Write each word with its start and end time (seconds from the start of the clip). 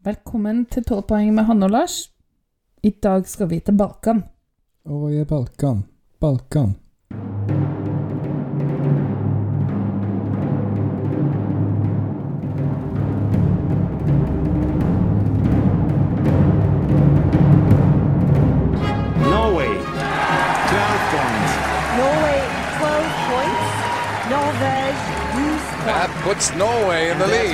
Velkommen 0.00 0.62
til 0.64 0.80
12 0.88 1.02
poeng 1.10 1.34
med 1.36 1.44
Hanne 1.44 1.66
og 1.66 1.74
Lars. 1.74 1.94
I 2.80 2.88
dag 3.04 3.26
skal 3.28 3.50
vi 3.50 3.58
til 3.60 3.76
Balkan. 3.76 4.22
Hva 4.88 5.10
er 5.12 5.26
Balkan? 5.28 5.82
Balkan. 6.24 6.70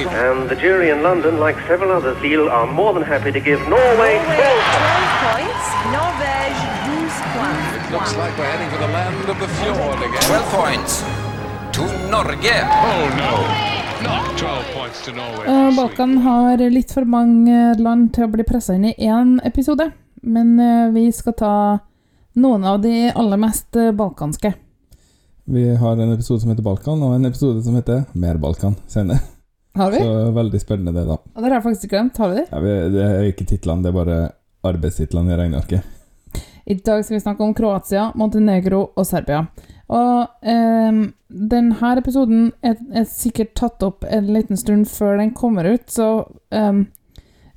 And 0.08 0.48
the 0.48 0.56
jury 0.56 0.90
in 0.90 1.02
London, 1.02 1.38
like 1.38 1.56
several 1.66 1.90
others, 1.92 2.16
Lille 2.22 2.48
are 2.48 2.66
more 2.66 2.92
than 2.94 3.02
happy 3.02 3.32
to 3.32 3.40
give 3.40 3.60
Norway 3.68 3.86
Norway 3.96 4.18
12 4.18 4.38
points. 4.76 4.96
12 5.22 5.26
points. 5.26 5.66
Norvège 5.96 6.62
12 6.86 7.22
points. 7.36 7.66
It 7.76 7.92
looks 7.92 8.16
like 8.16 8.32
we're 8.38 8.50
heading 8.52 8.70
for 8.70 8.78
the 8.78 8.92
land 8.92 9.28
of 9.28 9.38
the 9.38 9.48
fjord 9.58 9.98
again. 9.98 10.22
12 10.22 10.52
points 10.58 11.02
to 11.76 11.82
Norge. 12.10 12.56
Oh 12.90 13.04
no, 13.22 13.34
not 14.08 14.38
12 14.38 14.64
points 14.74 15.04
to 15.04 15.12
Norway. 15.12 15.46
Eh, 15.46 15.76
Balkan 15.76 16.18
har 16.18 16.70
litt 16.70 16.92
for 16.92 17.04
mange 17.04 17.74
land 17.78 18.14
til 18.14 18.24
å 18.26 18.32
bli 18.32 18.44
pressa 18.44 18.74
inn 18.78 18.88
i 18.90 18.94
én 18.96 19.36
episode, 19.44 19.90
men 20.22 20.58
eh, 20.60 20.88
vi 20.94 21.08
skal 21.12 21.36
ta 21.36 21.54
noen 22.34 22.64
av 22.64 22.80
de 22.82 23.10
aller 23.14 23.40
mest 23.40 23.76
eh, 23.76 23.92
balkanske. 23.92 24.54
Vi 25.46 25.68
har 25.76 25.92
en 25.92 26.12
episode 26.12 26.40
som 26.40 26.50
heter 26.50 26.66
Balkan, 26.66 27.02
og 27.02 27.14
en 27.14 27.28
episode 27.28 27.62
som 27.62 27.76
heter 27.78 28.04
Mer 28.12 28.40
Balkan 28.42 28.74
senere. 28.90 29.35
Har 29.76 29.92
vi? 29.92 30.00
Så 30.00 30.32
veldig 30.36 30.60
spennende, 30.62 30.94
det, 30.96 31.04
da. 31.08 31.18
Og 31.20 31.42
det 31.42 31.50
har 31.50 31.58
jeg 31.58 31.66
faktisk 31.68 31.92
glemt. 31.92 32.18
Har 32.22 32.32
vi 32.32 32.40
det? 32.40 32.46
Ja, 32.50 32.62
vi, 32.64 32.74
det 32.94 33.04
er 33.06 33.30
ikke 33.30 33.48
titlene, 33.48 33.84
det 33.84 33.92
er 33.92 33.98
bare 34.00 34.18
arbeidstitlene 34.66 35.34
i 35.34 35.38
regnearket. 35.42 35.94
I 36.66 36.74
dag 36.74 37.04
skal 37.04 37.14
vi 37.14 37.22
snakke 37.22 37.44
om 37.46 37.54
Kroatia, 37.54 38.08
Montenegro 38.18 38.80
og 38.96 39.06
Serbia. 39.06 39.44
Og 39.86 40.48
eh, 40.50 41.02
denne 41.52 41.90
episoden 42.00 42.48
er, 42.64 42.74
er 42.90 43.06
sikkert 43.06 43.54
tatt 43.58 43.84
opp 43.86 44.06
en 44.08 44.32
liten 44.34 44.58
stund 44.58 44.88
før 44.90 45.20
den 45.20 45.30
kommer 45.36 45.68
ut, 45.76 45.84
så 45.92 46.08
eh, 46.50 46.80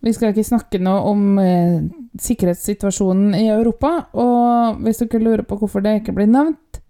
vi 0.05 0.13
skal 0.13 0.31
ikke 0.31 0.45
snakke 0.47 0.79
noe 0.83 1.01
om 1.09 1.39
eh, 1.41 1.79
sikkerhetssituasjonen 2.22 3.33
i 3.39 3.47
Europa. 3.49 3.95
Og 4.13 4.83
hvis 4.85 5.01
dere 5.01 5.23
lurer 5.23 5.45
på 5.47 5.57
hvorfor 5.59 5.83
det 5.83 5.99
ikke 5.99 6.16
blir 6.19 6.29
nevnt, 6.29 6.81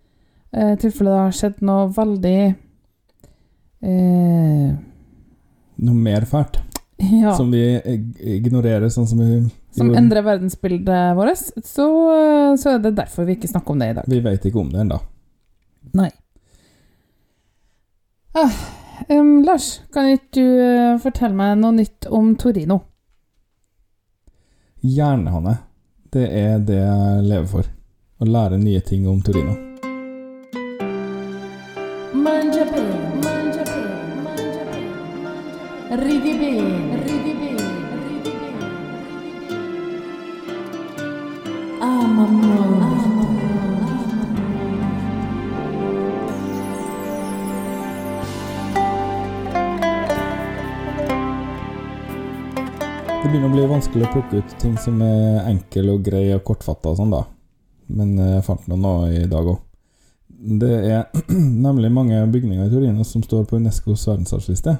eh, 0.52 0.76
i 0.76 0.82
tilfelle 0.82 1.16
det 1.16 1.24
har 1.24 1.40
skjedd 1.40 1.64
noe 1.66 1.88
veldig 1.96 2.38
eh, 3.88 4.70
Noe 5.80 5.96
mer 5.96 6.26
fælt, 6.28 6.60
ja, 7.00 7.32
som 7.38 7.52
vi 7.54 7.64
ignorerer, 8.36 8.90
sånn 8.92 9.08
som 9.08 9.22
vi 9.24 9.44
som 9.76 9.94
endrer 9.96 10.26
verdensbildet 10.26 11.16
vårt, 11.16 11.38
så, 11.66 11.86
så 12.60 12.74
er 12.74 12.82
det 12.84 12.96
derfor 12.98 13.28
vi 13.28 13.38
ikke 13.38 13.52
snakker 13.52 13.76
om 13.76 13.80
det 13.84 13.92
i 13.92 13.96
dag. 14.00 14.10
Vi 14.10 14.20
vet 14.26 14.50
ikke 14.50 14.60
om 14.64 14.74
det 14.74 14.82
ennå. 14.84 14.98
Nei. 16.00 16.10
Ah, 18.38 18.58
um, 19.10 19.40
Lars, 19.46 19.80
kan 19.94 20.12
ikke 20.14 20.34
du 20.38 20.44
eh, 20.66 21.00
fortelle 21.02 21.38
meg 21.38 21.56
noe 21.62 21.78
nytt 21.80 22.10
om 22.14 22.34
Torino? 22.40 22.82
Gjerne, 24.86 25.32
Hanne. 25.34 25.58
Det 26.10 26.26
er 26.26 26.62
det 26.66 26.82
jeg 26.82 27.26
lever 27.30 27.50
for. 27.52 27.74
Å 28.20 28.28
lære 28.28 28.60
nye 28.62 28.82
ting 28.86 29.08
om 29.08 29.22
Torino. 29.24 29.69
Det 53.60 53.66
begynner 53.68 53.76
å 53.76 53.92
bli 53.92 53.92
vanskelig 53.92 54.06
å 54.08 54.12
plukke 54.14 54.38
ut 54.40 54.52
ting 54.62 54.76
som 54.80 55.02
er 55.04 55.48
enkel 55.50 55.90
og 55.92 56.04
grei 56.06 56.30
og 56.32 56.46
kortfatta 56.48 56.94
og 56.94 56.96
sånn, 56.96 57.10
da. 57.12 57.26
Men 57.92 58.14
eh, 58.16 58.30
jeg 58.38 58.44
fant 58.46 58.68
noe 58.72 58.80
nå 58.80 58.92
i 59.12 59.24
dag 59.28 59.48
òg. 59.52 59.58
Det 60.62 60.70
er 60.88 61.10
nemlig 61.66 61.90
mange 61.92 62.22
bygninger 62.32 62.70
i 62.70 62.72
Torino 62.72 63.04
som 63.04 63.24
står 63.26 63.44
på 63.50 63.58
Unescos 63.60 64.06
verdensarvsliste. 64.08 64.78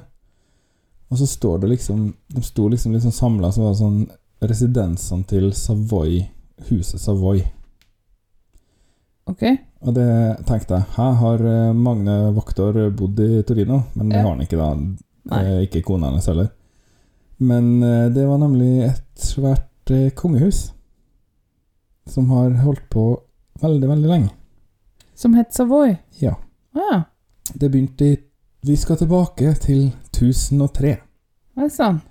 Og 1.12 1.20
så 1.20 1.26
står 1.28 1.58
det 1.60 1.72
liksom 1.74 2.06
De 2.32 2.42
sto 2.46 2.68
liksom 2.72 2.94
litt 2.94 3.04
sånn 3.04 3.12
samla, 3.12 3.50
så 3.52 3.66
var 3.66 3.74
det 3.74 3.80
sånn 3.82 4.00
Residensene 4.48 5.26
til 5.28 5.50
Savoy, 5.52 6.22
huset 6.70 7.02
Savoy. 7.04 7.42
Ok, 9.28 9.42
Og 9.84 9.92
det 9.98 10.06
tenkte 10.48 10.78
jeg 10.78 10.94
Her 10.96 11.18
har 11.20 11.44
eh, 11.50 11.74
Magne 11.76 12.16
Vaktor 12.38 12.80
bodd 12.96 13.20
i 13.26 13.42
Torino, 13.44 13.82
men 13.92 14.08
det 14.08 14.16
Ja. 14.16 14.24
har 14.24 14.32
han 14.38 14.46
ikke, 14.46 14.56
da. 14.56 14.70
Nei. 15.34 15.44
Ikke 15.68 15.84
kona 15.84 16.08
hennes 16.08 16.30
heller. 16.32 16.48
Men 17.40 17.82
eh, 17.82 18.08
det 18.12 18.26
var 18.28 18.38
nemlig 18.42 18.72
et 18.90 19.20
svært 19.24 19.90
eh, 19.94 20.10
kongehus 20.16 20.70
som 22.10 22.30
har 22.34 22.50
holdt 22.64 22.86
på 22.92 23.04
veldig, 23.62 23.88
veldig 23.88 24.08
lenge. 24.10 24.30
som 25.14 25.34
het 25.36 25.52
Savoy. 25.54 25.96
Ja. 26.20 26.34
Ah, 26.74 27.02
Det 27.54 27.68
begynte 27.70 28.04
i 28.04 28.16
Vi 28.62 28.76
skal 28.76 28.96
tilbake 28.96 29.54
til 29.54 29.90
1003. 30.12 30.96
det 31.56 31.64
er 31.64 31.68
sant. 31.72 32.02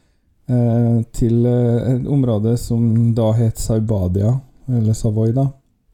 Eh, 0.49 1.01
til 1.13 1.45
eh, 1.45 1.93
et 1.95 2.07
område 2.09 2.55
som 2.57 3.13
da 3.13 3.31
het 3.37 3.57
Saubadia, 3.59 4.39
eller 4.67 4.93
Savoy, 4.93 5.31
da. 5.31 5.47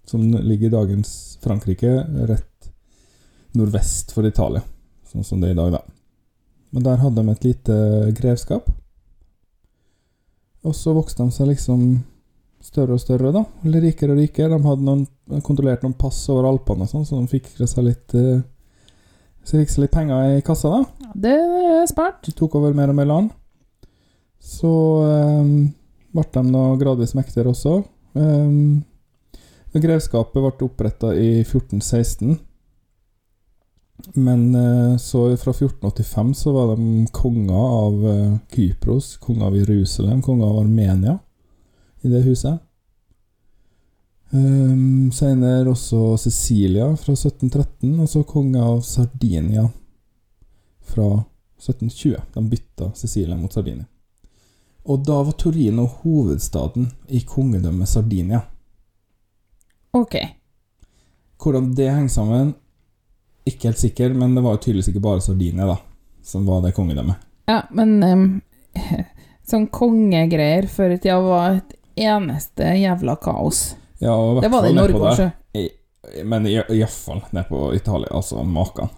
Som 0.07 0.21
ligger 0.31 0.67
i 0.67 0.71
dagens 0.71 1.37
Frankrike, 1.43 1.91
rett 2.29 2.71
nordvest 3.55 4.11
for 4.15 4.23
Italia. 4.27 4.61
Sånn 5.11 5.23
som 5.23 5.41
det 5.41 5.49
er 5.49 5.53
i 5.53 5.59
dag, 5.59 5.71
da. 5.71 5.81
Men 6.71 6.83
der 6.83 6.97
hadde 7.03 7.23
de 7.23 7.31
et 7.31 7.43
lite 7.43 7.75
grevskap. 8.15 8.69
Og 10.65 10.73
så 10.75 10.93
vokste 10.95 11.25
de 11.25 11.35
seg 11.35 11.51
liksom 11.51 11.85
større 12.65 12.97
og 12.97 13.01
større, 13.01 13.31
da. 13.35 13.43
Eller 13.65 13.85
rikere 13.85 14.15
og 14.15 14.21
rikere. 14.21 14.55
De 14.55 14.65
hadde 14.65 14.85
noen, 14.87 15.05
kontrollert 15.45 15.85
noen 15.85 15.95
pass 15.99 16.23
over 16.33 16.49
Alpene 16.49 16.87
og 16.87 16.91
sånn, 16.91 17.05
så 17.05 17.19
de 17.19 17.29
fikk 17.29 17.51
seg 17.61 17.85
litt 17.85 18.15
uh, 18.17 18.41
Så 19.45 19.59
fikk 19.59 19.73
seg 19.73 19.85
litt 19.85 19.93
penger 19.93 20.39
i 20.39 20.43
kassa, 20.45 20.71
da. 20.73 21.11
Det 21.27 21.35
er 21.35 21.85
smart. 21.91 22.23
De 22.25 22.33
tok 22.33 22.57
over 22.57 22.73
mer 22.77 22.89
og 22.89 22.97
mer 22.97 23.09
land. 23.11 23.29
Så 24.41 24.71
um, 25.05 25.69
ble 26.15 26.25
de 26.33 26.43
nå 26.49 26.65
gradvis 26.81 27.15
mektigere 27.17 27.53
også. 27.53 27.79
Um, 28.17 28.81
grevskapet 29.75 30.39
ble 30.39 30.65
oppretta 30.65 31.13
i 31.13 31.43
1416. 31.43 32.39
Men 34.13 34.55
eh, 34.55 34.97
så 34.97 35.37
fra 35.37 35.51
1485 35.51 36.33
så 36.33 36.51
var 36.51 36.75
de 36.75 37.07
konger 37.11 37.55
av 37.55 38.07
eh, 38.09 38.37
Kypros, 38.55 39.17
konger 39.17 39.45
av 39.45 39.57
Jerusalem, 39.57 40.21
konger 40.21 40.45
av 40.45 40.59
Armenia 40.59 41.17
i 42.01 42.07
det 42.07 42.21
huset. 42.21 42.59
Um, 44.29 45.11
senere 45.13 45.69
også 45.71 46.17
Sicilia 46.19 46.89
fra 46.99 47.13
1713, 47.13 47.93
og 48.01 48.09
så 48.09 48.23
konge 48.27 48.61
av 48.61 48.81
Sardinia 48.83 49.67
fra 50.83 51.07
1720. 51.61 52.17
De 52.33 52.43
bytta 52.49 52.91
Sicilia 52.99 53.37
mot 53.39 53.53
Sardinia. 53.53 53.85
Og 54.85 55.05
da 55.07 55.21
var 55.23 55.37
Torino 55.39 55.87
hovedstaden 56.01 56.89
i 57.07 57.23
kongedømmet 57.25 57.89
Sardinia. 57.89 58.43
Ok. 59.95 60.19
Hvordan 61.41 61.71
det 61.77 61.89
henger 61.89 62.11
sammen, 62.11 62.53
ikke 63.45 63.69
helt 63.69 63.81
sikker, 63.81 64.13
men 64.17 64.35
det 64.35 64.43
var 64.45 64.57
jo 64.57 64.63
tydeligvis 64.65 64.91
ikke 64.91 65.03
bare 65.05 65.21
Sardinia 65.21 65.67
da, 65.69 65.77
som 66.25 66.45
var 66.49 66.63
det 66.65 66.73
kongedømmet. 66.77 67.23
Ja, 67.45 67.61
men 67.77 68.03
um, 68.03 68.27
sånn 69.49 69.67
kongegreier 69.73 70.67
før 70.71 70.95
i 70.95 70.99
tida 70.99 71.19
var 71.21 71.59
et 71.59 71.75
eneste 71.95 72.75
jævla 72.81 73.15
kaos. 73.21 73.75
Ja, 74.01 74.15
og 74.15 74.39
i 74.39 74.45
Det 74.45 74.51
var 74.53 74.65
det 74.65 74.73
i 74.73 74.77
Norge 74.77 75.01
også. 75.01 75.29
Men 76.25 76.47
iallfall 76.47 77.23
nede 77.31 77.47
på 77.49 77.73
Italia. 77.75 78.09
Altså 78.11 78.43
maken. 78.43 78.89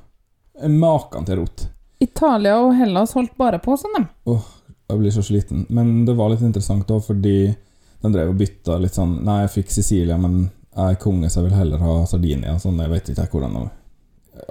Maken 0.67 1.25
til 1.25 1.41
rot. 1.41 1.67
Italia 1.99 2.57
og 2.61 2.73
Hellas 2.75 3.13
holdt 3.17 3.37
bare 3.37 3.59
på 3.63 3.77
sånn, 3.79 3.95
dem. 3.95 4.39
Jeg 4.87 4.99
blir 4.99 5.13
så 5.13 5.23
sliten. 5.23 5.65
Men 5.69 6.05
det 6.05 6.17
var 6.17 6.31
litt 6.31 6.43
interessant 6.45 6.87
da, 6.89 6.99
fordi 7.03 7.53
den 8.01 8.13
drev 8.13 8.33
og 8.33 8.39
bytta 8.39 8.77
litt 8.81 8.97
sånn 8.97 9.19
Nei, 9.25 9.41
jeg 9.45 9.53
fikk 9.55 9.73
Sicilia, 9.73 10.17
men 10.21 10.47
jeg 10.77 10.93
er 10.93 10.99
konge, 11.01 11.29
så 11.29 11.41
jeg 11.41 11.49
vil 11.49 11.57
heller 11.57 11.81
ha 11.85 11.95
Sardinia. 12.09 12.57
Sånn, 12.61 12.79
jeg 12.83 12.93
vet 12.93 13.13
ikke 13.13 13.29
hvordan 13.33 13.69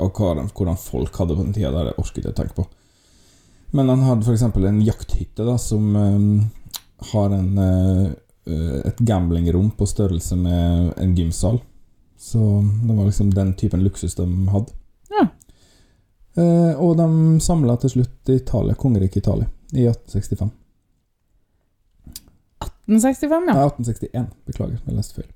Og 0.02 0.18
hvordan, 0.18 0.76
folk 0.80 1.16
hadde 1.20 1.36
på 1.36 1.44
den 1.44 1.54
tida 1.56 1.72
der, 1.74 1.90
det 1.90 2.00
orket 2.02 2.24
jeg 2.24 2.34
å 2.34 2.36
tenke 2.36 2.56
på. 2.58 2.66
Men 3.76 3.90
han 3.92 4.04
hadde 4.06 4.26
f.eks. 4.26 4.44
en 4.46 4.82
jakthytte 4.86 5.46
da, 5.46 5.56
som 5.60 5.96
eh, 6.00 7.00
har 7.12 7.34
en, 7.34 7.48
eh, 7.62 8.82
et 8.86 9.00
gamblingrom 9.04 9.72
på 9.76 9.88
størrelse 9.88 10.38
med 10.38 10.92
en 11.02 11.16
gymsal. 11.16 11.60
Så 12.18 12.40
det 12.82 12.94
var 12.94 13.04
liksom 13.04 13.34
den 13.34 13.54
typen 13.58 13.82
luksus 13.84 14.14
de 14.16 14.26
hadde. 14.52 14.72
Ja. 15.12 15.26
Eh, 16.36 16.72
og 16.80 16.96
de 17.00 17.40
samla 17.44 17.76
til 17.82 17.98
slutt 17.98 18.32
Italia, 18.32 18.76
kongeriket 18.78 19.24
Italia 19.24 19.50
i 19.72 19.84
1865. 19.88 20.50
1865, 22.86 23.46
Nei, 23.46 23.56
ja. 23.56 23.66
1861. 23.66 24.26
Beklager, 24.46 24.80
jeg 24.86 24.96
leste 24.96 25.20
feil. 25.20 25.30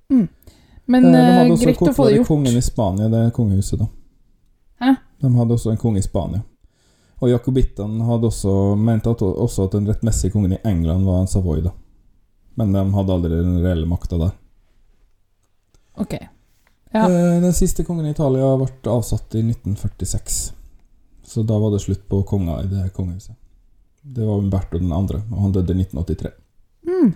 Men 0.90 1.06
Eh, 1.06 1.12
de 1.12 1.52
eh, 1.52 1.56
greit 1.60 1.82
å 1.82 1.94
få 1.94 2.08
det 2.08 2.18
gjort. 2.18 2.28
kongen 2.28 2.56
i 2.56 2.62
Spania, 2.62 3.08
det 3.08 3.30
kongehuset, 3.34 3.78
da. 3.78 3.86
Hæ? 4.80 4.94
De 5.20 5.30
hadde 5.36 5.54
også 5.54 5.70
en 5.74 5.80
konge 5.80 6.00
i 6.00 6.04
Spania. 6.06 6.42
Og 7.20 7.28
jakobittene 7.28 8.04
hadde 8.08 8.30
også 8.30 8.52
ment 8.80 9.06
at, 9.06 9.22
også 9.22 9.66
at 9.68 9.74
den 9.76 9.88
rettmessige 9.90 10.32
kongen 10.32 10.56
i 10.56 10.60
England 10.64 11.04
var 11.04 11.20
en 11.20 11.28
Savoy, 11.28 11.60
da. 11.66 11.74
Men 12.56 12.72
de 12.72 12.84
hadde 12.94 13.12
aldri 13.12 13.34
den 13.34 13.58
reelle 13.60 13.88
makta 13.88 14.18
der. 14.20 14.32
Ok. 16.00 16.14
Ja. 16.92 17.04
Eh, 17.04 17.40
Den 17.42 17.52
siste 17.52 17.84
kongen 17.84 18.06
i 18.06 18.14
Italia 18.14 18.54
ble 18.56 18.70
avsatt 18.90 19.34
i 19.36 19.42
1946. 19.44 20.40
Så 21.22 21.44
da 21.46 21.58
var 21.58 21.70
det 21.70 21.82
slutt 21.84 22.08
på 22.08 22.22
konger 22.26 22.64
i 22.64 22.70
det 22.72 22.88
kongehuset. 22.96 23.36
Det 24.02 24.24
var 24.24 24.40
Umberto 24.40 24.78
den 24.78 24.92
andre, 24.92 25.20
og 25.30 25.42
han 25.44 25.52
døde 25.52 25.74
i 25.76 25.82
1983. 25.84 26.32
Mm. 26.88 27.12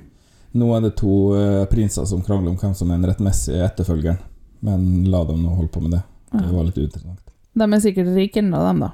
Nå 0.61 0.69
er 0.77 0.85
det 0.85 0.93
to 1.01 1.15
eh, 1.35 1.65
prinser 1.67 2.05
som 2.07 2.23
krangler 2.23 2.53
om 2.53 2.61
hvem 2.61 2.75
som 2.77 2.91
er 2.93 3.01
den 3.01 3.09
rettmessige 3.09 3.65
etterfølgeren. 3.65 4.21
Men 4.65 5.05
la 5.11 5.25
dem 5.25 5.43
nå 5.43 5.57
holde 5.57 5.73
på 5.73 5.81
med 5.81 5.97
det. 5.97 6.03
Det 6.35 6.51
var 6.53 6.69
litt 6.69 6.79
uinteressant. 6.79 7.24
De 7.55 7.67
er 7.73 7.81
sikkert 7.81 8.09
rike 8.17 8.41
ennå, 8.43 8.59
dem, 8.67 8.81
da. 8.83 8.93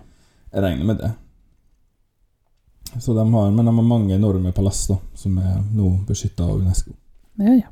Jeg 0.53 0.63
regner 0.65 0.85
med 0.85 0.99
det. 1.01 1.11
Så 3.01 3.15
de 3.15 3.33
har, 3.33 3.51
men 3.55 3.65
de 3.65 3.75
har 3.77 3.87
mange 3.87 4.15
enorme 4.17 4.53
palass 4.53 4.87
da, 4.91 4.97
som 5.15 5.37
er 5.39 5.61
nå 5.77 5.93
beskytta 6.09 6.45
av 6.45 6.59
UNESCO. 6.61 6.91
Ja, 7.39 7.55
ja. 7.55 7.69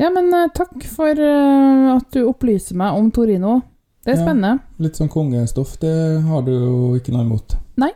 Ja, 0.00 0.08
men 0.10 0.32
eh, 0.32 0.46
takk 0.56 0.80
for 0.88 1.10
eh, 1.20 1.88
at 1.92 2.06
du 2.16 2.22
opplyser 2.24 2.78
meg 2.80 2.96
om 2.96 3.10
Torino. 3.12 3.58
Det 4.04 4.14
er 4.14 4.16
Ja. 4.16 4.22
spennende. 4.24 4.62
Litt 4.80 4.96
sånn 4.96 5.10
kongestoff, 5.12 5.74
det 5.82 6.22
har 6.24 6.42
du 6.46 6.52
jo 6.54 6.94
ikke 6.96 7.12
noe 7.12 7.26
imot. 7.26 7.56
Nei. 7.76 7.90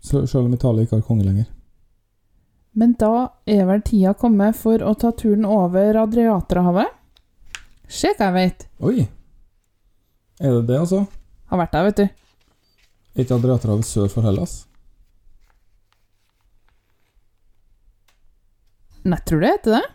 Selv 0.00 0.44
om 0.46 0.54
Italia 0.54 0.84
ikke 0.86 1.00
har 1.00 1.02
konge 1.08 1.24
lenger. 1.26 1.48
Men 2.78 2.92
da 2.94 3.28
er 3.50 3.64
vel 3.66 3.82
tida 3.82 4.14
kommet 4.14 4.54
for 4.56 4.78
å 4.78 4.94
ta 4.96 5.10
turen 5.10 5.44
over 5.44 5.98
Adriaterhavet? 6.04 6.86
Se 7.90 8.12
hva 8.14 8.28
jeg 8.30 8.36
vet. 8.38 8.66
Oi! 8.86 9.08
Er 10.40 10.54
det 10.56 10.66
det, 10.70 10.78
altså? 10.80 11.04
Har 11.52 11.60
vært 11.60 11.74
der, 11.74 11.86
vet 11.90 11.98
du. 12.00 12.04
Er 13.12 13.24
ikke 13.24 13.36
Adriaterhavet 13.36 13.84
sør 13.84 14.06
for 14.08 14.24
Hellas? 14.24 14.62
Nei, 19.04 19.18
tror 19.24 19.40
du 19.40 19.44
det 19.44 19.50
heter 19.54 19.74
det? 19.76 19.86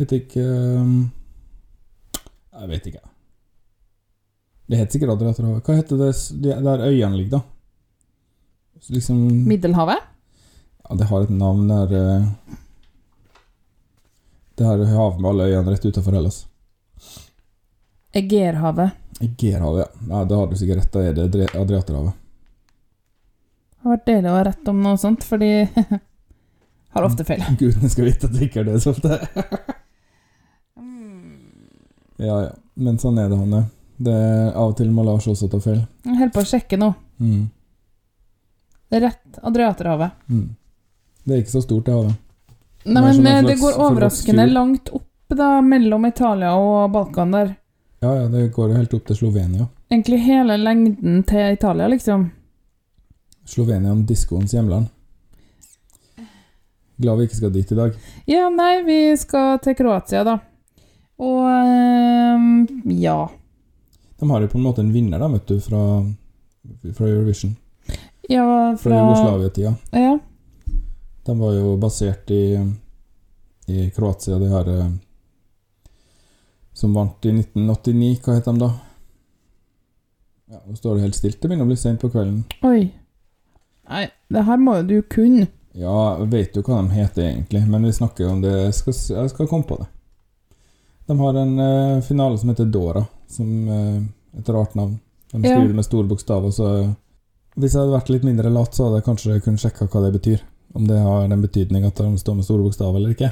Vet 0.00 0.14
ikke 0.16 0.44
um, 0.82 0.94
Jeg 2.54 2.70
vet 2.70 2.88
ikke. 2.90 3.02
Det 4.64 4.80
heter 4.80 4.96
sikkert 4.96 5.14
Adriaterhavet. 5.14 5.62
Hva 5.66 5.76
heter 5.78 6.00
det 6.00 6.56
der 6.64 6.86
øyene 6.88 7.18
ligger, 7.18 7.38
da? 7.38 7.42
Liksom 8.90 9.20
Middelhavet? 9.46 10.02
Ja, 10.84 10.96
det 10.98 11.06
har 11.08 11.24
et 11.24 11.30
navn 11.32 11.68
der 11.70 11.94
eh, 11.96 12.26
Det 14.58 14.66
her 14.66 14.82
havet 14.90 15.20
med 15.20 15.30
alle 15.30 15.46
øyene 15.52 15.70
rett 15.70 15.86
utenfor 15.86 16.18
Hellas. 16.18 16.42
Egerhavet. 18.14 18.90
Egerhavet, 19.20 19.80
ja. 19.84 20.06
ja. 20.08 20.24
Da 20.24 20.36
har 20.36 20.46
du 20.46 20.56
sikkert 20.56 20.84
rett. 20.84 20.96
Er 20.96 21.16
det 21.18 21.46
er 21.48 21.56
Adriaterhavet. 21.60 22.14
Det 23.74 23.88
har 23.88 23.96
vært 23.96 24.06
deilig 24.08 24.30
å 24.30 24.34
ha 24.36 24.44
rett 24.46 24.68
om 24.70 24.82
noe 24.84 25.00
sånt, 25.00 25.24
fordi 25.26 25.50
har 26.94 27.06
ofte 27.06 27.26
feil. 27.26 27.42
Gudene 27.60 27.90
skal 27.92 28.08
vite 28.08 28.30
at 28.30 28.36
det 28.36 28.46
ikke 28.48 28.62
er 28.62 28.70
det 28.70 28.80
så 28.84 28.94
ofte. 28.94 29.18
ja, 32.28 32.36
ja. 32.46 32.52
Men 32.74 32.98
sånn 33.02 33.18
er 33.22 33.28
det, 33.30 33.38
Hanne. 33.38 33.64
Det 34.04 34.14
er 34.14 34.48
Av 34.50 34.72
og 34.72 34.78
til 34.78 34.90
må 34.90 35.04
Lars 35.06 35.26
også 35.30 35.46
ta 35.50 35.60
feil. 35.62 35.82
Jeg 36.06 36.18
holder 36.18 36.34
på 36.34 36.42
å 36.42 36.48
sjekke 36.48 36.78
nå. 36.80 36.90
Mm. 37.22 37.44
Det 38.90 39.00
rett 39.02 39.38
Adriaterhavet. 39.42 40.16
Mm. 40.30 40.48
Det 41.24 41.34
er 41.34 41.42
ikke 41.42 41.54
så 41.54 41.62
stort, 41.64 41.86
det 41.86 41.94
havet. 41.94 42.16
Nei, 42.84 43.02
men 43.02 43.26
eh, 43.26 43.42
det 43.46 43.58
går 43.60 43.78
overraskende 43.80 44.44
langt 44.50 44.90
opp 44.92 45.34
da, 45.34 45.58
mellom 45.64 46.04
Italia 46.06 46.52
og 46.58 46.90
Balkan 46.92 47.32
der. 47.34 47.54
Ja, 48.04 48.16
ja, 48.16 48.24
det 48.28 48.48
går 48.52 48.68
jo 48.68 48.76
helt 48.76 48.94
opp 48.94 49.06
til 49.08 49.16
Slovenia. 49.16 49.64
Egentlig 49.88 50.18
hele 50.26 50.56
lengden 50.60 51.22
til 51.24 51.54
Italia, 51.54 51.86
liksom. 51.88 52.26
Slovenia 53.48 53.92
om 53.92 54.02
diskoens 54.04 54.52
hjemland. 54.52 54.90
Glad 56.96 57.16
vi 57.16 57.24
ikke 57.24 57.38
skal 57.38 57.52
dit 57.54 57.72
i 57.72 57.78
dag. 57.78 57.94
Ja, 58.28 58.50
nei, 58.52 58.82
vi 58.84 58.98
skal 59.16 59.56
til 59.64 59.72
Kroatia, 59.78 60.20
da. 60.28 60.34
Og 61.24 61.48
ehm, 61.48 62.52
ja. 62.92 63.16
De 64.20 64.28
har 64.30 64.44
jo 64.44 64.52
på 64.52 64.60
en 64.60 64.66
måte 64.66 64.84
en 64.84 64.92
vinner, 64.92 65.24
da, 65.24 65.30
vet 65.32 65.48
du, 65.48 65.56
fra, 65.64 65.80
fra 66.92 67.08
Eurovision. 67.08 67.56
Ja, 68.28 68.44
Fra 68.44 68.82
fra 68.84 69.00
Jugoslavia-tida. 69.00 69.74
Ja. 69.96 70.18
De 71.24 71.38
var 71.40 71.56
jo 71.56 71.72
basert 71.80 72.30
i, 72.36 72.44
i 73.72 73.88
Kroatia, 73.96 74.36
de 74.44 74.52
her 74.52 74.72
eh, 74.76 74.92
Som 76.74 76.96
vant 76.96 77.26
i 77.26 77.32
1989. 77.32 78.18
Hva 78.24 78.36
het 78.38 78.50
de 78.50 78.58
da? 78.60 78.70
Ja, 80.50 80.60
Nå 80.66 80.76
står 80.76 80.96
det 80.96 81.06
helt 81.06 81.18
stilt. 81.18 81.40
Det 81.40 81.48
begynner 81.48 81.66
å 81.66 81.72
bli 81.72 81.78
sent 81.80 82.02
på 82.02 82.10
kvelden. 82.12 82.42
Oi. 82.66 82.88
Nei, 83.90 84.04
det 84.32 84.44
her 84.46 84.60
må 84.60 84.78
jo 84.80 84.88
du 84.88 84.98
kunne. 85.12 85.48
Ja, 85.74 86.16
jeg 86.20 86.30
vet 86.30 86.56
jo 86.56 86.62
hva 86.62 86.78
de 86.80 86.94
heter 86.94 87.24
egentlig, 87.26 87.64
men 87.66 87.82
vi 87.82 87.92
snakker 87.92 88.28
om 88.30 88.42
det 88.44 88.52
Jeg 88.52 88.74
skal, 88.78 88.94
jeg 89.16 89.30
skal 89.32 89.48
komme 89.50 89.66
på 89.66 89.78
det. 89.80 89.88
De 91.10 91.16
har 91.18 91.38
en 91.40 91.56
uh, 91.58 92.02
finale 92.06 92.38
som 92.38 92.52
heter 92.52 92.68
Dora, 92.70 93.02
som 93.28 93.48
uh, 93.68 93.98
et 94.38 94.48
rart 94.54 94.76
navn. 94.78 94.94
De 95.32 95.40
skriver 95.42 95.72
det 95.72 95.80
med 95.80 95.84
store 95.84 96.08
bokstaver, 96.08 96.50
så 96.54 96.68
Hvis 97.54 97.74
jeg 97.74 97.82
hadde 97.82 97.94
vært 97.94 98.10
litt 98.10 98.24
mindre 98.26 98.50
lat, 98.50 98.74
så 98.74 98.86
hadde 98.86 99.00
jeg 99.00 99.06
kanskje 99.08 99.40
kunnet 99.42 99.62
sjekke 99.62 99.86
hva 99.90 100.04
det 100.06 100.12
betyr. 100.14 100.40
Om 100.74 100.86
det 100.88 100.98
har 100.98 101.28
den 101.30 101.42
betydning 101.42 101.84
at 101.86 101.98
de 101.98 102.18
står 102.18 102.38
med 102.38 102.46
store 102.46 102.64
bokstaver 102.64 102.98
eller 102.98 103.14
ikke. 103.14 103.30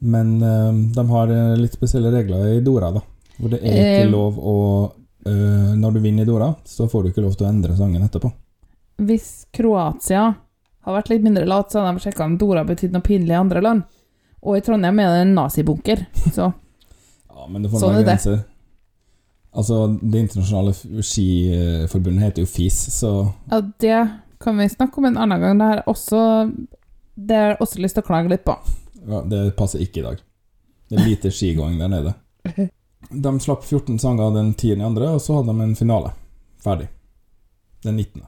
Men 0.00 0.42
eh, 0.42 0.72
de 0.94 1.04
har 1.08 1.30
eh, 1.34 1.54
litt 1.58 1.74
spesielle 1.74 2.12
regler 2.14 2.52
i 2.56 2.60
Dora, 2.64 2.90
da. 2.94 3.00
Hvor 3.38 3.50
det 3.50 3.60
er 3.62 3.72
ikke 3.78 4.04
Eh. 4.06 4.10
lov 4.10 4.38
å 4.38 4.56
Når 5.28 5.92
du 5.92 5.98
vinner 6.00 6.22
i 6.22 6.26
Dora, 6.26 6.54
så 6.64 6.86
får 6.88 7.02
du 7.02 7.08
ikke 7.10 7.20
lov 7.20 7.34
til 7.36 7.44
å 7.44 7.50
endre 7.50 7.74
sangen 7.76 8.00
etterpå. 8.06 8.30
Hvis 9.04 9.44
Kroatia 9.52 10.22
har 10.86 10.94
vært 10.94 11.10
litt 11.10 11.22
mindre 11.22 11.44
lat, 11.44 11.68
så 11.70 11.82
hadde 11.82 11.98
de 11.98 12.04
sjekka 12.06 12.24
om 12.24 12.38
Dora 12.40 12.62
betydde 12.64 12.96
noe 12.96 13.04
pinlig 13.04 13.34
i 13.34 13.36
andre 13.36 13.60
land. 13.60 13.82
Og 14.40 14.56
i 14.56 14.62
Trondheim 14.64 14.98
er 15.02 15.10
det 15.12 15.20
en 15.26 15.34
nazibunker, 15.36 16.06
så 16.32 16.48
Ja, 17.34 17.46
men 17.50 17.62
det 17.62 17.70
får 17.70 17.82
Sånn 17.82 17.98
er 17.98 18.06
er 18.06 18.08
det. 18.08 18.38
Altså, 19.58 19.76
Det 20.00 20.22
internasjonale 20.24 20.72
skiforbundet 21.04 22.24
heter 22.24 22.44
jo 22.46 22.50
FIS, 22.50 22.78
så 22.94 23.12
ja, 23.50 23.60
det 23.80 24.00
kan 24.40 24.56
vi 24.56 24.68
snakke 24.70 24.98
om 25.02 25.04
en 25.10 25.18
annen 25.18 25.40
gang. 25.44 25.58
Det 25.58 25.68
har 25.72 25.82
også 25.90 26.22
Det 27.18 27.36
har 27.36 27.48
jeg 27.52 27.60
også 27.60 27.82
lyst 27.82 27.98
til 27.98 28.04
å 28.04 28.06
klage 28.06 28.30
litt 28.30 28.44
på. 28.46 28.54
Ja, 29.08 29.22
det 29.24 29.42
passer 29.56 29.82
ikke 29.84 30.02
i 30.02 30.06
dag. 30.06 30.22
Det 30.88 30.98
er 30.98 31.08
lite 31.08 31.32
skigåing 31.34 31.78
der 31.80 31.90
nede. 31.92 32.14
De 33.10 33.32
slapp 33.40 33.64
14 33.64 33.98
sanger 33.98 34.34
den 34.34 34.54
10. 34.54 34.80
andre, 34.84 35.12
og 35.16 35.20
så 35.22 35.38
hadde 35.38 35.54
de 35.54 35.64
en 35.64 35.76
finale. 35.76 36.12
Ferdig. 36.64 36.88
Den 37.84 37.96
19. 37.96 38.24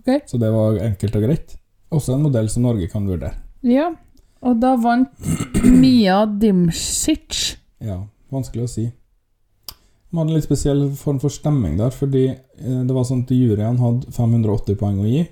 Okay. 0.00 0.20
Så 0.26 0.38
det 0.38 0.50
var 0.54 0.78
enkelt 0.82 1.16
og 1.18 1.24
greit. 1.26 1.56
Også 1.90 2.14
en 2.14 2.26
modell 2.26 2.50
som 2.50 2.66
Norge 2.66 2.88
kan 2.90 3.06
vurdere. 3.08 3.34
Ja, 3.66 3.88
og 4.46 4.60
da 4.62 4.74
vant 4.78 5.64
Mia 5.64 6.20
Dimsic. 6.26 7.56
Ja, 7.82 8.02
vanskelig 8.30 8.66
å 8.66 8.70
si. 8.70 8.86
De 8.86 10.20
hadde 10.20 10.30
en 10.30 10.36
litt 10.38 10.46
spesiell 10.46 10.84
form 10.98 11.18
for 11.22 11.32
stemming 11.32 11.78
der, 11.80 11.90
fordi 11.94 12.28
eh, 12.30 12.82
det 12.86 12.94
var 12.94 13.06
sånn 13.08 13.24
at 13.26 13.32
juryen 13.34 13.80
hadde 13.82 14.12
580 14.14 14.78
poeng 14.78 15.00
å 15.02 15.08
gi. 15.10 15.24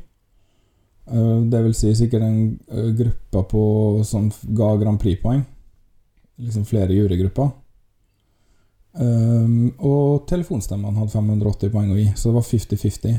Eh, 1.07 1.41
Det 1.51 1.63
vil 1.63 1.75
si 1.75 1.95
sikkert 1.95 2.23
en 2.23 2.59
eh, 2.69 2.91
gruppe 2.97 3.43
på 3.51 3.65
som 4.05 4.31
ga 4.43 4.77
Grand 4.77 5.01
Prix-poeng. 5.01 5.45
Liksom 6.37 6.65
flere 6.65 6.95
jurygrupper. 6.95 7.51
Um, 8.95 9.73
og 9.83 10.23
telefonstemmene 10.31 11.01
hadde 11.01 11.11
580 11.11 11.71
poeng 11.75 11.89
å 11.91 11.97
gi, 11.99 12.13
så 12.15 12.31
det 12.31 12.37
var 12.37 12.47
50-50. 12.47 13.17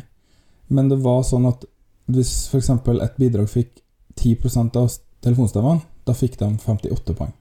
Men 0.71 0.87
det 0.87 1.01
var 1.03 1.25
sånn 1.27 1.47
at 1.49 1.65
hvis 2.11 2.31
f.eks. 2.47 2.69
et 2.71 3.17
bidrag 3.19 3.49
fikk 3.51 3.81
10% 4.15 4.79
av 4.79 4.93
telefonstemmene, 5.25 5.83
da 6.07 6.15
fikk 6.15 6.37
de 6.39 6.47
58 6.63 7.15
poeng. 7.17 7.33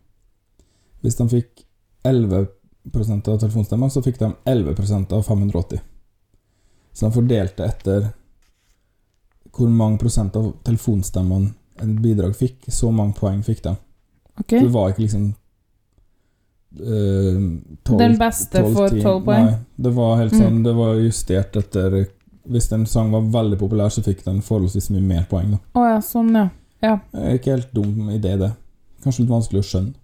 Hvis 1.04 1.18
de 1.20 1.28
fikk 1.30 1.62
11% 2.08 3.30
av 3.30 3.38
telefonstemmene, 3.38 3.92
så 3.92 4.02
fikk 4.02 4.18
de 4.18 4.32
11% 4.50 5.14
av 5.14 5.22
580. 5.22 5.82
Så 6.94 7.06
de 7.06 7.14
fordelte 7.14 7.68
etter 7.68 8.08
hvor 9.54 9.70
mange 9.70 9.98
prosent 10.02 10.36
av 10.36 10.52
telefonstemmene 10.66 11.52
en 11.82 11.96
bidrag 12.02 12.34
fikk, 12.38 12.68
så 12.70 12.90
mange 12.94 13.16
poeng 13.18 13.42
fikk 13.46 13.62
de. 13.64 13.74
Okay. 14.40 14.58
Så 14.60 14.66
det 14.66 14.72
var 14.74 14.90
ikke 14.90 15.04
liksom 15.04 15.24
uh, 16.80 17.38
12, 17.84 17.98
Den 17.98 18.18
beste 18.18 18.62
får 18.74 18.88
10. 18.88 19.02
12 19.02 19.24
poeng. 19.24 19.44
Nei, 19.46 19.54
det 19.76 19.92
var 19.94 20.16
helt 20.18 20.32
Mm. 20.32 20.40
sånn 20.42 20.62
Det 20.64 20.72
var 20.74 20.94
justert 20.98 21.56
etter 21.56 22.06
Hvis 22.46 22.72
en 22.72 22.86
sang 22.86 23.10
var 23.10 23.20
veldig 23.22 23.58
populær, 23.58 23.88
så 23.88 24.02
fikk 24.04 24.24
den 24.24 24.42
forholdsvis 24.42 24.90
mye 24.90 25.00
mer 25.00 25.22
poeng. 25.30 25.54
Da. 25.54 25.58
Å 25.80 25.84
ja, 25.94 26.00
sånn, 26.04 26.34
ja. 26.34 26.48
ja. 26.84 26.98
Ikke 27.32 27.54
helt 27.54 27.70
dum 27.72 28.10
idé, 28.12 28.34
det. 28.36 28.50
Kanskje 29.02 29.22
litt 29.22 29.30
vanskelig 29.32 29.62
å 29.62 29.68
skjønne. 29.70 29.94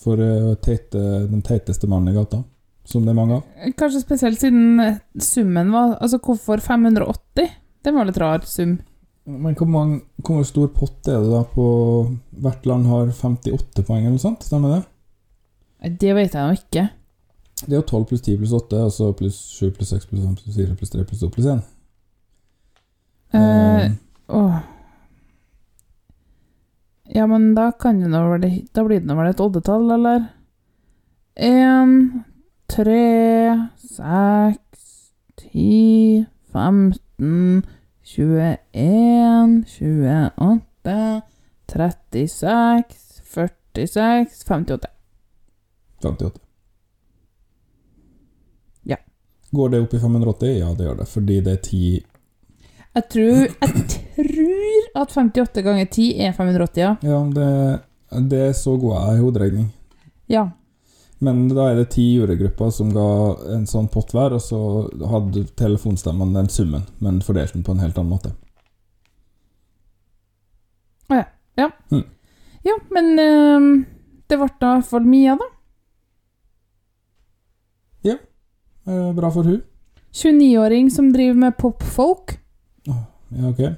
For 0.00 0.18
uh, 0.18 0.54
teite, 0.58 0.98
den 1.30 1.42
teiteste 1.46 1.86
mannen 1.86 2.10
i 2.10 2.16
gata, 2.16 2.40
som 2.84 3.04
det 3.06 3.12
er 3.12 3.18
mange 3.20 3.36
av. 3.38 3.70
Kanskje 3.78 4.00
spesielt 4.02 4.40
siden 4.42 4.98
summen 5.22 5.70
var 5.70 5.94
Altså, 6.00 6.18
hvorfor 6.18 6.58
580? 6.58 7.46
Det 7.84 7.92
var 7.96 8.08
litt 8.08 8.20
rar 8.20 8.44
sum. 8.44 8.78
Men 9.24 9.54
hvor 9.54 9.68
mange 9.68 10.00
Hvor 10.24 10.42
stor 10.48 10.70
pott 10.74 11.06
er 11.08 11.20
det 11.22 11.30
da 11.30 11.42
på 11.46 11.66
Hvert 12.40 12.64
land 12.66 12.88
har 12.90 13.12
58 13.12 13.84
poeng 13.86 14.02
eller 14.04 14.16
noe 14.16 14.22
sånt, 14.22 14.44
stemmer 14.44 14.74
det? 14.74 14.80
Det 16.00 16.14
vet 16.16 16.34
jeg 16.36 16.44
nå 16.44 16.56
ikke. 16.58 16.88
Det 17.60 17.72
er 17.72 17.78
jo 17.78 17.86
12 17.88 18.04
pluss 18.08 18.24
10 18.24 18.40
pluss 18.40 18.52
8, 18.56 18.80
altså 18.88 19.12
pluss 19.16 19.38
7 19.56 19.70
pluss 19.76 19.92
6 19.94 20.08
pluss 20.10 20.24
5 20.24 20.34
pluss 20.40 20.56
4 20.56 20.76
pluss 20.76 20.92
3 20.92 21.04
pluss 21.08 21.22
2 21.24 21.30
pluss 21.32 21.48
1. 21.54 21.62
Eh, 23.36 23.92
åh. 24.28 24.58
Ja, 27.14 27.26
men 27.26 27.54
da 27.54 27.70
kan 27.72 28.00
det 28.00 28.10
nå 28.10 28.20
være 28.28 28.50
Da 28.74 28.84
blir 28.86 29.00
det 29.00 29.08
nå 29.08 29.16
vel 29.18 29.30
et 29.32 29.40
oddetall, 29.42 29.88
eller? 29.96 30.28
Én, 31.40 31.94
tre, 32.68 33.68
seks, 33.80 35.12
ti, 35.40 36.26
15, 36.52 36.98
21, 37.20 38.58
28, 39.66 41.22
36, 41.68 42.84
46, 43.24 44.44
58. 44.44 44.88
58. 46.02 46.40
Ja. 48.82 48.96
Går 49.50 49.68
det 49.68 49.80
opp 49.84 49.94
i 49.94 50.00
580? 50.00 50.58
Ja, 50.58 50.72
det 50.74 50.84
gjør 50.88 50.96
det, 51.02 51.08
fordi 51.08 51.40
det 51.40 51.52
er 51.52 51.62
10 51.62 52.04
Jeg 52.94 53.04
tror, 53.12 53.36
jeg 53.62 53.84
tror 53.92 55.02
at 55.02 55.12
58 55.14 55.62
ganger 55.62 55.84
10 55.86 56.06
er 56.26 56.32
580, 56.32 56.80
ja. 56.80 56.96
Ja, 57.06 57.18
det, 57.36 57.50
det 58.30 58.40
er 58.48 58.52
så 58.58 58.74
god 58.76 58.96
jeg 58.96 59.02
er 59.12 59.18
i 59.20 59.22
hoderegning. 59.24 59.68
Ja. 60.30 60.48
Men 61.20 61.48
da 61.52 61.68
er 61.68 61.80
det 61.80 61.90
ti 61.92 62.06
jurygrupper 62.14 62.70
som 62.72 62.92
ga 62.94 63.06
en 63.54 63.66
sånn 63.68 63.90
pott 63.92 64.14
hver, 64.16 64.32
og 64.38 64.40
så 64.40 64.60
hadde 65.10 65.44
telefonstemmene 65.58 66.38
den 66.38 66.48
summen, 66.52 66.86
men 67.04 67.20
fordelte 67.24 67.58
den 67.58 67.66
på 67.66 67.74
en 67.76 67.82
helt 67.84 67.98
annen 68.00 68.14
måte. 68.16 68.32
Ja, 72.60 72.76
men 72.92 73.06
øh, 73.18 73.84
det 74.28 74.36
ble 74.36 74.48
da 74.60 74.74
i 74.74 74.80
hvert 74.80 74.88
fall 74.88 75.06
Mia, 75.08 75.36
da. 75.40 75.48
Eh, 78.90 79.12
bra 79.14 79.30
for 79.30 79.42
hun. 79.42 79.62
29-åring 80.12 80.90
som 80.90 81.12
driver 81.12 81.34
med 81.34 81.56
popfolk. 81.56 82.40
Ja, 82.84 82.94
ok. 83.48 83.60
Eh, 83.60 83.76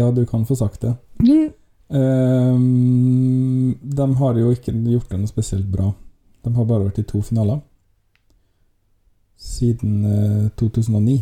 Ja, 0.00 0.10
du 0.16 0.22
kan 0.26 0.46
få 0.48 0.56
sagt 0.56 0.80
det. 0.86 0.94
Ehm, 1.90 3.74
de 3.82 4.06
har 4.14 4.38
jo 4.38 4.52
ikke 4.54 4.72
gjort 4.72 5.10
det 5.10 5.18
noe 5.20 5.30
spesielt 5.30 5.66
bra. 5.68 5.90
De 6.40 6.52
har 6.56 6.68
bare 6.68 6.86
vært 6.86 7.02
i 7.02 7.06
to 7.08 7.20
finaler. 7.26 7.60
Siden 9.40 10.04
uh, 10.04 10.48
2009. 10.60 11.20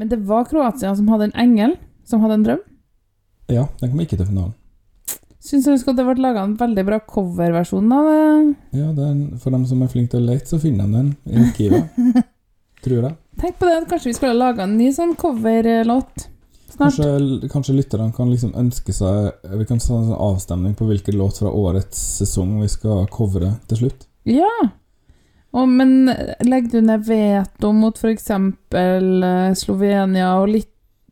Men 0.00 0.08
det 0.08 0.22
var 0.28 0.46
Kroatia 0.48 0.94
som 0.96 1.08
hadde 1.12 1.30
en 1.30 1.38
engel, 1.44 1.76
som 2.08 2.24
hadde 2.24 2.38
en 2.38 2.46
drøm. 2.48 2.66
Ja, 3.52 3.66
den 3.80 3.92
kom 3.92 4.00
ikke 4.04 4.16
til 4.16 4.28
finalen. 4.28 4.56
Syns 5.42 5.66
du 5.66 5.74
det 5.74 6.04
ble 6.06 6.22
laga 6.22 6.44
en 6.46 6.54
veldig 6.56 6.84
bra 6.86 7.00
coverversjon 7.02 7.92
av 7.92 8.08
det? 8.08 8.26
Ja, 8.78 8.92
den, 8.94 9.24
For 9.42 9.50
dem 9.50 9.66
som 9.66 9.82
er 9.82 9.90
flinke 9.90 10.14
til 10.14 10.22
å 10.22 10.28
lete, 10.30 10.48
så 10.48 10.60
finner 10.62 10.86
de 10.86 11.00
den 11.00 11.08
i 11.26 11.40
arkivet. 11.42 12.28
tror 12.84 13.08
jeg. 13.08 13.16
Tenk 13.42 13.58
på 13.58 13.66
det, 13.66 13.80
at 13.80 13.88
kanskje 13.90 14.12
vi 14.12 14.16
skulle 14.16 14.34
ha 14.36 14.38
laga 14.38 14.64
en 14.64 14.76
ny 14.78 14.92
sånn 14.94 15.16
coverlåt 15.18 16.28
snart. 16.72 16.96
Kanskje, 16.98 17.48
kanskje 17.52 17.74
lytterne 17.76 18.12
kan 18.16 18.30
liksom 18.32 18.52
ønske 18.58 18.92
seg 18.96 19.32
Vi 19.58 19.64
kan 19.68 19.78
ta 19.82 19.94
en 19.98 20.08
sånn 20.10 20.18
avstemning 20.18 20.74
på 20.78 20.86
hvilken 20.88 21.16
låt 21.20 21.38
fra 21.42 21.50
årets 21.52 21.98
sesong 22.20 22.58
vi 22.62 22.68
skal 22.72 23.06
covre 23.12 23.54
til 23.70 23.82
slutt. 23.84 24.06
Ja. 24.28 24.50
Og, 25.52 25.68
men 25.68 26.06
legger 26.48 26.78
du 26.80 26.86
ned 26.86 27.04
veto 27.04 27.72
mot 27.76 27.98
f.eks. 28.00 28.30
Slovenia 29.60 30.30
og, 30.40 30.48
Lit 30.48 30.70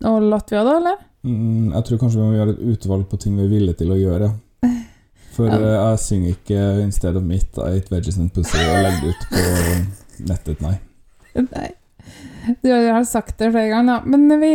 og 0.08 0.22
Latvia, 0.30 0.62
da, 0.64 0.76
eller? 0.80 1.00
Mm, 1.26 1.72
jeg 1.74 1.84
tror 1.84 1.98
kanskje 2.00 2.20
vi 2.22 2.28
må 2.30 2.38
gjøre 2.38 2.54
et 2.54 2.62
utvalg 2.74 3.08
på 3.10 3.18
ting 3.20 3.34
vi 3.36 3.44
er 3.44 3.50
villige 3.52 3.80
til 3.82 3.92
å 3.92 3.98
gjøre. 4.00 4.30
For 5.34 5.46
Ja. 5.50 5.58
eh, 5.58 5.76
jeg 5.90 5.98
synger 6.04 6.30
ikke 6.34 6.62
'Instead 6.84 7.16
of 7.16 7.22
meat, 7.22 7.58
I 7.58 7.76
ate 7.76 7.90
veggies 7.92 8.18
and 8.18 8.32
pussy' 8.32 8.58
og 8.64 8.80
legger 8.86 9.00
det 9.00 9.12
ut 9.12 9.26
på 9.30 9.42
nettet, 10.30 10.60
nei. 10.64 10.78
Nei. 11.36 11.68
Du 12.62 12.70
har 12.72 13.04
sagt 13.04 13.38
det 13.38 13.50
flere 13.52 13.68
ganger, 13.68 14.00
da. 14.00 14.02
Men 14.04 14.40
vi 14.40 14.52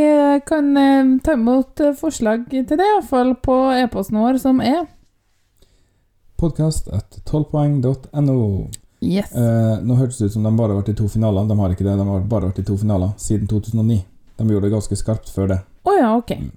kan 0.47 0.77
eh, 0.77 1.05
ta 1.23 1.33
imot 1.33 1.79
eh, 1.79 1.93
forslag 1.97 2.49
til 2.49 2.77
det, 2.77 2.83
iallfall 2.83 3.35
på 3.43 3.57
e-posten 3.75 4.19
vår, 4.21 4.39
som 4.41 4.61
er 4.63 4.85
Podkast 6.35 6.89
at 6.91 7.21
12poeng.no. 7.23 8.39
Yes. 8.99 9.31
Eh, 9.31 9.77
nå 9.85 9.95
hørtes 9.95 10.17
det 10.19 10.25
ut 10.25 10.33
som 10.33 10.43
de 10.43 10.51
bare 10.57 10.73
har 10.73 10.81
vært 10.81 10.91
i 10.91 10.97
to 10.99 11.07
finaler. 11.07 11.47
De 11.47 11.55
har 11.59 11.71
ikke 11.71 11.85
det, 11.85 11.95
de 11.95 12.07
har 12.09 12.25
bare 12.27 12.49
vært 12.49 12.59
i 12.59 12.67
to 12.67 12.75
finaler 12.81 13.13
siden 13.21 13.47
2009. 13.47 14.01
De 14.35 14.47
gjorde 14.51 14.67
det 14.67 14.73
ganske 14.73 14.97
skarpt 14.99 15.31
før 15.31 15.53
det. 15.53 15.59
Oh, 15.87 15.95
ja, 15.95 16.11
ok. 16.17 16.31
Eh, 16.35 16.49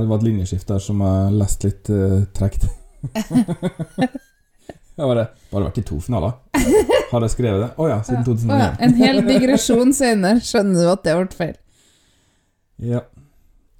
det 0.00 0.08
var 0.10 0.18
et 0.18 0.26
linjeskift 0.26 0.66
der 0.68 0.82
som 0.82 1.04
jeg 1.06 1.36
leste 1.38 1.70
litt 1.70 1.92
eh, 1.94 2.18
tregt. 2.34 2.66
jeg 4.96 5.06
bare 5.06 5.28
Bare 5.52 5.68
vært 5.68 5.78
i 5.78 5.86
to 5.86 6.00
finaler? 6.02 6.34
Har 7.10 7.22
jeg 7.22 7.30
skrevet 7.36 7.62
det? 7.62 7.70
Å 7.78 7.88
ja, 7.88 8.00
siden 8.02 8.24
2009. 8.26 8.50
Oh, 8.50 8.64
ja. 8.64 8.72
En 8.82 8.96
hel 8.98 9.22
digresjon 9.26 9.94
senere 9.94 10.42
skjønner 10.42 10.82
du 10.82 10.90
at 10.90 11.04
det 11.06 11.14
ble 11.20 11.38
feil. 11.38 11.54
Ja. 12.82 13.04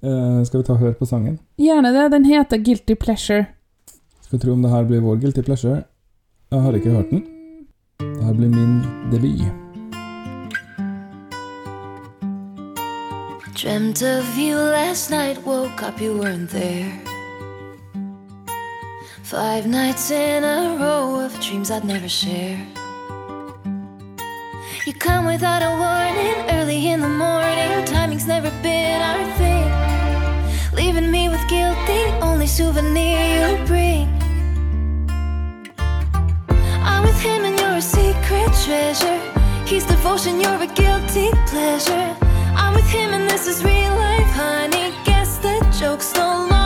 Uh, 0.05 0.45
skal 0.47 0.61
vi 0.61 0.65
ta 0.67 0.75
og 0.77 0.81
høre 0.85 0.95
på 0.97 1.07
sangen? 1.09 1.39
Gjerne 1.59 1.91
det. 1.95 2.07
Den 2.13 2.27
heter 2.29 2.61
Guilty 2.63 2.95
Pleasure. 2.95 3.49
Skal 4.27 4.39
vi 4.39 4.43
tro 4.43 4.53
om 4.53 4.61
det 4.61 4.71
her 4.71 4.83
blir 4.83 4.99
vår 4.99 5.15
guilty 5.15 5.41
pleasure. 5.41 5.83
Jeg 6.51 6.59
har 6.61 6.75
ikke 6.75 6.89
hørt 6.91 7.09
den. 7.11 7.23
Det 7.99 8.23
her 8.23 8.33
blir 8.33 8.49
min 8.49 8.81
debut. 9.11 9.47
Dreamt 13.55 14.03
of 14.03 14.37
you 14.37 14.55
last 14.55 15.09
night, 15.09 15.45
woke 15.45 15.81
up, 15.81 16.01
you 16.01 16.13
weren't 16.19 16.49
there. 16.49 16.91
Five 19.23 19.65
nights 19.65 20.11
in 20.11 20.43
a 20.43 20.77
row 20.79 21.25
of 21.25 21.39
dreams 21.39 21.71
I'd 21.71 21.83
never 21.83 22.09
share. 22.09 22.59
Come 25.07 25.25
without 25.25 25.61
a 25.63 25.71
warning, 25.83 26.37
early 26.57 26.89
in 26.89 26.99
the 26.99 27.07
morning. 27.07 27.85
Timing's 27.85 28.27
never 28.27 28.51
been 28.61 29.01
our 29.01 29.23
thing. 29.37 29.67
Leaving 30.73 31.09
me 31.09 31.29
with 31.29 31.43
guilt, 31.47 31.77
the 31.87 32.03
only 32.21 32.45
souvenir 32.45 33.19
you 33.35 33.65
bring. 33.65 34.05
I'm 36.91 37.03
with 37.03 37.19
him 37.21 37.45
and 37.45 37.57
you're 37.57 37.77
a 37.77 37.81
secret 37.81 38.51
treasure. 38.65 39.19
He's 39.65 39.85
devotion, 39.85 40.41
you're 40.41 40.61
a 40.61 40.71
guilty 40.81 41.29
pleasure. 41.51 42.07
I'm 42.61 42.73
with 42.73 42.89
him 42.89 43.09
and 43.13 43.29
this 43.29 43.47
is 43.47 43.63
real 43.63 43.95
life, 43.95 44.31
honey. 44.43 44.91
Guess 45.05 45.37
the 45.37 45.55
joke's 45.79 46.13
no 46.15 46.27
longer 46.27 46.56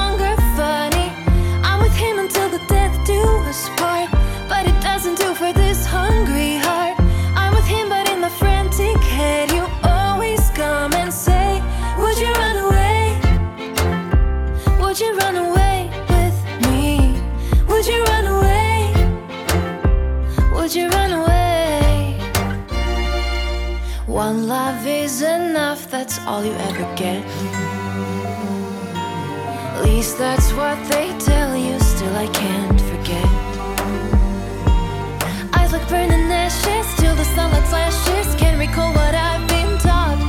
all 26.31 26.45
you 26.45 26.53
ever 26.53 26.88
get. 26.95 27.21
At 29.75 29.83
least 29.83 30.17
that's 30.17 30.53
what 30.53 30.77
they 30.89 31.07
tell 31.19 31.57
you, 31.57 31.77
still 31.77 32.15
I 32.15 32.27
can't 32.27 32.79
forget. 32.89 33.29
Eyes 35.57 35.73
like 35.73 35.85
burning 35.89 36.31
ashes, 36.31 36.88
till 37.00 37.15
the 37.17 37.25
sunlight 37.35 37.67
flashes. 37.67 38.33
Can't 38.39 38.57
recall 38.57 38.93
what 38.93 39.13
I've 39.13 39.45
been 39.50 39.77
taught. 39.79 40.19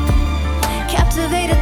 Captivated 0.90 1.60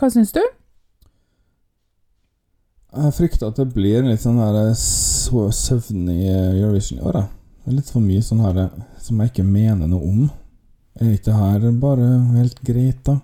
Hva 0.00 0.08
syns 0.08 0.32
du? 0.32 0.40
Jeg 2.90 3.14
frykter 3.14 3.50
at 3.50 3.58
det 3.60 3.66
blir 3.74 4.06
litt 4.06 4.22
sånn 4.22 4.40
her 4.40 4.72
så 4.80 5.50
søvnig 5.52 6.22
Eurovision 6.24 7.02
i 7.02 7.04
år. 7.04 7.18
jeg. 7.20 7.74
Litt 7.76 7.90
for 7.92 8.00
mye 8.02 8.22
sånn 8.24 8.40
her 8.40 8.62
som 8.98 9.20
jeg 9.20 9.30
ikke 9.30 9.44
mener 9.44 9.90
noe 9.90 10.00
om. 10.08 10.22
Er 10.96 11.12
ikke 11.12 11.28
det 11.28 11.36
her 11.36 11.66
bare 11.82 12.08
helt 12.38 12.62
greit, 12.64 13.02
da? 13.04 13.20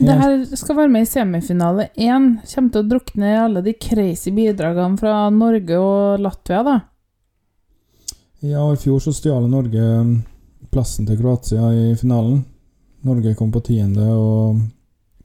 Det 0.00 0.16
her 0.16 0.34
skal 0.56 0.78
være 0.80 0.92
med 0.96 1.06
i 1.06 1.08
semifinale 1.08 1.86
én. 1.94 2.28
Kommer 2.42 2.74
til 2.74 2.82
å 2.82 2.88
drukne 2.90 3.30
i 3.30 3.38
alle 3.38 3.62
de 3.62 3.76
crazy 3.76 4.32
bidragene 4.34 4.98
fra 4.98 5.14
Norge 5.30 5.78
og 5.78 6.24
Latvia, 6.24 6.64
da. 6.66 6.76
Ja, 8.40 8.64
i 8.72 8.80
fjor 8.80 8.98
så 9.04 9.12
stjal 9.14 9.46
Norge 9.52 9.86
plassen 10.72 11.06
til 11.06 11.20
Kroatia 11.20 11.70
i 11.76 11.94
finalen. 12.00 12.42
Norge 13.06 13.36
kom 13.38 13.52
på 13.52 13.62
tiende, 13.64 14.06
og 14.10 14.60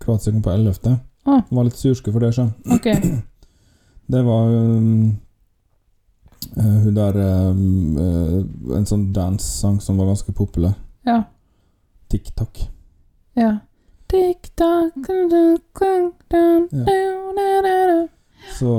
Kroatia 0.06 0.34
kom 0.34 0.44
på 0.46 0.54
ellevte. 0.54 0.98
Ah. 1.26 1.42
Var 1.50 1.68
litt 1.68 1.80
surske 1.80 2.14
for 2.14 2.22
det, 2.22 2.34
sjøl. 2.38 2.52
Okay. 2.78 3.00
Det 4.08 4.22
var 4.22 4.52
um, 4.54 5.16
eh, 6.58 6.64
hun 6.64 6.94
der 6.94 7.16
um, 7.18 7.98
eh, 7.98 8.76
En 8.78 8.86
sånn 8.86 9.08
dance-sang 9.14 9.80
som 9.82 9.98
var 9.98 10.12
ganske 10.12 10.34
populær. 10.38 10.76
Ja. 11.10 11.24
TikTok. 12.14 12.68
ja. 13.34 13.56
Tick-tock, 14.06 14.94
Så 18.60 18.74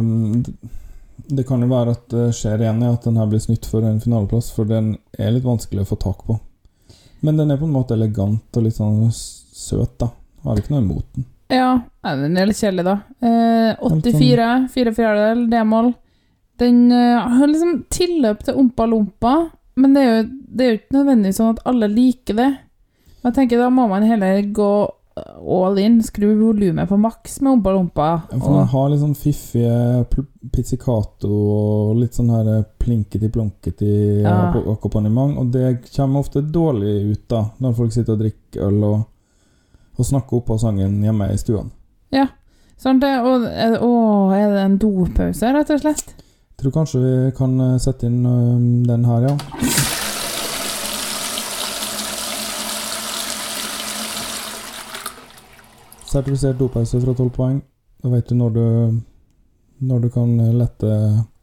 um, 0.00 0.44
det 1.28 1.44
kan 1.44 1.60
jo 1.60 1.68
være 1.68 1.92
at 1.92 2.06
det 2.08 2.30
skjer 2.34 2.64
igjen, 2.64 2.80
at 2.88 3.04
den 3.04 3.18
her 3.20 3.28
blir 3.28 3.42
snytt 3.44 3.68
for 3.68 3.84
en 3.84 4.00
finaleplass, 4.00 4.48
for 4.56 4.64
den 4.64 4.94
er 5.18 5.34
litt 5.34 5.44
vanskelig 5.44 5.84
å 5.84 5.90
få 5.92 6.00
tak 6.00 6.24
på. 6.26 6.38
Men 7.20 7.36
den 7.36 7.52
er 7.52 7.60
på 7.60 7.68
en 7.68 7.76
måte 7.76 7.94
elegant 7.94 8.56
og 8.56 8.64
litt 8.64 8.78
sånn 8.80 9.12
søt, 9.12 9.98
da. 10.00 10.08
Har 10.44 10.56
ikke 10.60 10.70
noe 10.74 10.82
imot 10.84 11.04
den. 11.16 11.24
Ja, 11.50 11.80
den 12.04 12.36
er 12.38 12.46
litt 12.46 12.60
kjedelig, 12.60 12.84
da. 12.86 12.94
Eh, 13.20 13.74
sånn- 13.80 14.02
84, 14.04 14.68
fire 14.70 14.92
fjerdedel, 14.94 15.48
d-moll. 15.50 15.94
Den 16.58 16.92
eh, 16.92 17.18
har 17.18 17.46
liksom 17.50 17.84
tilløp 17.90 18.42
til 18.46 18.54
Ompa 18.60 18.86
Lompa, 18.86 19.34
men 19.76 19.94
det 19.94 20.02
er, 20.04 20.10
jo, 20.22 20.28
det 20.54 20.64
er 20.66 20.70
jo 20.70 20.78
ikke 20.78 20.96
nødvendigvis 20.98 21.36
sånn 21.40 21.54
at 21.56 21.62
alle 21.66 21.88
liker 21.88 22.36
det. 22.36 22.50
Jeg 23.24 23.34
tenker 23.36 23.58
Da 23.58 23.68
må 23.70 23.88
man 23.88 24.02
heller 24.02 24.42
gå 24.56 24.70
all 25.20 25.76
in, 25.78 25.98
skru 26.00 26.30
volumet 26.38 26.88
på 26.88 26.96
maks 26.96 27.40
med 27.42 27.52
Ompa 27.58 27.72
Lompa. 27.74 28.08
Ja, 28.30 28.38
For 28.38 28.54
den 28.56 28.68
har 28.72 28.88
litt 28.88 29.00
sånn 29.02 29.16
fiffige 29.18 30.06
pizzicato 30.54 31.28
og 31.28 31.96
litt 32.00 32.14
sånn 32.16 32.30
her 32.32 32.62
plinketi-plonketi 32.80 34.22
Ja. 34.22 34.52
akkompagnement, 34.54 35.36
og 35.38 35.50
det 35.52 35.90
kommer 35.94 36.20
ofte 36.20 36.40
dårlig 36.42 37.12
ut 37.12 37.28
da, 37.28 37.50
når 37.60 37.74
folk 37.76 37.92
sitter 37.92 38.12
og 38.14 38.20
drikker 38.20 38.66
øl 38.68 38.84
og, 38.84 39.04
og 40.00 40.08
snakker 40.08 40.40
oppå 40.40 40.56
sangen 40.60 40.98
hjemme 41.04 41.30
i 41.34 41.38
stuene. 41.40 41.70
sånn 42.80 43.00
det, 43.00 43.10
og, 43.20 43.42
det- 43.44 43.80
er 44.32 44.50
det 44.54 44.60
en 44.64 44.78
dopause, 44.80 45.52
rett 45.52 45.70
og 45.70 45.80
slett? 45.82 46.14
Jeg 46.16 46.62
Tror 46.62 46.72
kanskje 46.72 47.00
vi 47.04 47.32
kan 47.36 47.60
eh, 47.60 47.78
sette 47.78 48.06
inn 48.08 48.22
den 48.88 49.04
her, 49.04 49.28
ja. 49.28 49.36
Sertifisert 56.10 56.58
dopause 56.58 57.00
fra 57.00 57.14
12 57.14 57.30
poeng. 57.30 57.60
Da 58.02 58.08
vet 58.08 58.28
du 58.28 58.34
når 58.34 58.50
du 58.50 58.64
når 59.80 60.00
du 60.00 60.08
kan 60.12 60.32
lette 60.58 60.86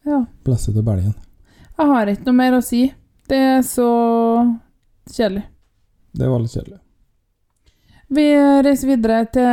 Ja. 0.05 0.25
blæsset 0.45 0.73
til 0.75 0.83
belgen. 0.83 1.13
Jeg 1.77 1.87
har 1.87 2.05
ikke 2.07 2.25
noe 2.25 2.33
mer 2.37 2.51
å 2.57 2.61
si. 2.63 2.93
Det 3.27 3.37
er 3.37 3.61
så 3.65 3.87
kjedelig. 5.09 5.43
Det 6.13 6.27
var 6.29 6.39
litt 6.39 6.51
kjedelig. 6.53 6.77
Vi 8.07 8.25
reiser 8.63 8.87
videre 8.93 9.25
til 9.33 9.47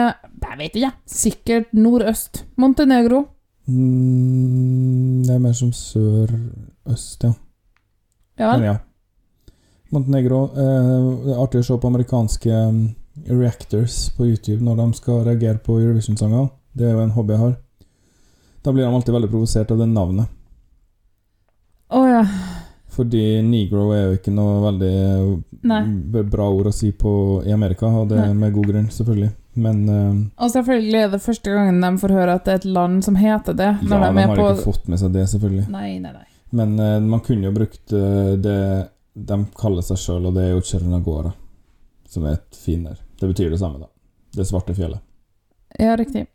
Jeg 0.45 0.59
vet 0.59 0.77
ikke, 0.79 0.91
sikkert 1.09 1.73
nordøst. 1.75 2.45
Montenegro. 2.61 3.25
Mm, 3.67 5.23
det 5.25 5.35
er 5.35 5.41
mer 5.41 5.55
som 5.57 5.73
sør-øst, 5.73 7.25
ja. 7.25 7.33
Ja 8.39 8.51
vel? 8.53 8.67
ja. 8.69 8.77
Montenegro. 9.91 10.45
Eh, 10.53 10.91
det 11.25 11.33
er 11.35 11.41
artig 11.43 11.63
å 11.63 11.67
se 11.67 11.79
på 11.81 11.91
amerikanske 11.91 12.61
mm, 12.77 12.83
reactors 13.31 14.11
på 14.17 14.29
YouTube 14.29 14.61
når 14.67 14.83
de 14.83 14.89
skal 15.01 15.25
reagere 15.27 15.63
på 15.65 15.79
Eurovision-sanger. 15.81 16.51
Det 16.75 16.89
er 16.89 16.95
jo 16.95 17.05
en 17.07 17.15
hobby 17.17 17.35
jeg 17.35 17.43
har. 17.45 17.57
Da 18.65 18.73
blir 18.73 18.85
de 18.85 18.93
alltid 18.95 19.15
veldig 19.15 19.31
provosert 19.33 19.71
av 19.71 19.81
det 19.81 19.89
navnet. 19.91 20.31
Å 21.95 22.05
ja. 22.09 22.23
Fordi 22.95 23.43
negro 23.43 23.89
er 23.95 24.05
jo 24.05 24.19
ikke 24.19 24.33
noe 24.35 24.59
veldig 24.63 24.93
Nei. 25.67 25.81
bra 26.31 26.47
ord 26.53 26.69
å 26.71 26.75
si 26.75 26.93
på 26.95 27.15
i 27.47 27.55
Amerika, 27.55 27.89
og 27.91 28.13
det 28.13 28.21
er 28.23 28.37
med 28.39 28.55
god 28.55 28.69
grunn, 28.71 28.91
selvfølgelig. 28.95 29.33
Men 29.55 29.81
uh, 29.89 30.45
Og 30.45 30.51
selvfølgelig 30.51 31.01
er 31.01 31.11
det 31.13 31.23
første 31.23 31.51
gangen 31.51 31.81
de 31.83 31.91
får 32.03 32.15
høre 32.15 32.37
at 32.39 32.47
det 32.47 32.55
er 32.55 32.61
et 32.63 32.71
land 32.77 33.05
som 33.07 33.19
heter 33.19 33.55
det. 33.55 33.71
ja, 33.83 33.87
de 33.87 33.99
de 34.19 34.27
har 34.27 34.35
på 34.35 34.49
ikke 34.51 34.67
fått 34.67 34.89
med 34.91 35.03
seg 35.03 35.15
det, 35.15 35.27
selvfølgelig. 35.31 35.67
Nei, 35.71 35.89
nei, 36.03 36.13
nei. 36.15 36.27
Men 36.55 36.75
uh, 36.79 36.99
man 37.03 37.23
kunne 37.27 37.49
jo 37.49 37.55
brukt 37.55 37.95
uh, 37.95 38.35
det 38.39 38.59
de 39.15 39.39
kaller 39.55 39.87
seg 39.87 39.99
sjøl, 40.03 40.25
og 40.27 40.35
det 40.35 40.49
er 40.49 40.55
jo 40.57 40.63
Chernagora, 40.67 41.31
som 42.11 42.27
er 42.27 42.39
et 42.39 42.59
finere. 42.59 42.99
Det 43.21 43.31
betyr 43.31 43.53
det 43.55 43.61
samme, 43.61 43.79
da. 43.85 43.91
Det 44.35 44.47
svarte 44.49 44.75
fjellet. 44.75 45.03
Ja, 45.79 45.95
riktig. 45.99 46.27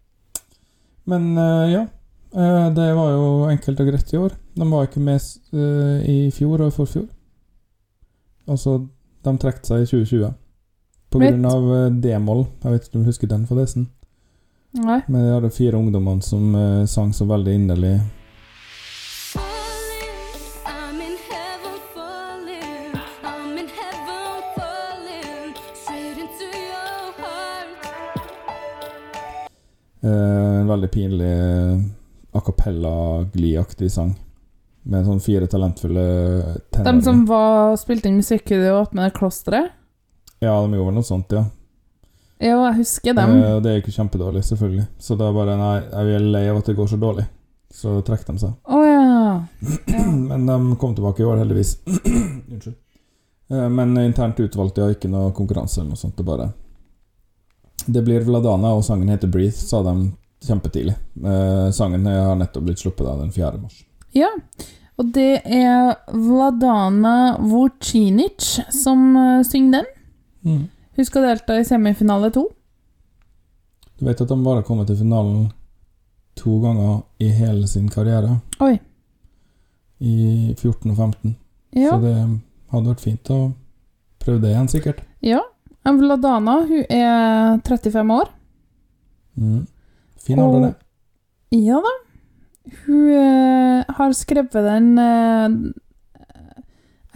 Men 1.12 1.34
ja. 1.68 1.82
Eh, 2.36 2.68
det 2.76 2.90
var 2.98 3.12
jo 3.14 3.30
enkelt 3.50 3.80
og 3.80 3.90
greit 3.92 4.14
i 4.14 4.20
år. 4.20 4.36
De 4.56 4.68
var 4.72 4.88
ikke 4.88 5.04
med 5.04 5.22
eh, 5.54 6.10
i 6.10 6.18
fjor 6.36 6.66
og 6.66 6.74
forfjor. 6.76 7.08
Altså, 8.50 8.80
de 9.26 9.36
trakk 9.42 9.64
seg 9.66 9.86
i 9.86 9.90
2020. 9.90 10.36
På 11.10 11.22
grunn 11.22 11.50
av 11.50 11.72
eh, 11.76 11.90
D-moll. 12.06 12.46
Jeg 12.64 12.76
vet 12.76 12.88
ikke 12.88 13.00
om 13.00 13.06
du 13.06 13.12
husker 13.12 13.32
den, 13.32 13.48
fadesen? 13.50 13.90
Nei. 14.78 15.02
Men 15.08 15.24
de 15.24 15.34
hadde 15.34 15.54
fire 15.54 15.80
ungdommer 15.80 16.20
som 16.22 16.54
sang 16.86 17.10
så 17.18 17.26
veldig 17.26 17.56
inderlig. 17.58 17.96
Eh, 30.04 30.60
en 30.60 30.68
veldig 30.68 30.92
pinlig 30.92 31.36
a 32.40 32.46
cappella-gliaktig 32.48 33.92
sang. 33.94 34.16
Med 34.90 35.06
sånn 35.06 35.20
fire 35.22 35.46
talentfulle 35.52 36.04
De 36.72 36.94
som 37.04 37.26
var 37.28 37.76
spilte 37.78 38.08
inn 38.10 38.18
musikkvideo 38.22 38.86
med 38.96 39.04
det 39.10 39.16
klosteret. 39.18 39.76
Ja, 40.40 40.56
de 40.64 40.80
gjorde 40.80 40.96
noe 40.96 41.06
sånt, 41.06 41.36
ja. 41.36 41.44
Ja, 42.40 42.56
jeg 42.70 42.78
husker 42.80 43.14
dem. 43.18 43.34
Eh, 43.36 43.58
det 43.60 43.70
er 43.70 43.76
jo 43.78 43.82
ikke 43.84 43.98
kjempedårlig, 43.98 44.46
selvfølgelig. 44.48 44.86
Så 45.04 45.18
da 45.20 45.28
bare 45.36 45.58
Nei, 45.60 45.74
jeg 45.84 46.16
er 46.16 46.28
lei 46.32 46.46
av 46.48 46.62
at 46.62 46.70
det 46.72 46.78
går 46.78 46.88
så 46.88 47.00
dårlig. 47.02 47.26
Så 47.76 47.98
trekk 48.08 48.24
de 48.30 48.38
seg. 48.42 48.54
Å 48.64 48.80
ja. 48.88 49.34
ja. 49.94 50.06
Men 50.08 50.48
de 50.48 50.78
kom 50.80 50.96
tilbake 50.96 51.22
i 51.22 51.28
år, 51.28 51.42
heldigvis. 51.44 51.76
Unnskyld. 52.54 52.78
Eh, 53.52 53.68
Men 53.76 53.98
internt 54.06 54.40
utvalgte 54.40 54.86
jeg 54.86 54.98
ikke 54.98 55.12
noe 55.12 55.34
konkurranse 55.36 55.82
eller 55.82 55.92
noe 55.98 56.00
sånt. 56.00 56.16
Det 56.18 56.26
bare 56.26 56.52
Det 57.86 58.02
blir 58.06 58.24
Vladana, 58.24 58.72
og 58.76 58.84
sangen 58.88 59.10
heter 59.12 59.28
'Breathe', 59.28 59.60
sa 59.60 59.84
de 59.84 60.12
kjempetidlig. 60.46 60.96
Eh, 61.24 61.70
Sangen 61.76 62.06
har 62.06 62.36
nettopp 62.40 62.68
blitt 62.68 62.80
sluppet 62.84 63.08
da, 63.08 63.16
den 63.20 63.32
4. 63.36 63.58
mars. 63.62 63.86
ja. 64.16 64.30
Og 65.00 65.14
det 65.16 65.42
er 65.48 65.94
Vladana 66.12 67.38
Vucinic 67.40 68.58
som 68.76 69.16
uh, 69.16 69.46
synger 69.48 69.86
den. 70.44 70.66
Hun 70.98 71.08
skal 71.08 71.24
delta 71.24 71.56
i 71.56 71.64
semifinale 71.64 72.28
to. 72.36 72.50
Du 73.96 74.04
vet 74.04 74.20
at 74.20 74.28
de 74.28 74.38
bare 74.44 74.60
har 74.60 74.68
kommet 74.68 74.90
til 74.92 75.00
finalen 75.00 75.46
to 76.40 76.58
ganger 76.60 77.02
i 77.24 77.30
hele 77.32 77.68
sin 77.68 77.88
karriere. 77.92 78.42
Oi. 78.60 78.74
I 80.04 80.54
14 80.58 80.92
og 80.92 80.98
15. 80.98 81.38
Ja. 81.80 81.94
Så 81.94 82.02
det 82.04 82.16
hadde 82.74 82.92
vært 82.92 83.04
fint 83.08 83.32
å 83.32 83.40
prøve 84.20 84.44
det 84.44 84.52
igjen, 84.52 84.72
sikkert. 84.72 85.02
Ja. 85.24 85.46
Vladana 85.88 86.60
hun 86.68 86.84
er 86.92 87.60
35 87.64 88.16
år. 88.20 88.32
Mm. 89.40 89.64
Fin 90.26 90.40
alder, 90.40 90.70
det. 90.70 90.74
Ja 91.58 91.82
da. 91.84 91.94
Hun 92.86 93.10
uh, 93.10 93.84
har 93.98 94.14
skrevet 94.14 94.54
den 94.54 94.92
uh, 95.00 95.50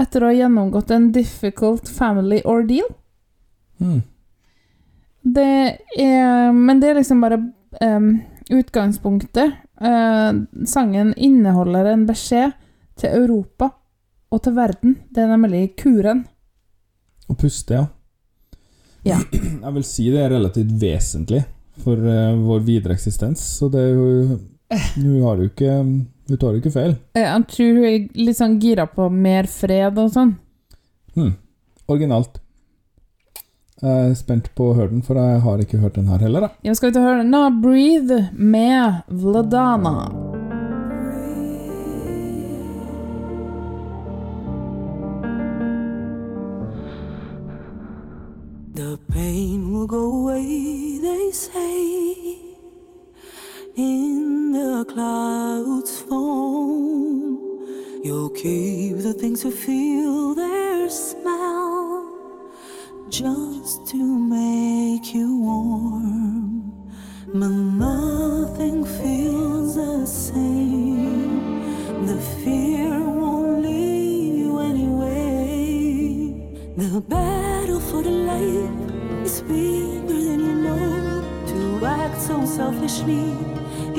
etter 0.01 0.23
å 0.23 0.31
ha 0.31 0.37
gjennomgått 0.37 0.91
en 0.95 1.11
difficult 1.13 1.89
family 1.89 2.41
ordeal. 2.45 2.89
Mm. 3.77 4.01
Det 5.23 5.51
er 5.99 6.51
Men 6.51 6.79
det 6.81 6.89
er 6.89 6.97
liksom 6.99 7.21
bare 7.23 7.39
um, 7.81 8.09
utgangspunktet. 8.49 9.53
Uh, 9.83 10.43
sangen 10.67 11.13
inneholder 11.17 11.93
en 11.93 12.05
beskjed 12.07 12.53
til 12.99 13.15
Europa 13.23 13.71
og 14.33 14.41
til 14.43 14.55
verden. 14.57 14.97
Det 15.09 15.23
er 15.23 15.31
nemlig 15.31 15.75
kuren. 15.79 16.25
Å 17.29 17.35
puste, 17.39 17.77
ja. 17.77 17.85
Ja. 19.03 19.19
Jeg 19.63 19.73
vil 19.77 19.85
si 19.87 20.09
det 20.11 20.21
er 20.23 20.33
relativt 20.35 20.73
vesentlig 20.81 21.43
for 21.81 21.97
eh, 21.97 22.35
vår 22.45 22.59
videre 22.67 22.93
eksistens, 22.93 23.41
så 23.57 23.69
det 23.71 23.81
er 23.81 23.93
jo 23.95 24.39
Hun 24.95 25.21
har 25.23 25.37
jo 25.41 25.49
ikke 25.49 25.71
Hun 25.79 26.37
tar 26.39 26.53
jo 26.53 26.61
ikke 26.61 26.71
feil. 26.73 26.95
Eh, 27.15 27.21
Jeg 27.25 27.47
tror 27.51 27.73
hun 27.79 27.87
er 27.89 28.07
litt 28.25 28.37
sånn 28.37 28.59
gira 28.61 28.85
på 28.87 29.09
mer 29.11 29.49
fred 29.51 29.97
og 29.99 30.11
sånn. 30.13 30.35
Hmm. 31.15 31.33
Originalt. 31.87 32.39
Jeg 33.83 34.11
er 34.11 34.13
spent 34.15 34.47
på 34.55 34.69
å 34.71 34.75
høre 34.77 34.93
den, 34.93 35.01
for 35.03 35.19
jeg 35.19 35.41
har 35.43 35.59
ikke 35.59 35.81
hørt 35.81 35.97
den 35.99 36.07
her 36.07 36.21
heller. 36.23 36.45
Da. 36.47 36.49
Ja, 36.63 36.73
skal 36.73 36.89
vi 36.89 36.95
ta 36.95 37.01
høre 37.03 37.19
den, 37.19 37.31
da? 37.35 37.49
'Breathe' 37.51 38.29
med 38.39 39.03
Vladana. 39.11 40.07
The 48.75 48.97
pain 49.11 49.71
will 49.71 49.85
go 49.87 50.03
away, 50.21 50.72
say. 51.33 52.37
In 53.75 54.51
the 54.51 54.85
clouds 54.85 56.01
foam, 56.01 57.39
you'll 58.03 58.29
keep 58.29 58.97
the 58.97 59.13
things 59.13 59.43
you 59.43 59.51
feel 59.51 60.35
their 60.35 60.87
smell, 60.89 62.51
just 63.09 63.87
to 63.87 63.97
make 63.97 65.15
you 65.15 65.39
warm. 65.39 66.71
But 67.33 67.49
nothing 67.49 68.85
feels 68.85 69.75
the 69.75 70.05
same. 70.05 72.05
The 72.05 72.21
fear 72.43 72.99
won't 72.99 73.63
leave 73.63 74.35
you 74.35 74.59
anyway. 74.59 76.35
The 76.77 77.01
battle 77.01 77.79
for 77.79 78.03
the 78.03 78.11
life 78.11 79.25
is 79.25 79.41
bigger 79.41 80.02
so 82.27 82.45
selfishly 82.45 83.35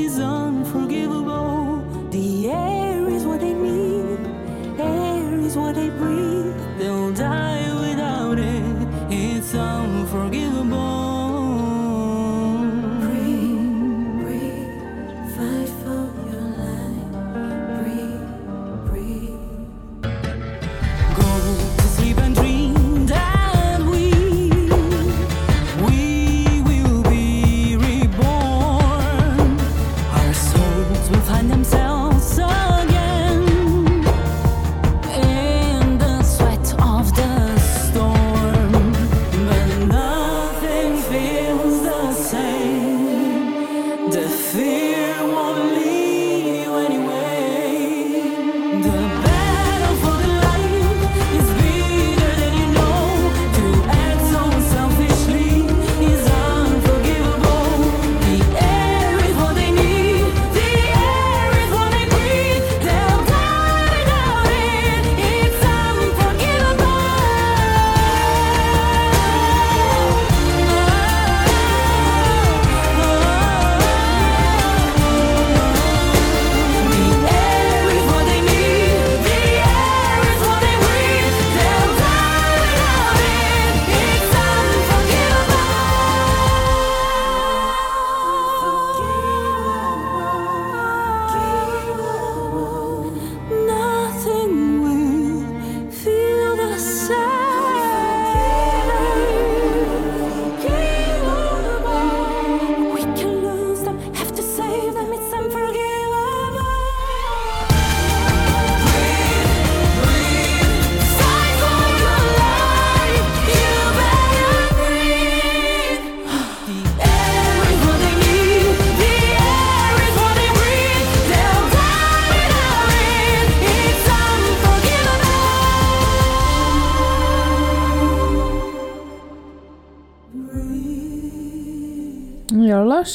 is 0.03 0.19
unforgivable. 0.19 1.85
The 2.11 2.49
air 2.49 3.07
is 3.11 3.25
what 3.27 3.41
they 3.41 3.53
need, 3.53 4.19
air 4.81 5.41
is 5.41 5.57
what 5.59 5.75
they 5.75 5.91
breathe. 5.91 6.34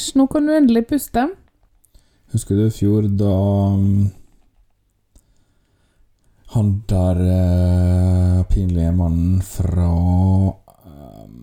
Lars, 0.00 0.14
nå 0.14 0.26
kan 0.26 0.46
du 0.46 0.56
endelig 0.56 0.88
puste. 0.88 1.26
Husker 2.32 2.56
du 2.56 2.66
i 2.66 2.72
fjor 2.72 3.02
da 3.20 3.34
um, 3.74 4.08
han 6.54 6.70
der 6.88 7.20
uh, 7.20 8.44
pinlige 8.48 8.92
mannen 8.96 9.42
fra 9.44 9.90
um, 9.90 11.34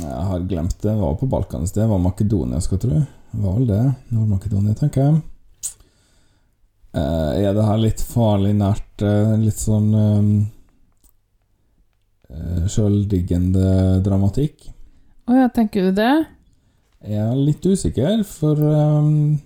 Jeg 0.00 0.26
har 0.32 0.48
glemt 0.50 0.82
det. 0.82 0.96
Var 0.98 1.14
på 1.20 1.30
Balkan 1.30 1.62
et 1.62 1.70
sted. 1.70 1.86
Var 1.86 2.02
Makedonia, 2.02 2.58
skal 2.60 2.80
jeg 2.80 2.88
tro. 2.88 3.04
Var 3.44 3.56
vel 3.60 3.70
det. 3.70 3.80
Nord-Makedonia, 4.10 4.74
tenker 4.74 5.06
jeg. 5.06 5.22
Uh, 6.90 7.38
er 7.38 7.54
det 7.54 7.70
her 7.70 7.82
litt 7.86 8.02
farlig 8.02 8.54
nært 8.58 9.06
uh, 9.06 9.38
litt 9.38 9.62
sånn 9.62 9.94
um, 9.94 10.36
uh, 12.34 12.66
sjøldiggende 12.66 14.00
dramatikk? 14.02 14.72
Å 15.30 15.44
ja, 15.44 15.52
tenker 15.54 15.86
du 15.86 16.02
det? 16.02 16.14
Jeg 17.04 17.20
er 17.20 17.36
litt 17.36 17.66
usikker, 17.68 18.22
for 18.24 18.60
um, 18.64 19.36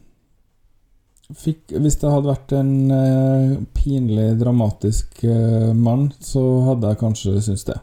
fikk, 1.35 1.75
Hvis 1.75 1.99
det 1.99 2.12
hadde 2.12 2.31
vært 2.31 2.55
en 2.55 2.73
uh, 2.92 3.57
pinlig 3.75 4.29
dramatisk 4.38 5.25
uh, 5.27 5.75
mann, 5.75 6.12
så 6.23 6.44
hadde 6.68 6.92
jeg 6.92 7.01
kanskje 7.03 7.35
syntes 7.42 7.66
det. 7.66 7.79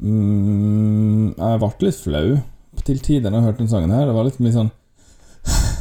Mm, 0.00 1.36
jeg 1.36 1.60
ble 1.60 1.70
litt 1.84 2.00
flau 2.00 2.26
til 2.86 3.02
tider 3.04 3.28
når 3.28 3.36
jeg 3.42 3.48
hørte 3.50 3.62
den 3.64 3.72
sangen 3.74 3.92
her. 3.92 4.06
Det 4.08 4.16
var 4.16 4.28
litt 4.28 4.40
mye 4.40 4.56
sånn 4.56 4.72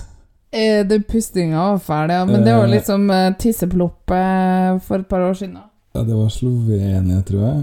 Eh, 0.50 0.80
det 0.88 1.04
pustinga 1.06 1.60
var 1.62 1.76
fæl, 1.78 2.10
ja. 2.10 2.24
Men 2.26 2.42
det 2.42 2.54
var 2.58 2.72
litt 2.72 2.88
som 2.88 3.04
uh, 3.14 3.28
tisseplopp 3.38 4.10
eh, 4.18 4.80
for 4.82 4.98
et 4.98 5.06
par 5.06 5.22
år 5.22 5.36
siden. 5.38 5.60
Ja, 5.94 6.02
det 6.02 6.16
var 6.18 6.32
Slovenia, 6.34 7.20
tror 7.22 7.44
jeg. 7.46 7.60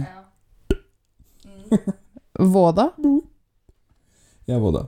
Våda? 2.55 2.93
Jeg 4.47 4.63
var 4.63 4.77
det. 4.77 4.87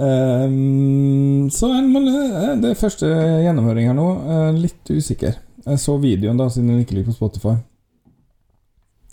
Um, 0.00 1.50
så 1.52 1.68
eh, 1.74 2.54
det 2.62 2.70
er 2.70 2.78
første 2.78 3.08
gjennomhøring 3.44 3.90
her 3.90 3.96
nå. 3.96 4.06
Eh, 4.24 4.60
litt 4.62 4.88
usikker. 4.88 5.36
Jeg 5.66 5.80
så 5.82 5.96
videoen, 6.00 6.38
da, 6.40 6.46
siden 6.48 6.70
den 6.72 6.84
ikke 6.84 6.96
ligger 6.96 7.12
på 7.12 7.18
Spotify. 7.18 7.58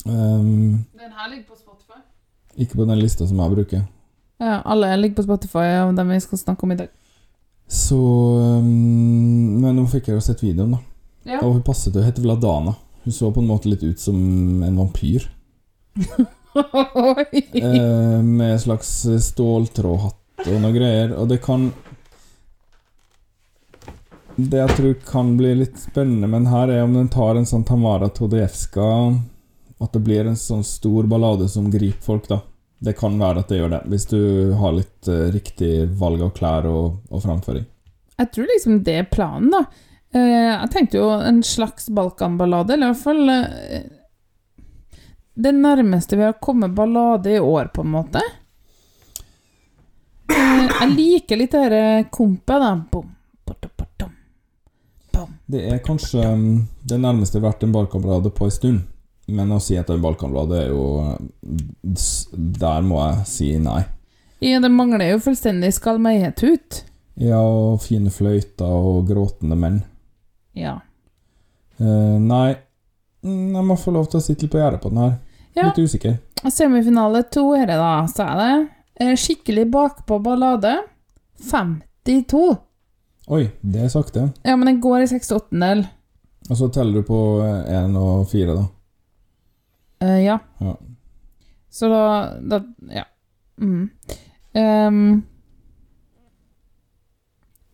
Um, 0.07 0.86
Den 0.95 1.12
her 1.12 1.27
ligger 1.33 1.49
på 1.49 1.60
Spotify. 1.60 1.99
ikke 2.55 2.79
på 2.79 2.86
den 2.88 2.99
lista 3.01 3.27
som 3.27 3.39
jeg 3.39 3.55
bruker. 3.55 3.83
Ja, 4.39 4.62
alle 4.63 4.93
ligger 5.01 5.17
på 5.19 5.27
Spotify 5.27 5.65
og 5.81 5.95
dem 5.97 6.13
vi 6.13 6.19
skal 6.23 6.38
snakke 6.38 6.63
om 6.63 6.71
i 6.71 6.79
dag. 6.79 6.93
Så 7.67 7.97
um, 7.97 9.60
Men 9.60 9.75
nå 9.75 9.83
fikk 9.91 10.07
jeg 10.07 10.15
jo 10.15 10.23
sett 10.23 10.43
videoen, 10.43 10.77
da. 10.77 10.83
Ja. 11.27 11.41
Og 11.43 11.57
hun 11.57 11.65
passet 11.67 11.91
til 11.91 11.99
å 11.99 12.07
hete 12.07 12.23
Vladana. 12.23 12.77
Hun 13.03 13.12
så 13.15 13.33
på 13.33 13.43
en 13.43 13.49
måte 13.51 13.67
litt 13.67 13.83
ut 13.83 13.99
som 13.99 14.15
en 14.63 14.79
vampyr. 14.79 15.27
Eh, 16.58 18.22
med 18.24 18.52
en 18.52 18.60
slags 18.60 18.89
ståltrådhatt 19.30 20.48
og 20.48 20.58
noe 20.62 20.74
greier. 20.76 21.13
Og 21.17 21.30
det 21.30 21.39
kan 21.43 21.72
Det 24.38 24.60
jeg 24.60 24.76
tror 24.78 24.93
kan 25.08 25.32
bli 25.38 25.56
litt 25.63 25.80
spennende 25.82 26.28
men 26.30 26.46
her, 26.46 26.70
er 26.70 26.84
om 26.86 26.93
den 26.93 27.10
tar 27.10 27.36
en 27.36 27.48
sånn 27.50 27.65
Tamara 27.65 28.10
Todejevska 28.10 28.89
At 29.82 29.93
det 29.93 30.04
blir 30.06 30.30
en 30.30 30.38
sånn 30.38 30.63
stor 30.63 31.10
ballade 31.10 31.50
som 31.50 31.72
griper 31.74 32.06
folk, 32.06 32.28
da. 32.30 32.41
Det 32.78 32.93
kan 32.98 33.17
være 33.17 33.41
at 33.41 33.50
det 33.50 33.58
gjør 33.58 33.74
det, 33.74 33.82
hvis 33.89 34.06
du 34.12 34.22
har 34.60 34.76
litt 34.76 35.10
uh, 35.10 35.32
riktig 35.34 35.88
valg 35.98 36.22
av 36.22 36.32
klær 36.38 36.67
og, 36.70 37.00
og 37.10 37.24
framføring. 37.24 37.65
Jeg 38.17 38.30
tror 38.34 38.50
liksom 38.52 38.82
det 38.86 38.98
er 39.02 39.10
planen, 39.10 39.50
da. 39.54 39.63
Uh, 40.13 40.54
jeg 40.54 40.70
tenkte 40.76 41.00
jo 41.00 41.08
en 41.15 41.41
slags 41.46 41.89
Balkan-ballade, 41.89 42.76
eller 42.76 42.91
i 42.91 42.93
hvert 42.93 43.02
fall 43.02 43.34
eh, 43.34 43.88
Det 45.38 45.52
nærmeste 45.54 46.17
vi 46.17 46.23
har 46.23 46.34
kommet 46.41 46.71
ballade 46.71 47.36
i 47.36 47.39
år, 47.39 47.65
på 47.65 47.82
en 47.82 47.91
måte. 47.93 48.21
Eh, 50.34 50.63
jeg 50.65 50.89
liker 50.95 51.38
litt 51.38 51.54
det 51.54 51.62
her 51.62 52.08
kompet, 52.10 52.58
da. 52.63 52.71
Bom, 52.91 53.12
bom, 53.45 53.69
bom, 53.78 54.12
bom. 55.13 55.36
Det 55.45 55.62
er 55.69 55.84
kanskje 55.86 56.26
um, 56.26 56.47
det 56.82 56.97
nærmeste 57.04 57.41
vært 57.43 57.63
en 57.63 57.76
ballkamerade 57.76 58.34
på 58.34 58.50
en 58.50 58.56
stund. 58.56 58.82
Men 59.28 59.54
å 59.54 59.62
si 59.62 59.78
at 59.78 59.86
det 59.86 59.93
er 59.93 60.02
en 60.02 60.08
ballkamerade, 60.08 60.63
er 60.63 60.71
jo 60.71 60.84
uh, 61.04 61.15
Der 62.34 62.86
må 62.88 63.02
jeg 63.04 63.30
si 63.30 63.54
nei. 63.62 63.84
Ja, 64.41 64.62
det 64.63 64.73
mangler 64.73 65.12
jo 65.13 65.21
fullstendig 65.21 65.73
skalmeietut. 65.78 66.84
Ja, 67.21 67.41
og 67.41 67.82
fine 67.86 68.10
fløyter 68.13 68.69
og 68.69 69.06
gråtende 69.10 69.58
menn. 69.58 69.84
Ja. 70.58 70.80
Eh, 71.78 72.17
nei, 72.21 72.56
Mm, 73.28 73.56
jeg 73.56 73.65
må 73.65 73.78
få 73.80 73.93
lov 73.95 74.08
til 74.12 74.19
å 74.19 74.23
sitte 74.23 74.45
litt 74.45 74.54
på 74.54 74.62
gjerdet 74.62 74.82
på 74.84 74.91
den 74.93 75.02
her. 75.02 75.15
Ja. 75.58 75.72
Litt 75.72 75.80
usikker. 75.89 76.17
Semifinale 76.54 77.24
to 77.34 77.50
her, 77.58 77.65
da, 77.72 77.91
sa 78.12 78.28
jeg 78.30 78.38
det. 78.41 78.70
Eh, 79.02 79.13
Skikkelig 79.17 79.65
bakpå 79.74 80.20
ballade. 80.22 80.76
52. 81.50 82.43
Oi, 83.28 83.43
det 83.62 83.82
er 83.84 83.89
sakte. 83.91 84.28
Ja, 84.46 84.56
men 84.56 84.70
den 84.70 84.82
går 84.82 85.04
i 85.04 85.08
68-del. 85.10 85.82
Og 86.48 86.60
så 86.60 86.70
teller 86.72 87.02
du 87.02 87.08
på 87.08 87.17
én 87.43 87.98
og 88.00 88.28
fire, 88.32 88.54
da. 88.56 88.67
Uh, 90.06 90.20
ja. 90.22 90.38
Ja. 90.62 90.76
Så 91.74 91.89
da, 91.89 92.04
da 92.39 92.62
Ja. 92.93 93.04
Mm. 93.58 93.89
Um, 94.54 95.24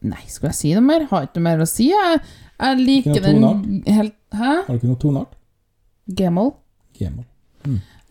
nei, 0.08 0.24
skal 0.32 0.50
jeg 0.50 0.56
si 0.56 0.72
noe 0.74 0.84
mer? 0.88 1.06
Har 1.12 1.28
ikke 1.28 1.42
noe 1.42 1.50
mer 1.50 1.64
å 1.64 1.68
si. 1.70 1.90
Jeg, 1.92 2.24
jeg 2.56 2.80
liker 2.80 3.24
den 3.28 3.84
helt 3.92 4.16
Hæ? 4.34 4.54
Har 4.66 4.72
du 4.72 4.80
ikke 4.80 4.90
noe 4.90 5.02
toneart? 5.04 5.36
Gemol? 6.18 6.54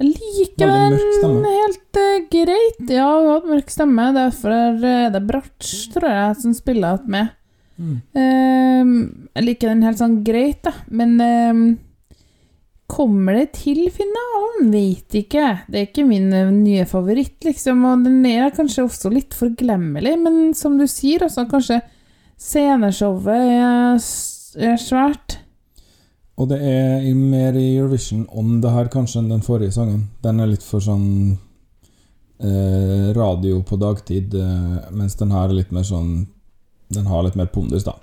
Liker 0.02 0.66
den 0.66 1.44
helt 1.46 1.98
uh, 2.00 2.24
greit. 2.32 2.80
Ja, 2.90 3.06
hun 3.06 3.28
har 3.28 3.36
hatt 3.36 3.50
mørk 3.52 3.70
stemme. 3.70 4.08
Derfor 4.16 4.54
er 4.54 4.82
eh, 4.88 5.12
det 5.14 5.22
Bratsj, 5.28 5.92
tror 5.94 6.08
jeg, 6.10 6.40
som 6.42 6.54
spiller 6.56 6.94
att 6.96 7.06
med. 7.06 7.30
Mm. 7.78 7.94
Ehm, 8.14 8.92
jeg 9.34 9.46
liker 9.46 9.70
den 9.70 9.84
helt 9.86 10.00
sånn 10.00 10.20
greit, 10.26 10.62
da. 10.66 10.74
Men 10.90 11.14
ehm, 11.22 11.62
kommer 12.90 13.38
det 13.38 13.52
til 13.60 13.86
finalen? 13.94 14.72
Vet 14.74 15.16
ikke. 15.22 15.46
Det 15.68 15.80
er 15.80 15.88
ikke 15.88 16.06
min 16.08 16.32
eh, 16.34 16.50
nye 16.52 16.86
favoritt, 16.88 17.38
liksom. 17.46 17.84
Og 17.88 18.04
den 18.08 18.24
er 18.28 18.52
kanskje 18.54 18.86
også 18.88 19.12
litt 19.12 19.36
forglemmelig, 19.38 20.16
men 20.24 20.42
som 20.58 20.76
du 20.80 20.88
sier, 20.90 21.24
altså, 21.28 21.46
kanskje 21.50 21.80
sceneshowet 22.42 23.30
er, 23.30 24.02
er 24.72 24.82
svært. 24.82 25.38
Og 26.40 26.48
det 26.48 26.58
er 26.64 27.04
mer 27.14 27.56
i 27.58 27.74
Eurovision 27.76 28.24
om 28.28 28.56
det 28.62 28.70
her 28.72 28.88
kanskje 28.92 29.20
enn 29.20 29.32
den 29.32 29.44
forrige 29.44 29.74
sangen. 29.74 30.06
Den 30.24 30.40
er 30.40 30.48
litt 30.50 30.64
for 30.64 30.82
sånn 30.84 31.36
eh, 32.40 33.10
radio 33.16 33.60
på 33.66 33.76
dagtid, 33.80 34.34
eh, 34.34 34.88
mens 34.96 35.18
den 35.20 35.34
her 35.34 35.50
er 35.50 35.60
litt 35.60 35.74
mer 35.74 35.86
sånn 35.86 36.14
Den 36.92 37.06
har 37.08 37.22
litt 37.24 37.36
mer 37.40 37.46
pondus, 37.48 37.86
da. 37.86 37.94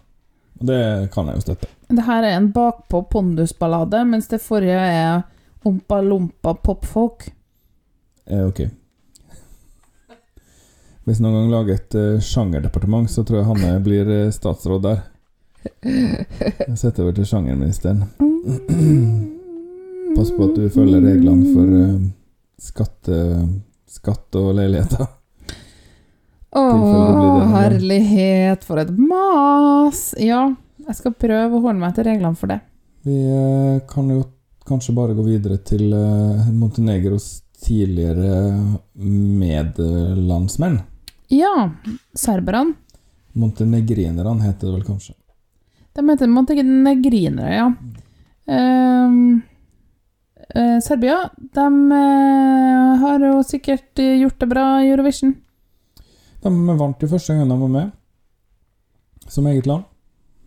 Og 0.60 0.66
det 0.66 1.10
kan 1.14 1.28
jeg 1.30 1.38
jo 1.38 1.44
støtte. 1.44 1.68
Det 1.94 2.06
her 2.08 2.26
er 2.26 2.40
en 2.40 2.48
bakpå 2.54 3.04
pondusballade, 3.12 4.02
mens 4.10 4.28
det 4.32 4.42
forrige 4.42 4.80
er 4.82 5.22
ompa-lompa 5.68 6.56
popfolk. 6.64 7.28
Eh, 8.26 8.48
ok. 8.48 8.64
Hvis 11.06 11.22
noen 11.24 11.38
gang 11.38 11.54
lager 11.54 11.78
et 11.78 11.96
eh, 11.98 12.22
sjangerdepartement, 12.22 13.10
så 13.10 13.24
tror 13.26 13.40
jeg 13.40 13.48
Hanne 13.48 13.80
blir 13.86 14.10
eh, 14.14 14.34
statsråd 14.34 14.84
der. 14.86 15.00
Jeg 15.84 16.78
setter 16.80 17.06
over 17.06 17.16
til 17.18 17.28
sjangerministeren. 17.28 18.06
Pass 20.16 20.32
på 20.36 20.48
at 20.48 20.56
du 20.58 20.66
følger 20.74 21.04
reglene 21.04 21.54
for 21.54 21.76
eh, 21.80 22.00
skatte, 22.60 23.20
skatt 23.90 24.40
og 24.40 24.54
leiligheter. 24.58 25.06
Å, 26.50 26.64
herlighet, 27.54 28.64
for 28.66 28.82
et 28.82 28.90
mas! 28.98 30.10
Ja, 30.18 30.48
jeg 30.88 30.98
skal 30.98 31.14
prøve 31.14 31.60
å 31.60 31.64
holde 31.68 31.84
meg 31.84 31.94
til 31.98 32.08
reglene 32.10 32.40
for 32.40 32.50
det. 32.52 32.60
Vi 33.06 33.20
eh, 33.22 33.78
kan 33.90 34.10
jo 34.10 34.24
kanskje 34.70 34.96
bare 34.98 35.16
gå 35.18 35.26
videre 35.28 35.60
til 35.66 35.94
eh, 35.94 36.50
Montenegros 36.50 37.30
tidligere 37.60 38.80
medlandsmenn. 38.96 40.80
Ja, 41.30 41.70
serberne. 42.18 42.74
Montenegrinerne 43.38 44.42
heter 44.48 44.70
det 44.70 44.78
vel 44.80 44.86
kanskje. 44.88 45.19
De 46.00 46.10
heter 46.10 46.28
montenegrinere, 46.32 47.54
ja. 47.54 47.74
Um, 48.50 49.42
uh, 50.56 50.80
Serbia, 50.82 51.18
de 51.38 51.66
uh, 51.92 53.00
har 53.04 53.26
jo 53.26 53.42
sikkert 53.44 54.00
eh, 54.00 54.16
gjort 54.22 54.40
det 54.40 54.48
bra 54.50 54.66
i 54.80 54.88
Eurovision. 54.94 55.36
De 56.40 56.78
vant 56.80 57.04
jo 57.04 57.12
første 57.12 57.36
gang 57.36 57.52
de 57.52 57.60
var 57.60 57.74
med, 57.74 57.92
som 59.28 59.52
eget 59.52 59.68
land. 59.68 59.84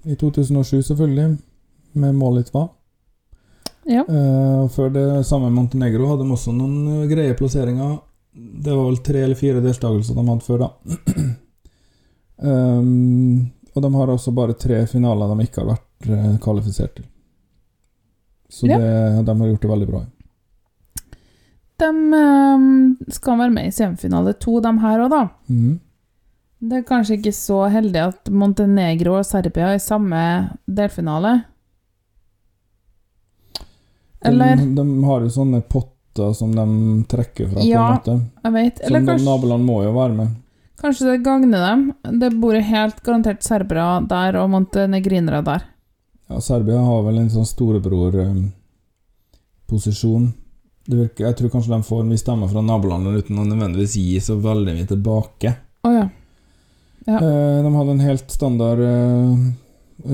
I 0.08 0.16
2007, 0.16 0.80
selvfølgelig, 0.88 1.36
med 2.00 2.16
mål 2.16 2.40
Litva. 2.40 2.66
Ja. 3.84 4.06
Uh, 4.08 4.64
før 4.72 4.88
det 4.94 5.06
samme 5.28 5.52
Montenegro 5.52 6.08
hadde 6.14 6.24
de 6.24 6.32
også 6.32 6.56
noen 6.56 7.04
greie 7.12 7.36
plasseringer. 7.36 7.98
Det 8.32 8.72
var 8.72 8.86
vel 8.88 9.02
tre 9.04 9.26
eller 9.26 9.36
fire 9.36 9.60
deltakelser 9.60 10.16
de 10.16 10.28
hadde 10.32 10.48
før, 10.48 10.64
da. 10.64 10.70
um, 12.40 13.50
og 13.74 13.82
de 13.82 13.90
har 13.94 14.12
også 14.12 14.32
bare 14.36 14.54
tre 14.58 14.82
finaler 14.86 15.30
de 15.32 15.46
ikke 15.46 15.62
har 15.62 15.70
vært 15.74 16.08
eh, 16.10 16.32
kvalifisert 16.44 16.94
til. 16.96 17.06
Så 18.52 18.66
Ja. 18.68 18.76
det, 18.78 19.24
de 19.26 19.38
har 19.38 19.48
gjort 19.48 19.62
det 19.62 19.70
veldig 19.70 19.88
bra. 19.88 20.02
De 21.80 21.88
ehm, 21.88 22.96
skal 23.10 23.38
være 23.38 23.50
med 23.50 23.66
i 23.66 23.72
semifinale 23.74 24.34
to, 24.38 24.60
de 24.60 24.72
her 24.82 25.00
òg, 25.06 25.08
da. 25.10 25.22
Mm. 25.48 25.80
Det 26.62 26.76
er 26.78 26.84
kanskje 26.86 27.16
ikke 27.16 27.32
så 27.34 27.62
heldig 27.72 28.02
at 28.04 28.28
Montenegro 28.30 29.16
og 29.18 29.24
Serbia 29.26 29.72
er 29.72 29.80
i 29.80 29.82
samme 29.82 30.20
delfinale? 30.70 31.32
Eller 34.24 34.56
De, 34.56 34.68
de 34.76 35.04
har 35.08 35.24
jo 35.24 35.32
sånne 35.34 35.62
potter 35.66 36.32
som 36.38 36.52
de 36.54 36.66
trekker 37.10 37.48
fra, 37.50 37.64
Ja, 37.66 37.88
på 38.04 38.12
en 38.12 38.20
måte. 38.20 38.30
Jeg 38.44 38.52
vet. 38.52 38.80
Eller 38.86 39.00
de 39.00 39.10
kanskje, 39.10 39.26
naboland 39.26 39.66
må 39.66 39.80
jo 39.82 39.92
være 39.96 40.14
med. 40.20 40.36
Kanskje 40.82 41.08
det 41.08 41.24
gagner 41.24 41.60
dem. 41.64 41.80
Det 42.20 42.30
bor 42.42 42.54
helt 42.54 42.98
garantert 43.06 43.42
serbere 43.46 44.06
der 44.10 44.32
og 44.42 44.50
montenegrinere 44.52 45.40
der. 45.46 45.60
Ja, 46.28 46.36
Serbia 46.40 46.80
har 46.82 47.02
vel 47.06 47.18
en 47.20 47.30
sånn 47.32 47.46
storebror-posisjon. 47.48 50.24
Jeg 50.88 51.34
tror 51.38 51.50
kanskje 51.52 51.74
de 51.74 51.82
får 51.86 52.02
mye 52.08 52.18
stemmer 52.18 52.48
fra 52.50 52.62
nabolandene 52.66 53.18
uten 53.22 53.38
å 53.38 53.44
nødvendigvis 53.46 53.94
gi 54.00 54.20
så 54.24 54.34
veldig 54.42 54.72
mye 54.78 54.88
tilbake. 54.90 55.50
Oh, 55.86 55.92
ja. 55.94 56.06
Ja. 57.06 57.18
Eh, 57.18 57.58
de 57.62 57.70
hadde 57.74 57.92
en 57.96 58.06
helt 58.06 58.28
standard 58.30 58.80
eh, 58.86 59.30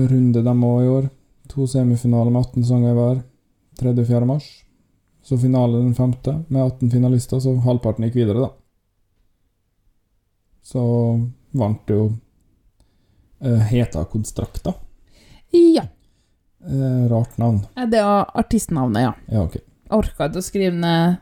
runde, 0.09 0.39
de 0.45 0.53
òg, 0.53 0.79
i 0.83 0.93
år. 0.97 1.05
To 1.53 1.61
semifinaler 1.69 2.31
med 2.33 2.41
18 2.45 2.63
sanger 2.69 2.93
hver. 2.97 3.17
3. 3.79 3.93
og 3.95 4.07
4. 4.07 4.25
mars. 4.27 4.47
Så 5.23 5.37
finale 5.37 5.77
den 5.77 5.95
femte, 5.95 6.43
med 6.47 6.63
18 6.63 6.91
finalister, 6.91 7.39
så 7.39 7.53
halvparten 7.63 8.05
gikk 8.07 8.17
videre, 8.21 8.43
da. 8.43 8.49
Så 10.69 10.81
vant 11.51 11.89
jo 11.89 12.11
eh, 13.41 13.57
Heta 13.71 14.03
Konstrakta. 14.05 14.73
Ja. 15.49 15.83
Eh, 16.65 17.09
rart 17.09 17.37
navn. 17.37 17.63
Det 17.89 17.97
er 17.97 18.25
artistnavnet, 18.37 19.01
ja. 19.01 19.13
Ja, 19.25 19.45
okay. 19.47 19.63
Orka 19.89 20.27
ikke 20.29 20.43
å 20.43 20.45
skrive 20.45 20.75
ned 20.77 21.15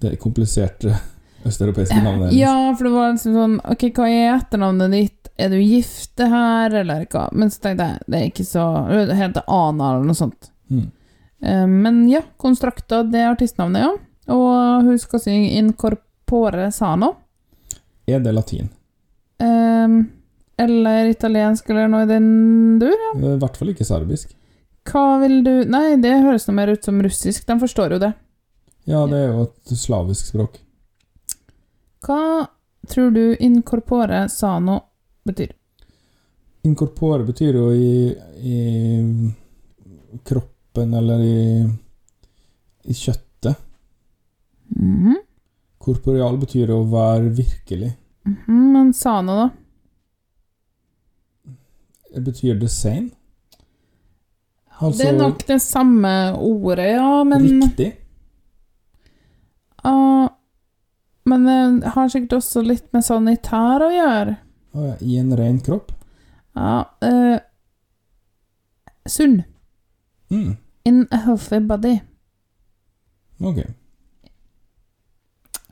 Det 0.00 0.14
er 0.14 0.20
kompliserte 0.22 0.94
østeuropeiske 1.48 1.98
navn. 2.00 2.22
det 2.22 2.30
er. 2.30 2.36
Ja, 2.38 2.54
for 2.78 2.88
det 2.88 2.92
var 2.94 3.10
liksom 3.12 3.34
sånn 3.36 3.58
Ok, 3.74 3.84
hva 3.98 4.06
er 4.08 4.30
etternavnet 4.38 4.94
ditt? 4.96 5.28
Er 5.36 5.52
du 5.52 5.58
gift 5.60 6.14
det 6.16 6.30
her, 6.32 6.72
eller 6.80 7.04
hva? 7.12 7.26
Men 7.36 7.52
så 7.52 7.60
tenkte 7.66 7.90
jeg, 7.90 8.06
det 8.06 8.18
er 8.20 8.30
ikke 8.30 8.46
så 8.48 8.64
Det 8.88 9.18
heter 9.18 9.44
Ana, 9.52 9.90
eller 9.90 10.08
noe 10.08 10.16
sånt. 10.16 10.48
Mm. 10.72 10.88
Men 11.72 12.04
ja, 12.08 12.20
Konstrakta, 12.38 13.02
det 13.02 13.18
er 13.18 13.32
artistnavnet, 13.32 13.82
ja. 13.82 13.92
Og 14.32 14.86
hun 14.86 15.00
skal 15.02 15.20
synge 15.24 15.56
Incorpore 15.58 16.68
Sano. 16.72 17.16
Er 18.06 18.20
det 18.20 18.32
latin? 18.34 18.68
Um, 19.42 20.10
eller 20.60 21.10
italiensk, 21.10 21.70
eller 21.70 21.90
noe 21.90 22.04
i 22.06 22.10
den 22.10 22.28
dur. 22.82 22.94
Ja. 22.94 23.34
I 23.34 23.38
hvert 23.42 23.58
fall 23.58 23.72
ikke 23.72 23.86
serbisk. 23.86 24.34
Hva 24.88 25.20
vil 25.22 25.40
du 25.46 25.52
Nei, 25.70 25.94
det 26.02 26.16
høres 26.24 26.48
noe 26.48 26.58
mer 26.58 26.72
ut 26.74 26.84
som 26.84 26.98
russisk. 27.02 27.46
De 27.46 27.58
forstår 27.60 27.96
jo 27.96 28.02
det. 28.02 28.12
Ja, 28.90 29.04
det 29.06 29.18
er 29.20 29.28
jo 29.30 29.46
et 29.46 29.74
slavisk 29.78 30.32
språk. 30.32 30.58
Hva 32.02 32.48
tror 32.90 33.12
du 33.14 33.36
incorpore 33.38 34.24
sano 34.32 34.80
betyr? 35.26 35.52
Incorpore 36.66 37.26
betyr 37.26 37.58
jo 37.58 37.68
i, 37.74 38.10
i 38.42 38.58
kroppen 40.26 40.94
eller 40.98 41.22
i, 41.22 41.42
i 42.90 42.94
kjøttet. 42.94 43.54
Mhm. 44.74 45.20
Korporeal 45.82 46.36
betyr 46.40 46.70
å 46.74 46.80
være 46.90 47.32
virkelig. 47.36 47.92
Mhm, 48.28 48.72
Men 48.72 48.92
sana, 48.94 49.34
da? 49.36 49.48
Det 52.14 52.22
betyr 52.24 52.58
the 52.60 52.68
same. 52.68 53.10
Altså 54.82 54.98
det 55.02 55.08
er 55.08 55.18
nok 55.18 55.42
det 55.48 55.60
samme 55.62 56.10
ordet, 56.38 56.88
ja, 56.96 57.22
men 57.24 57.42
riktig. 57.62 57.92
Uh, 59.84 60.28
Men 61.26 61.44
det 61.46 61.90
har 61.94 62.08
sikkert 62.10 62.32
også 62.40 62.62
litt 62.66 62.88
med 62.92 63.04
sanitær 63.06 63.82
å 63.86 63.90
gjøre. 63.94 64.36
Uh, 64.74 64.96
I 65.00 65.18
en 65.20 65.36
ren 65.38 65.60
kropp. 65.62 65.92
Ja 66.56 66.84
Uh, 67.02 67.38
Sunn. 69.06 69.42
Mm, 70.30 70.56
In 70.86 71.06
a 71.10 71.16
healthy 71.24 71.58
body. 71.60 72.00
ok. 73.40 73.58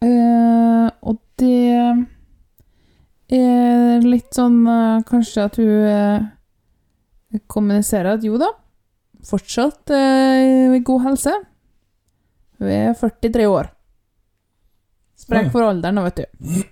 Eh, 0.00 0.86
og 1.04 1.18
det 1.40 1.74
er 3.36 4.06
litt 4.06 4.32
sånn 4.32 4.62
eh, 4.64 5.02
Kanskje 5.04 5.42
at 5.44 5.58
hun 5.60 5.88
eh, 5.90 7.42
kommuniserer 7.52 8.16
at 8.16 8.24
jo 8.24 8.40
da, 8.40 8.48
fortsatt 9.28 9.92
i 9.92 10.80
god 10.82 11.04
helse. 11.04 11.34
Hun 12.58 12.72
er 12.74 12.96
43 12.98 13.46
år. 13.46 13.68
Sprek 15.20 15.50
for 15.52 15.62
alderen, 15.68 16.00
vet 16.08 16.22
du. 16.22 16.24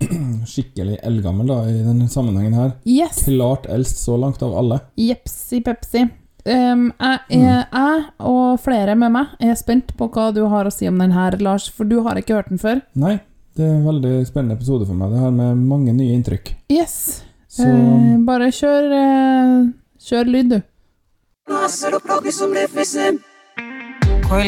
Skikkelig 0.51 0.97
eldgammel 1.05 1.47
da, 1.47 1.61
i 1.69 1.77
denne 1.85 2.09
sammenhengen 2.11 2.57
her. 2.57 2.73
Yes! 2.89 3.21
Klart 3.29 3.69
eldst 3.71 4.01
så 4.03 4.17
langt 4.19 4.41
av 4.43 4.57
alle. 4.59 4.81
Jepsi 4.99 5.61
pepsi. 5.63 6.03
Um, 6.45 6.93
jeg, 6.99 7.19
er, 7.35 7.65
jeg 7.67 8.03
og 8.23 8.59
flere 8.63 8.95
med 8.95 9.11
meg 9.11 9.33
er 9.43 9.57
spent 9.59 9.91
på 9.99 10.07
hva 10.13 10.29
du 10.35 10.45
har 10.49 10.69
å 10.69 10.71
si 10.73 10.87
om 10.87 10.99
den 11.01 11.11
her, 11.11 11.35
Lars, 11.43 11.67
for 11.69 11.83
du 11.89 11.99
har 12.05 12.19
ikke 12.19 12.37
hørt 12.37 12.49
den 12.53 12.61
før. 12.61 12.79
Nei, 12.99 13.17
det 13.59 13.65
er 13.67 13.73
en 13.75 13.87
veldig 13.87 14.13
spennende 14.27 14.55
episode 14.55 14.87
for 14.87 14.95
meg. 14.95 15.11
Det 15.11 15.19
her 15.25 15.33
med 15.35 15.65
mange 15.67 15.93
nye 15.93 16.15
inntrykk. 16.15 16.53
Yes. 16.71 17.23
Så 17.49 17.65
Eh, 17.65 18.17
bare 18.25 18.51
kjør, 18.55 18.91
eh, 18.93 19.69
kjør 19.99 20.25
lyd, 20.31 20.49
du. 20.49 20.61
Koje 24.29 24.45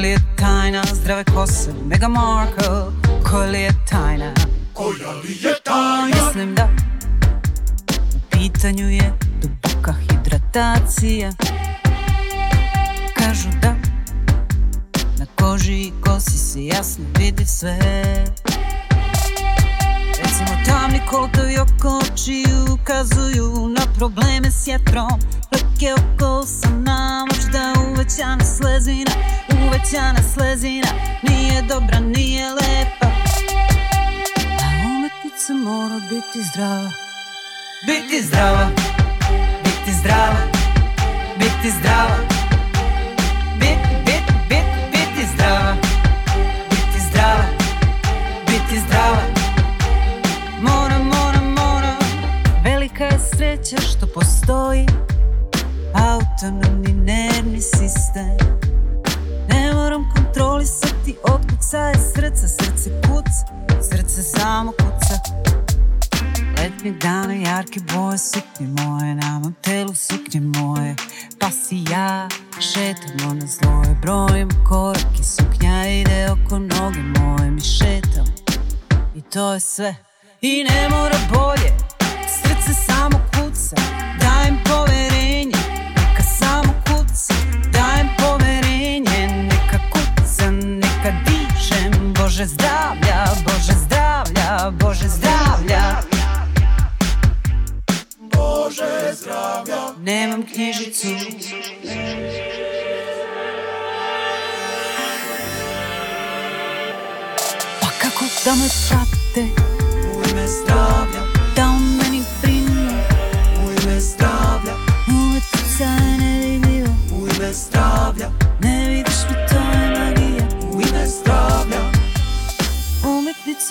li 0.00 0.08
je 0.10 0.18
tajna 0.36 0.82
zdrave 0.84 1.24
kose 1.24 1.74
mega 1.84 2.08
Markle 2.08 3.68
tajna 3.90 4.51
Koja 4.72 5.12
li 5.12 5.38
je 5.42 5.54
tajna? 5.64 6.06
Mislim 6.06 6.54
da 6.54 6.68
U 8.16 8.20
pitanju 8.30 8.90
je 8.90 9.12
duboka 9.42 9.92
hidratacija. 9.92 11.32
Kažu 13.16 13.48
da 13.62 13.74
Na 15.18 15.26
koži 15.38 15.72
i 15.72 15.92
kosi 16.04 16.38
se 16.38 16.66
jasno 16.66 17.04
vidi 17.18 17.46
sve. 17.46 17.78
Recimo 20.22 20.50
tamni 20.66 21.00
kolotovi 21.10 21.58
oko 21.58 21.98
očiju 21.98 22.66
ukazuju 22.74 23.68
na 23.68 23.82
probleme 23.98 24.50
s 24.50 24.66
jetrom. 24.66 25.20
Leke 25.52 25.94
oko 25.94 26.40
usana, 26.40 27.26
možda 27.30 27.72
uvećana 27.92 28.44
slezina 28.44 29.12
Uvećana 29.66 30.22
slezina, 30.34 30.88
nije 31.22 31.62
dobra, 31.62 32.00
nije 32.00 32.44
lepa 32.54 32.91
umetnica 35.50 35.54
mora 35.54 36.00
biti 36.10 36.42
zdrava 36.42 36.90
Biti 37.86 38.22
zdrava, 38.22 38.68
biti 39.64 39.92
zdrava, 39.92 40.36
biti 41.38 41.70
zdrava. 41.70 42.16
Biti, 43.58 43.96
biti, 44.04 44.32
biti, 44.48 44.64
biti 44.92 45.26
zdrava 45.34 45.74
Biti 46.70 47.00
zdrava, 47.10 47.44
biti 48.46 48.80
zdrava. 48.86 49.22
Moram, 50.60 51.06
moram, 51.06 51.46
moram 51.46 51.98
Velika 52.64 53.04
je 53.04 53.18
sreća 53.34 53.76
što 53.76 54.06
postoji. 54.06 54.86
Autonomni 55.94 56.92
nervni 56.92 57.60
sistem. 57.60 58.36
Ne 59.48 59.74
moram 59.74 60.12
kontrolisati 60.14 61.16
otkucaje 61.22 61.61
srca 61.72 62.48
Srce 62.48 62.90
kuca, 63.00 63.82
srce 63.82 64.22
samo 64.22 64.72
kuca. 64.72 65.18
Letnje 66.58 66.90
dane, 66.90 67.42
jarke 67.42 67.80
boje, 67.94 68.18
suknje 68.18 68.66
moje 68.66 69.14
Na 69.14 69.38
mom 69.38 69.54
telu 69.60 69.94
suknje 69.94 70.40
moje. 70.40 70.96
Pa 71.38 71.50
si 71.50 71.84
ja 71.90 72.28
šetamo 72.60 73.34
na 73.34 73.46
zloje 73.46 73.96
Brojim 74.02 74.48
korake, 74.68 75.22
suknja 75.22 75.88
ide 75.88 76.30
oko 76.30 76.58
noge 76.58 77.02
moje 77.18 77.50
Mi 77.50 77.60
šetamo 77.60 78.32
i 79.14 79.22
to 79.22 79.52
je 79.52 79.60
sve. 79.60 79.94
I 80.40 80.64
ne 80.64 80.88
mora 80.88 81.18
bolje. 81.32 81.72
Srce 82.28 82.74
samo 82.86 83.20
kuca 83.32 84.11
Bože 92.42 92.54
zdravlja, 92.54 93.24
Bože 93.46 93.72
zdravlja 93.86 94.70
Bože 94.70 95.08
zdravlja. 95.08 96.02
Bože 98.18 99.14
zdravlja. 99.14 99.94
Nemam 100.02 100.42
knjižicu. 100.42 101.06
Pa 107.80 107.88
kako 108.02 108.24
da 108.44 108.54
me 108.54 108.68
prate 108.88 109.71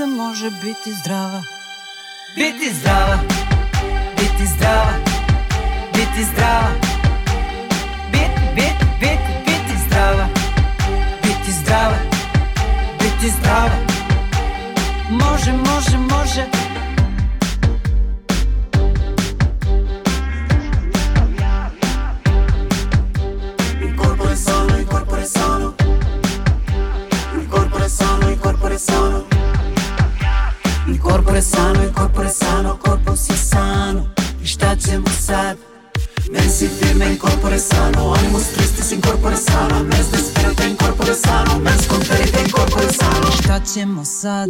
Umetnica 0.02 0.24
može 0.24 0.50
biti 0.50 0.94
zdrava. 0.94 1.44
Biti 2.36 2.74
zdrava. 2.74 3.20
Biti 4.18 4.46
zdrava. 4.56 4.94
Biti 5.94 6.24
zdrava. 6.24 6.72
Biti, 8.12 8.42
biti, 8.56 8.86
biti, 9.00 9.34
biti 9.46 9.78
zdrava. 9.88 10.28
Biti 11.24 11.52
zdrava. 11.52 11.98
Biti 13.00 13.30
zdrava. 13.30 13.76
Može, 15.10 15.54
može, 15.54 15.98
može 15.98 16.61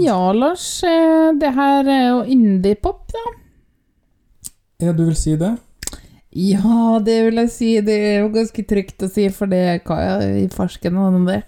Ja, 0.01 0.19
Lars, 0.35 0.65
eh, 0.83 1.31
det 1.39 1.53
her 1.55 1.87
er 1.87 2.07
jo 2.09 2.23
indie-pop, 2.23 3.05
da. 3.13 3.25
Ja, 4.81 4.93
du 4.97 5.05
vil 5.05 5.15
si 5.15 5.35
det? 5.37 5.55
Ja, 6.31 6.99
det 7.03 7.17
vil 7.27 7.41
jeg 7.43 7.51
si. 7.51 7.71
Det 7.85 7.95
er 7.95 8.19
jo 8.21 8.29
ganske 8.33 8.63
trygt 8.67 9.03
å 9.03 9.09
si, 9.11 9.27
for 9.35 9.51
det 9.51 9.81
hva 9.87 9.97
er 9.99 10.37
i 10.41 10.45
farsken 10.51 10.97
og 10.97 11.17
det. 11.27 11.41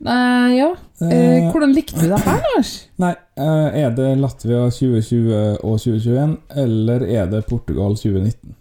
Nei, 0.00 0.56
ja. 0.56 0.70
Eh, 1.02 1.10
Eh, 1.10 1.50
hvordan 1.52 1.74
likte 1.76 2.00
du 2.00 2.08
det 2.08 2.20
her, 2.24 2.40
Lars? 2.54 2.72
Nei, 3.02 3.12
eh, 3.36 3.84
er 3.84 3.92
det 3.96 4.08
Latvia 4.20 4.62
2020 4.72 5.60
og 5.60 5.76
2021, 5.82 6.36
eller 6.64 7.04
er 7.04 7.28
det 7.28 7.44
Portugal 7.48 7.96
2019? 7.96 8.56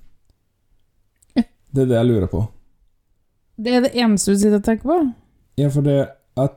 Det 1.70 1.84
er 1.84 1.90
det 1.92 1.98
jeg 2.00 2.10
lurer 2.10 2.28
på. 2.32 2.40
Det 3.60 3.74
er 3.76 3.84
det 3.86 3.92
eneste 3.94 4.34
du 4.34 4.40
sitter 4.42 4.58
og 4.58 4.66
tenker 4.66 4.90
på? 4.90 4.96
Ja, 5.60 5.68
for 5.70 5.86
det 5.86 6.00
at 6.40 6.56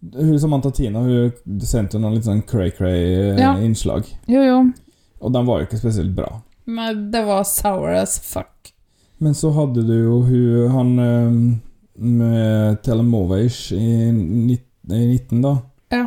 Hun 0.00 0.38
Samantha 0.40 0.70
Tina 0.72 1.00
hun 1.04 1.60
sendte 1.60 1.98
jo 1.98 2.00
noen 2.00 2.14
litt 2.16 2.24
sånn 2.24 2.42
cray-cray 2.48 3.36
Ja. 3.38 3.50
eh, 3.58 3.64
innslag, 3.66 4.06
Jo, 4.26 4.40
jo. 4.42 4.60
og 5.20 5.32
de 5.34 5.42
var 5.44 5.60
jo 5.60 5.66
ikke 5.66 5.78
spesielt 5.82 6.14
bra. 6.16 6.40
Men 6.66 7.10
det 7.10 7.24
var 7.26 7.42
sour 7.44 7.90
as 7.98 8.18
fuck. 8.18 8.72
Men 9.18 9.34
så 9.34 9.50
hadde 9.52 9.82
du 9.84 9.92
jo 10.02 10.20
hun 10.24 10.70
Han 10.72 10.98
eh, 10.98 11.58
med 12.00 12.82
Telemovage 12.82 13.72
i, 13.76 14.10
nitt- 14.12 14.66
i 14.88 15.02
19, 15.18 15.42
da. 15.42 15.58
Ja. 15.92 16.06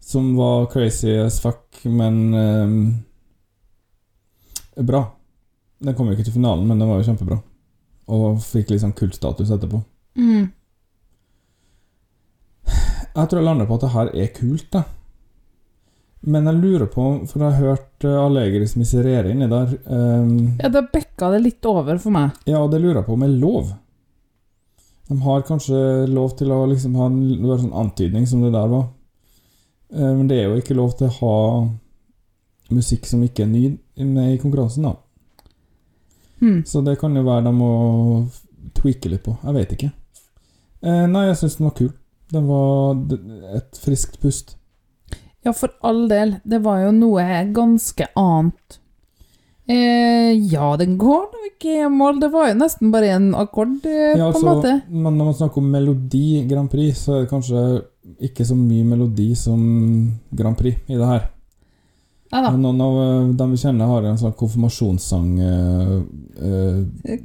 Som 0.00 0.34
var 0.36 0.66
crazy 0.66 1.14
as 1.16 1.40
fuck, 1.40 1.80
men 1.84 2.34
um, 2.34 2.94
bra. 4.76 5.04
Den 5.78 5.94
kom 5.96 6.08
jo 6.10 6.12
ikke 6.16 6.24
til 6.28 6.34
finalen, 6.36 6.66
men 6.68 6.78
den 6.78 6.88
var 6.90 7.00
jo 7.00 7.06
kjempebra. 7.08 7.38
Og 8.10 8.40
fikk 8.44 8.70
litt 8.74 8.82
sånn 8.82 8.92
kultstatus 8.96 9.50
etterpå. 9.54 9.80
Mm. 10.18 10.50
Jeg 13.14 13.28
tror 13.28 13.40
jeg 13.40 13.46
lander 13.46 13.68
på 13.68 13.76
at 13.78 13.84
det 13.84 13.92
her 13.94 14.10
er 14.22 14.32
kult, 14.36 14.66
da. 14.72 14.84
Men 16.20 16.46
jeg 16.46 16.60
lurer 16.60 16.88
på, 16.92 17.04
for 17.30 17.40
jeg 17.40 17.54
har 17.56 17.70
hørt 17.70 18.04
uh, 18.04 18.26
Allegris 18.26 18.74
miserere 18.76 19.30
inni 19.32 19.48
der 19.48 19.70
um, 19.88 20.58
Ja, 20.60 20.68
da 20.68 20.82
bekka 20.84 21.30
det 21.32 21.40
litt 21.46 21.68
over 21.68 21.96
for 22.02 22.12
meg. 22.12 22.36
Ja, 22.44 22.60
og 22.60 22.74
det 22.74 22.82
lurer 22.82 23.00
jeg 23.00 23.08
på 23.08 23.16
om 23.16 23.24
er 23.24 23.32
lov. 23.32 23.70
De 25.08 25.16
har 25.24 25.46
kanskje 25.48 26.06
lov 26.12 26.36
til 26.38 26.52
å 26.54 26.60
liksom 26.70 26.98
ha 27.00 27.08
en 27.08 27.22
sånn 27.64 27.76
antydning 27.86 28.28
som 28.30 28.44
det 28.44 28.52
der 28.54 28.68
var. 28.70 28.84
Eh, 29.90 30.12
Men 30.14 30.28
det 30.30 30.38
er 30.38 30.50
jo 30.50 30.60
ikke 30.60 30.76
lov 30.78 30.92
til 30.98 31.08
å 31.08 31.16
ha 31.16 32.74
musikk 32.76 33.08
som 33.10 33.24
ikke 33.26 33.42
er 33.42 33.50
ny 33.50 33.64
med 34.06 34.36
i 34.36 34.38
konkurransen, 34.38 34.86
da. 34.86 34.94
Hmm. 36.40 36.60
Så 36.62 36.84
det 36.86 37.00
kan 37.00 37.16
jo 37.16 37.24
være 37.26 37.48
de 37.48 37.54
må 37.56 37.72
tweake 38.78 39.10
litt 39.10 39.24
på. 39.26 39.34
Jeg 39.42 39.56
vet 39.56 39.74
ikke. 39.74 39.90
Eh, 40.80 41.06
nei, 41.10 41.26
jeg 41.26 41.40
syns 41.40 41.58
den 41.58 41.68
var 41.68 41.74
kul. 41.80 41.90
Den 42.30 42.46
var 42.46 42.98
et 43.56 43.80
friskt 43.82 44.20
pust. 44.22 44.56
Ja, 45.42 45.54
for 45.56 45.72
all 45.86 46.04
del. 46.10 46.36
Det 46.44 46.60
var 46.62 46.82
jo 46.84 46.92
noe 46.92 47.24
ganske 47.54 48.06
annet. 48.18 48.80
Eh, 49.70 50.32
ja, 50.50 50.72
den 50.76 50.96
går 50.98 51.28
nå 51.30 51.44
ikke 51.52 51.76
i 51.84 51.88
mål. 51.92 52.18
Det 52.20 52.30
var 52.32 52.48
jo 52.50 52.58
nesten 52.58 52.90
bare 52.90 53.12
en 53.14 53.28
akkord, 53.38 53.76
eh, 53.86 54.16
Ja, 54.18 54.30
på 54.32 54.40
en 54.40 54.48
altså, 54.48 54.54
måte. 54.56 54.72
men 54.88 55.16
når 55.16 55.24
man 55.24 55.34
snakker 55.34 55.58
om 55.62 55.70
Melodi 55.70 56.46
Grand 56.48 56.70
Prix, 56.70 57.04
så 57.04 57.14
er 57.14 57.20
det 57.22 57.30
kanskje 57.30 57.84
ikke 58.20 58.44
så 58.46 58.56
mye 58.56 58.84
melodi 58.84 59.34
som 59.36 59.60
Grand 60.34 60.58
Prix 60.58 60.76
i 60.88 60.96
det 60.98 61.06
her. 61.06 61.28
Ja 62.32 62.42
da. 62.42 62.50
Noen 62.56 62.80
av 62.80 62.98
eh, 63.02 63.34
dem 63.38 63.50
vi 63.54 63.60
kjenner, 63.62 63.86
har 63.90 64.06
en 64.06 64.18
sånn 64.18 64.34
konfirmasjonssang 64.38 65.30
eh, 65.40 65.96
eh, 66.46 67.16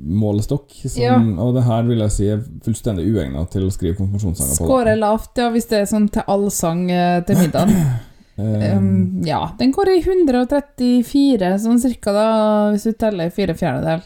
Målestokk. 0.00 0.70
Som, 0.86 1.02
Ja. 1.02 1.16
Og 1.44 1.54
det 1.54 1.64
her 1.66 1.82
vil 1.88 1.98
jeg 1.98 2.10
si 2.14 2.28
er 2.32 2.40
fullstendig 2.64 3.04
uegnet 3.12 3.50
til 3.52 3.66
å 3.66 3.72
skrive 3.74 3.96
konfirmasjonssanger 3.98 4.56
på. 4.58 4.68
Skårer 4.68 4.96
lavt, 5.00 5.32
ja, 5.36 5.50
hvis 5.52 5.66
det 5.68 5.80
er 5.82 5.90
sånn 5.90 6.08
til 6.12 6.22
allsang 6.26 6.86
eh, 6.90 7.18
til 7.28 7.36
middagen. 7.42 7.74
Eh, 8.40 8.76
Um, 8.78 9.20
ja, 9.26 9.50
den 9.58 9.68
går 9.74 9.88
i 9.92 9.98
134, 10.00 11.58
sånn 11.60 11.80
cirka, 11.82 12.12
da, 12.14 12.26
hvis 12.72 12.86
du 12.88 12.94
teller 12.96 13.28
fire 13.34 13.52
fjerdedel. 13.58 14.00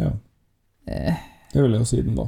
ja, 0.00 0.10
Eh, 0.88 1.14
det 1.52 1.60
vil 1.62 1.72
jeg 1.76 1.80
jo 1.82 1.86
si 1.86 2.00
den 2.02 2.16
da. 2.16 2.24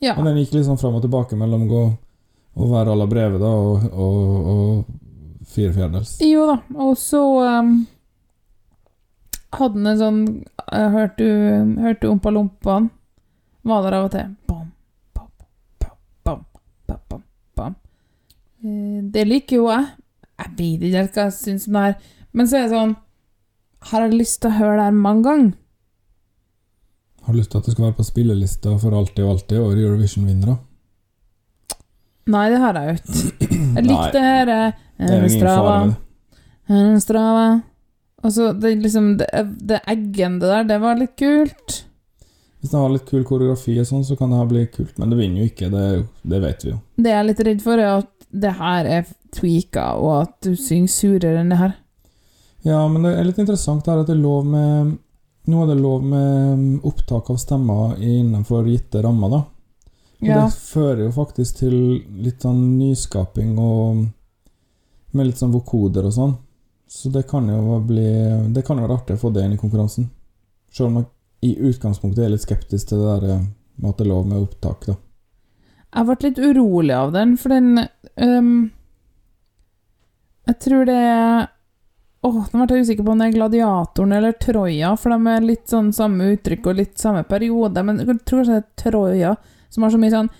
ja. 0.00 0.14
Men 0.16 0.24
den 0.30 0.36
gikk 0.44 0.52
liksom 0.54 0.78
fram 0.78 0.94
og 0.94 1.02
tilbake 1.02 1.36
mellom 1.36 1.66
å 1.74 2.68
være 2.70 2.94
à 2.94 2.96
la 2.96 3.06
brevet 3.10 3.40
da, 3.42 3.50
og, 3.50 3.82
og, 3.92 4.46
og 4.46 4.84
fire 5.52 5.72
fjerdedels. 5.74 6.14
Jo 6.22 6.46
da, 6.52 6.56
og 6.78 6.94
så 6.96 7.20
um, 7.60 7.72
hadde 9.58 9.74
den 9.78 9.86
en 9.92 9.98
sånn 10.00 10.20
jeg 10.66 10.90
Hørte 10.92 11.22
du, 11.22 11.74
hørte 11.84 12.00
du 12.02 12.10
Ompa 12.10 12.30
Lompaen? 12.34 12.88
Var 13.66 13.82
der 13.86 13.96
av 13.98 14.04
og 14.06 14.12
til. 14.14 14.28
Bom, 14.50 14.64
bom, 15.14 15.28
bom, 16.26 16.40
bom, 16.88 17.00
bom, 17.10 17.22
bom. 17.58 17.74
Eh, 18.64 19.00
Det 19.14 19.24
liker 19.26 19.56
jo 19.60 19.68
jeg. 19.70 19.86
Jeg 20.36 20.52
vet 20.58 20.82
ikke 20.88 21.00
helt 21.00 21.16
hva 21.16 21.24
jeg 21.28 21.36
syns 21.38 21.66
om 21.68 21.76
det 21.78 21.84
her. 21.86 21.94
Men 22.36 22.46
så 22.50 22.58
er 22.58 22.66
det 22.66 22.74
sånn 22.76 22.96
Har 23.90 24.02
jeg 24.06 24.18
lyst 24.18 24.40
til 24.42 24.50
å 24.50 24.56
høre 24.58 24.76
det 24.80 24.86
her 24.88 24.96
mange 25.06 25.22
ganger? 25.24 25.52
Har 27.26 27.34
du 27.34 27.38
lyst 27.40 27.50
til 27.50 27.58
at 27.58 27.66
det 27.66 27.72
skal 27.74 27.84
være 27.88 27.96
på 27.98 28.06
spillelista 28.06 28.74
for 28.78 28.94
alltid 28.94 29.24
og 29.24 29.30
alltid 29.36 29.58
over 29.58 29.78
Eurovision-vinnere? 29.82 30.56
Nei, 32.30 32.44
det 32.50 32.58
har 32.62 32.74
jeg 32.78 32.98
ikke. 32.98 33.48
Jeg 33.78 33.86
likte 33.90 34.12
det 34.14 34.22
her 34.26 34.52
eh, 34.54 34.72
Det 34.98 35.08
jo 35.10 35.18
ingen 35.22 35.34
Strava. 35.34 35.76
Eh, 36.68 36.92
Strava. 37.02 37.46
Og 38.26 38.32
så 38.34 38.50
det, 38.58 38.72
liksom, 38.82 39.12
det, 39.20 39.28
det 39.70 39.78
eggende 39.86 40.48
der, 40.50 40.64
det 40.66 40.80
var 40.82 40.98
litt 40.98 41.14
kult. 41.20 41.76
Hvis 42.58 42.72
det 42.72 42.80
har 42.80 42.90
litt 42.90 43.06
kul 43.06 43.22
koreografi 43.28 43.76
og 43.78 43.86
sånn, 43.86 44.04
så 44.08 44.16
kan 44.18 44.32
det 44.32 44.40
her 44.40 44.48
bli 44.50 44.64
kult, 44.72 44.96
men 44.98 45.12
det 45.12 45.18
vinner 45.20 45.44
jo 45.44 45.48
ikke, 45.52 45.68
det, 45.70 45.86
det 46.26 46.40
vet 46.42 46.64
vi 46.66 46.72
jo. 46.72 46.78
Det 46.98 47.12
jeg 47.12 47.20
er 47.20 47.28
litt 47.28 47.42
redd 47.46 47.62
for, 47.62 47.78
er 47.82 48.00
at 48.00 48.12
det 48.46 48.54
her 48.58 48.88
er 48.98 49.04
tweaka, 49.36 49.84
og 50.02 50.12
at 50.24 50.34
du 50.48 50.56
synger 50.58 50.90
surere 50.90 51.42
enn 51.44 51.52
det 51.52 51.60
her. 51.60 51.76
Ja, 52.66 52.80
men 52.90 53.04
det 53.06 53.12
er 53.14 53.28
litt 53.28 53.38
interessant 53.38 53.86
her 53.86 54.00
at 54.02 54.08
det 54.10 54.16
er 54.16 54.24
lov 54.24 54.46
med 54.50 54.96
Nå 55.46 55.60
er 55.62 55.68
det 55.70 55.76
lov 55.78 56.02
med 56.02 56.80
opptak 56.88 57.28
av 57.30 57.36
stemmer 57.38 57.92
innenfor 58.02 58.66
gitte 58.66 58.98
rammer, 59.04 59.30
da. 59.30 59.38
Og 60.16 60.26
Ja. 60.26 60.40
det 60.48 60.56
fører 60.58 61.04
jo 61.04 61.12
faktisk 61.14 61.60
til 61.60 61.76
litt 62.24 62.42
sånn 62.42 62.64
nyskaping 62.80 63.52
og 63.62 64.00
med 65.14 65.28
litt 65.28 65.38
sånn 65.38 65.52
vokoder 65.54 66.08
og 66.08 66.16
sånn. 66.16 66.34
Så 66.86 67.10
det 67.10 67.24
kan 67.26 67.48
jo 67.50 67.80
bli 67.82 68.06
Det 68.54 68.62
kan 68.66 68.78
være 68.78 68.94
artig 68.94 69.16
å 69.16 69.22
få 69.24 69.30
det 69.34 69.42
inn 69.44 69.56
i 69.56 69.60
konkurransen. 69.60 70.06
Selv 70.72 70.90
om 70.90 71.00
jeg 71.00 71.10
i 71.46 71.56
utgangspunktet 71.68 72.24
er 72.24 72.32
litt 72.32 72.44
skeptisk 72.46 72.88
til 72.88 73.02
det 73.02 73.08
der 73.10 73.34
eh, 73.34 73.42
med 73.76 73.90
at 73.90 73.98
det 73.98 74.06
er 74.06 74.12
lov 74.12 74.24
med 74.28 74.40
opptak, 74.40 74.86
da. 74.88 74.94
Jeg 75.96 76.06
ble 76.08 76.16
litt 76.26 76.40
urolig 76.40 76.94
av 76.96 77.12
den, 77.14 77.36
for 77.40 77.52
den 77.54 77.78
um, 78.20 78.70
Jeg 80.48 80.58
tror 80.64 80.88
det 80.88 80.96
er 80.96 81.46
Åh, 82.26 82.38
nå 82.50 82.64
ble 82.66 82.80
jeg 82.80 82.88
usikker 82.88 83.06
på 83.06 83.12
om 83.12 83.20
det 83.22 83.28
er 83.28 83.36
Gladiatoren 83.36 84.14
eller 84.16 84.34
Troja, 84.42 84.96
for 84.98 85.14
de 85.14 85.30
er 85.30 85.44
litt 85.46 85.70
sånn 85.70 85.92
samme 85.94 86.32
uttrykk 86.32 86.72
og 86.72 86.80
litt 86.80 86.96
samme 86.98 87.22
periode, 87.28 87.84
men 87.86 88.00
jeg 88.02 88.18
tror 88.26 88.40
kanskje 88.40 88.56
det 88.56 88.62
er 88.64 88.80
Troja 88.82 89.34
som 89.70 89.86
har 89.86 89.92
så 89.94 90.00
mye 90.00 90.14
sånn 90.16 90.30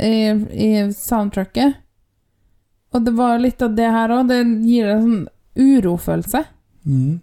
i, 0.00 0.16
i 0.66 0.70
soundtracket. 0.96 1.83
Og 2.94 3.04
det 3.04 3.14
var 3.18 3.40
litt 3.42 3.62
av 3.64 3.74
det 3.74 3.90
her 3.90 4.12
òg. 4.14 4.28
Det 4.30 4.40
gir 4.66 4.90
en 4.92 5.04
sånn 5.04 5.22
urofølelse. 5.54 6.44
Mm. 6.86 7.20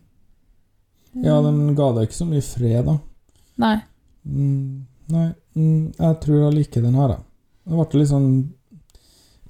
Ja, 1.23 1.37
den 1.43 1.75
ga 1.75 1.91
deg 1.95 2.07
ikke 2.07 2.19
så 2.21 2.27
mye 2.27 2.43
fred, 2.45 2.87
da. 2.87 2.97
Nei. 3.61 3.77
Mm, 4.23 4.83
nei, 5.11 5.27
mm, 5.57 5.79
jeg 5.97 6.19
tror 6.23 6.37
jeg 6.37 6.57
liker 6.57 6.85
den 6.85 6.97
her, 6.99 7.15
jeg. 7.15 7.25
Jeg 7.71 7.87
ble 7.91 8.01
litt 8.01 8.11
sånn 8.11 8.29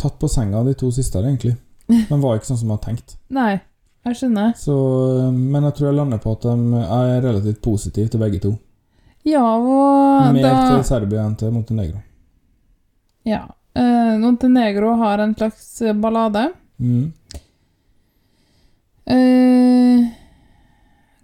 tatt 0.01 0.17
på 0.19 0.29
senga 0.31 0.63
de 0.65 0.73
to 0.77 0.89
siste 0.93 1.19
her, 1.19 1.27
egentlig. 1.29 1.55
Den 2.09 2.21
var 2.23 2.37
ikke 2.37 2.49
sånn 2.49 2.59
som 2.61 2.69
jeg 2.71 2.77
hadde 2.77 2.87
tenkt. 2.87 3.15
Nei. 3.33 3.59
Jeg 4.01 4.17
skjønner. 4.17 4.53
Så, 4.57 4.75
men 5.29 5.65
jeg 5.67 5.75
tror 5.77 5.91
jeg 5.91 5.97
lander 5.99 6.21
på 6.23 6.31
at 6.33 6.45
de 6.47 6.79
er 6.81 7.19
relativt 7.21 7.59
positiv 7.61 8.07
til 8.09 8.21
begge 8.23 8.39
to. 8.41 8.55
Ja, 9.27 9.43
og 9.45 10.31
Mer 10.33 10.41
da 10.41 10.53
til 10.71 10.85
Serbia 10.87 11.21
enn 11.27 11.35
til 11.37 11.53
Montenegro. 11.53 12.01
Ja. 13.29 13.43
Eh, 13.73 14.17
Montenegro 14.19 14.93
har 14.99 15.19
en 15.19 15.35
slags 15.35 15.81
eh, 15.81 15.93
ballade. 15.93 16.51
Mm. 16.79 17.11
Uh, 19.11 20.07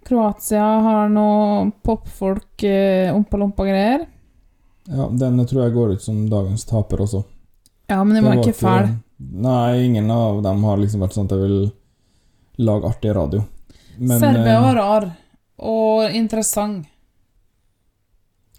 Kroatia 0.08 0.64
har 0.64 1.10
noe 1.10 1.72
popfolk, 1.84 2.64
eh, 2.64 3.16
ompa-lompa-greier. 3.16 4.06
Ja, 4.88 5.10
den 5.12 5.46
tror 5.46 5.64
jeg 5.64 5.74
går 5.76 5.92
ut 5.98 6.02
som 6.04 6.30
dagens 6.30 6.66
taper 6.66 7.04
også. 7.04 7.24
Ja, 7.88 8.04
men 8.04 8.16
den 8.16 8.24
Det 8.24 8.30
var 8.30 8.44
ikke 8.44 8.60
fæl. 8.60 8.90
Nei, 9.18 9.84
ingen 9.84 10.12
av 10.12 10.44
dem 10.44 10.64
har 10.64 10.78
liksom 10.78 11.04
vært 11.04 11.16
sånn 11.18 11.28
at 11.28 11.36
jeg 11.36 11.44
vil 11.44 11.72
lage 12.58 12.88
artig 12.88 13.16
radio. 13.16 13.44
Men 13.98 14.20
Serbia 14.22 14.62
var 14.62 14.76
rar 14.76 15.10
og 15.58 16.16
interessant. 16.16 16.86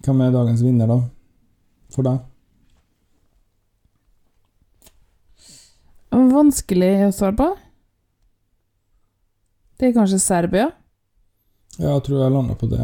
hvem 0.04 0.20
er 0.20 0.32
dagens 0.32 0.62
vinner, 0.62 0.86
da? 0.86 1.00
For 1.90 2.02
deg? 2.02 2.18
Vanskelig 6.14 6.92
å 7.08 7.14
svare 7.14 7.36
på. 7.38 7.48
Det 9.78 9.90
er 9.90 9.96
kanskje 9.96 10.20
Serbia? 10.22 10.70
Ja, 11.78 11.94
jeg 11.94 12.04
tror 12.08 12.22
jeg 12.24 12.34
landa 12.34 12.56
på 12.58 12.66
det. 12.70 12.82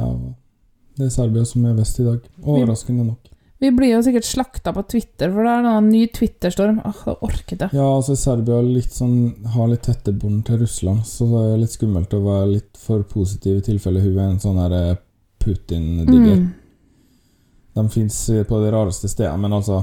Det 0.94 1.08
er 1.08 1.14
Serbia 1.14 1.44
som 1.48 1.64
er 1.66 1.78
vest 1.78 1.98
i 1.98 2.06
dag. 2.06 2.20
Overraskende 2.44 3.06
nok. 3.08 3.30
Vi 3.62 3.70
blir 3.72 3.94
jo 3.94 4.02
sikkert 4.04 4.26
slakta 4.28 4.74
på 4.76 4.82
Twitter, 4.92 5.30
for 5.32 5.46
det 5.46 5.52
er 5.54 5.66
en 5.70 5.88
ny 5.88 6.02
Twitter-storm. 6.12 6.82
Åh, 6.84 7.00
det 7.06 7.14
orket 7.24 7.64
jeg. 7.64 7.76
Ja, 7.78 7.86
altså 7.86 8.16
Serbia 8.18 8.58
litt 8.62 8.92
sånn, 8.92 9.46
har 9.54 9.70
litt 9.70 9.86
tette 9.88 10.12
bånd 10.12 10.44
til 10.46 10.60
Russland, 10.60 11.06
så 11.08 11.26
det 11.30 11.42
er 11.48 11.62
litt 11.62 11.74
skummelt 11.74 12.14
å 12.14 12.20
være 12.26 12.50
litt 12.50 12.78
for 12.78 13.06
positiv 13.08 13.62
i 13.62 13.64
tilfelle 13.70 14.02
hun 14.04 14.18
er 14.18 14.28
en 14.28 14.42
sånn 14.42 14.60
eh, 14.68 14.92
Putin-digger. 15.42 16.44
Mm. 16.44 16.50
De 17.74 17.86
fins 17.90 18.18
på 18.46 18.60
de 18.62 18.74
rareste 18.74 19.10
stedene, 19.10 19.40
men 19.46 19.56
altså 19.56 19.80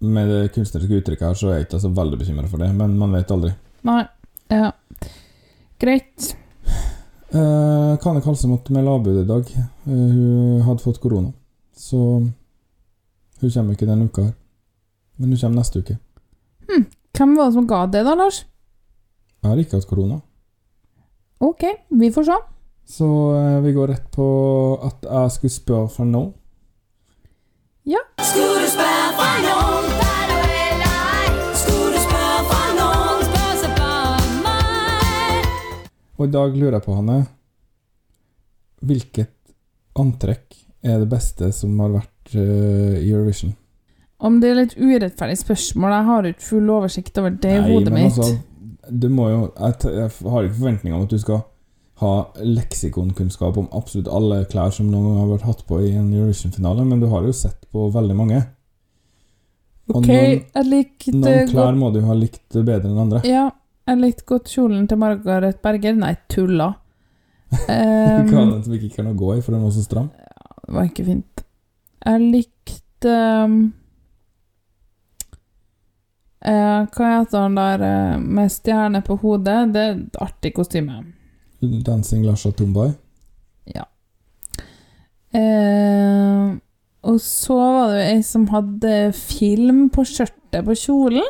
Med 0.00 0.28
det 0.32 0.52
kunstneriske 0.54 1.00
uttrykket 1.02 1.26
her, 1.26 1.34
så 1.36 1.48
er 1.50 1.58
jeg 1.58 1.66
ikke 1.68 1.80
så 1.82 1.90
veldig 1.92 2.18
bekymra 2.20 2.48
for 2.48 2.62
det, 2.62 2.70
men 2.76 2.94
man 2.98 3.12
vet 3.12 3.32
aldri. 3.34 3.50
Nei. 3.84 4.02
Ja. 4.50 4.70
Greit. 5.80 6.30
Eh, 7.30 7.96
Kane 8.02 8.22
Kalse 8.24 8.48
måtte 8.48 8.72
med 8.72 8.84
lavbud 8.84 9.20
i 9.22 9.26
dag. 9.28 9.50
Eh, 9.56 9.90
hun 9.92 10.62
hadde 10.66 10.82
fått 10.82 11.00
korona. 11.00 11.32
Så 11.76 11.96
hun 13.40 13.50
kommer 13.50 13.76
ikke 13.76 13.88
denne 13.88 14.08
uka 14.08 14.24
her. 14.24 14.34
Men 15.18 15.34
hun 15.34 15.38
kommer 15.38 15.60
neste 15.60 15.84
uke. 15.84 15.98
Hvem 17.16 17.36
var 17.36 17.50
det 17.50 17.54
som 17.58 17.66
ga 17.68 17.84
det, 17.86 18.04
da, 18.06 18.14
Lars? 18.16 18.44
Jeg 19.42 19.50
har 19.50 19.60
ikke 19.60 19.76
hatt 19.78 19.88
korona. 19.88 20.20
Ok, 21.40 21.64
vi 22.00 22.10
får 22.12 22.28
se. 22.28 22.38
Så 22.90 23.08
eh, 23.36 23.60
vi 23.64 23.72
går 23.76 23.92
rett 23.94 24.10
på 24.12 24.26
at 24.84 25.04
jeg 25.06 25.36
skulle 25.36 25.54
spørre 25.54 25.88
for 25.92 26.08
nå. 26.08 26.24
Ja. 27.88 28.02
Skulle 28.20 28.64
du 28.64 28.72
spørre 28.74 29.12
for 29.20 29.46
noen? 29.46 29.79
Og 36.20 36.26
i 36.28 36.32
dag 36.34 36.52
lurer 36.52 36.76
jeg 36.76 36.84
på, 36.84 36.96
Hanne 36.98 37.22
Hvilket 38.84 39.32
antrekk 40.00 40.58
er 40.84 41.00
det 41.02 41.08
beste 41.10 41.48
som 41.52 41.78
har 41.80 41.94
vært 41.94 42.34
eh, 42.36 43.00
i 43.00 43.08
Eurovision? 43.08 43.54
Om 44.20 44.36
det 44.40 44.50
er 44.50 44.58
litt 44.58 44.76
urettferdig 44.76 45.38
spørsmål, 45.40 45.94
jeg 45.96 46.06
har 46.10 46.28
ikke 46.28 46.44
full 46.44 46.72
oversikt 46.72 47.18
over 47.20 47.32
det 47.40 47.54
i 47.56 47.62
hodet 47.64 47.92
men 47.92 48.04
mitt. 48.04 48.18
altså 48.20 48.90
Du 48.92 49.08
må 49.12 49.30
jo 49.30 49.40
jeg, 49.48 49.76
jeg 49.96 50.32
har 50.34 50.44
ikke 50.44 50.58
forventninger 50.58 50.96
om 50.96 51.06
at 51.06 51.12
du 51.12 51.20
skal 51.20 51.42
ha 52.00 52.12
leksikonkunnskap 52.40 53.58
om 53.60 53.68
absolutt 53.76 54.08
alle 54.12 54.42
klær 54.48 54.72
som 54.72 54.88
noen 54.88 55.08
gang 55.08 55.18
har 55.20 55.30
vært 55.34 55.48
hatt 55.48 55.64
på 55.68 55.82
i 55.84 55.92
en 55.92 56.08
Eurovision-finale, 56.12 56.84
men 56.88 57.00
du 57.00 57.08
har 57.12 57.24
jo 57.28 57.32
sett 57.36 57.66
på 57.72 57.88
veldig 57.92 58.16
mange. 58.16 58.40
Og 59.90 59.98
Ok, 60.00 60.08
noen, 60.08 60.44
jeg 60.54 60.68
likte 60.68 61.16
noen 61.16 61.50
klær 61.50 61.76
må 61.76 61.90
du 61.92 62.00
ha 62.06 62.16
likt 62.16 62.56
bedre 62.56 62.88
enn 62.88 63.02
andre. 63.04 63.20
Ja, 63.28 63.50
jeg 63.90 64.00
likte 64.00 64.26
godt 64.28 64.52
kjolen 64.52 64.86
til 64.88 65.00
Margaret 65.00 65.60
Berger. 65.62 65.98
Nei, 65.98 66.14
tulla. 66.30 66.72
Hva 67.50 67.74
Um, 67.74 68.28
den 68.30 68.62
som 68.62 68.74
ikke 68.76 68.92
kan 68.94 69.10
gå 69.18 69.32
i, 69.34 69.40
for 69.42 69.56
den 69.56 69.64
var 69.64 69.72
så 69.74 69.82
stram? 69.82 70.10
Ja, 70.14 70.50
det 70.62 70.74
var 70.76 70.84
ikke 70.86 71.04
fint. 71.08 71.42
Jeg 72.06 72.20
likte 72.30 73.14
um, 73.42 73.56
eh, 76.46 76.86
Hva 76.94 77.08
heter 77.16 77.42
han 77.42 77.58
der 77.58 77.82
eh, 77.88 78.22
med 78.22 78.54
stjerne 78.54 79.02
på 79.02 79.18
hodet? 79.18 79.58
Det 79.74 79.82
er 79.82 79.98
et 79.98 80.20
artig 80.22 80.54
kostyme. 80.54 81.02
Dancing 81.60 82.22
Lasha 82.24 82.54
Tumbai. 82.54 82.92
Eh, 85.30 86.58
og 87.06 87.20
så 87.22 87.56
var 87.56 87.92
det 87.94 88.06
ei 88.08 88.22
som 88.26 88.48
hadde 88.50 88.94
film 89.16 89.86
på 89.94 90.04
skjørtet 90.08 90.66
på 90.66 90.76
kjolen. 90.76 91.26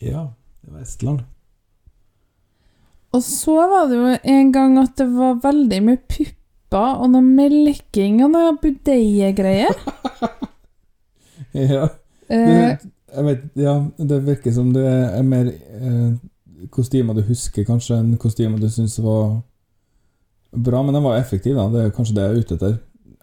Ja, 0.00 0.30
det 0.64 0.72
var 0.72 0.84
Estland. 0.86 1.24
Og 3.16 3.22
så 3.24 3.54
var 3.70 3.86
det 3.88 3.96
jo 3.96 4.14
en 4.36 4.50
gang 4.52 4.76
at 4.82 4.96
det 5.00 5.06
var 5.14 5.38
veldig 5.44 5.78
mye 5.86 6.00
pupper 6.10 7.00
og 7.00 7.08
noe 7.14 7.24
melking 7.24 8.18
og 8.26 8.34
noe 8.36 8.56
budeie-greier. 8.62 9.76
Ja. 11.56 11.86
Eh, 12.28 12.76
jeg 13.16 13.24
vet, 13.24 13.44
ja, 13.56 13.78
det 13.96 14.16
virker 14.26 14.52
som 14.52 14.72
det 14.74 14.82
er 14.84 15.22
mer 15.24 15.46
eh, 15.48 16.10
kostymer 16.74 17.16
du 17.16 17.22
husker, 17.24 17.64
kanskje, 17.64 17.96
enn 17.96 18.16
kostymer 18.20 18.60
du 18.60 18.66
syns 18.72 18.98
var 19.00 19.38
bra. 20.52 20.82
Men 20.84 20.98
den 20.98 21.06
var 21.06 21.16
effektiv, 21.16 21.56
da. 21.56 21.64
Det 21.72 21.84
er 21.86 21.94
kanskje 21.96 22.16
det 22.18 22.26
jeg 22.26 22.34
er 22.34 22.42
ute 22.42 22.58
etter. 22.58 22.74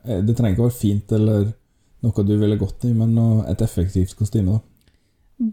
Eh, 0.08 0.24
Det 0.26 0.34
trenger 0.38 0.56
ikke 0.56 0.66
være 0.66 0.80
fint 0.80 1.14
eller 1.14 1.52
noe 2.04 2.26
du 2.26 2.34
ville 2.42 2.58
gått 2.58 2.88
i, 2.90 2.94
men 2.98 3.14
et 3.52 3.62
effektivt 3.62 4.16
kostyme, 4.18 4.58
da. 4.58 4.64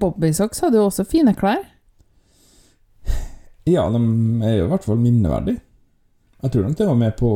Bobbysocks 0.00 0.64
hadde 0.64 0.80
jo 0.80 0.88
også 0.88 1.04
fine 1.08 1.34
klær. 1.36 1.60
Ja, 3.68 3.84
de 3.92 4.00
er 4.46 4.56
jo 4.56 4.64
i 4.66 4.70
hvert 4.70 4.84
fall 4.86 4.98
minneverdige. 5.02 5.60
Jeg 6.40 6.52
tror 6.52 6.64
nok 6.64 6.76
det 6.78 6.86
var 6.88 6.96
med 6.96 7.16
på 7.18 7.30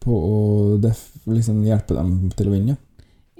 På 0.00 0.16
å 0.16 0.38
liksom 1.28 1.62
hjelpe 1.64 1.96
dem 1.96 2.30
til 2.36 2.48
å 2.48 2.54
vinne. 2.54 2.76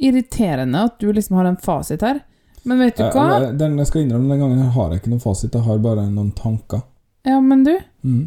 Irriterende 0.01 0.83
at 0.89 0.99
du 1.01 1.11
liksom 1.13 1.37
har 1.41 1.49
en 1.49 1.57
fasit 1.61 2.03
her. 2.05 2.21
Men 2.69 2.81
vet 2.85 2.99
du 2.99 3.05
hva? 3.07 3.27
jeg, 3.41 3.55
den, 3.61 3.79
jeg 3.81 3.89
skal 3.89 4.03
innrømme, 4.05 4.29
den 4.29 4.43
gangen 4.43 4.61
her 4.61 4.73
har 4.75 4.91
jeg 4.93 5.01
ikke 5.01 5.13
noen 5.15 5.23
fasit, 5.25 5.55
jeg 5.57 5.65
har 5.65 5.79
bare 5.81 6.05
noen 6.13 6.33
tanker. 6.37 6.83
Ja, 7.25 7.39
men 7.41 7.65
du, 7.65 7.73
mm. 8.05 8.27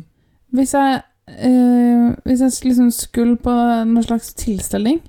hvis 0.54 0.74
jeg 0.74 1.02
eh, 1.30 2.10
Hvis 2.26 2.42
jeg 2.42 2.68
liksom 2.68 2.90
skulle 2.94 3.38
på 3.42 3.54
noen 3.54 4.06
slags 4.06 4.34
tilstelning, 4.38 5.00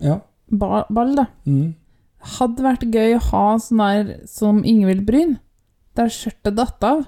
Ja. 0.00 0.18
ba 0.48 0.86
ball, 0.88 1.14
da, 1.16 1.26
Mhm. 1.44 1.74
Hadde 2.20 2.64
vært 2.64 2.84
gøy 2.92 3.14
å 3.16 3.22
ha 3.30 3.44
sånn 3.62 3.80
der 3.80 4.10
som 4.28 4.60
Ingvild 4.64 5.06
Bryn, 5.08 5.38
der 5.96 6.12
skjørtet 6.12 6.56
datt 6.58 6.84
av, 6.86 7.06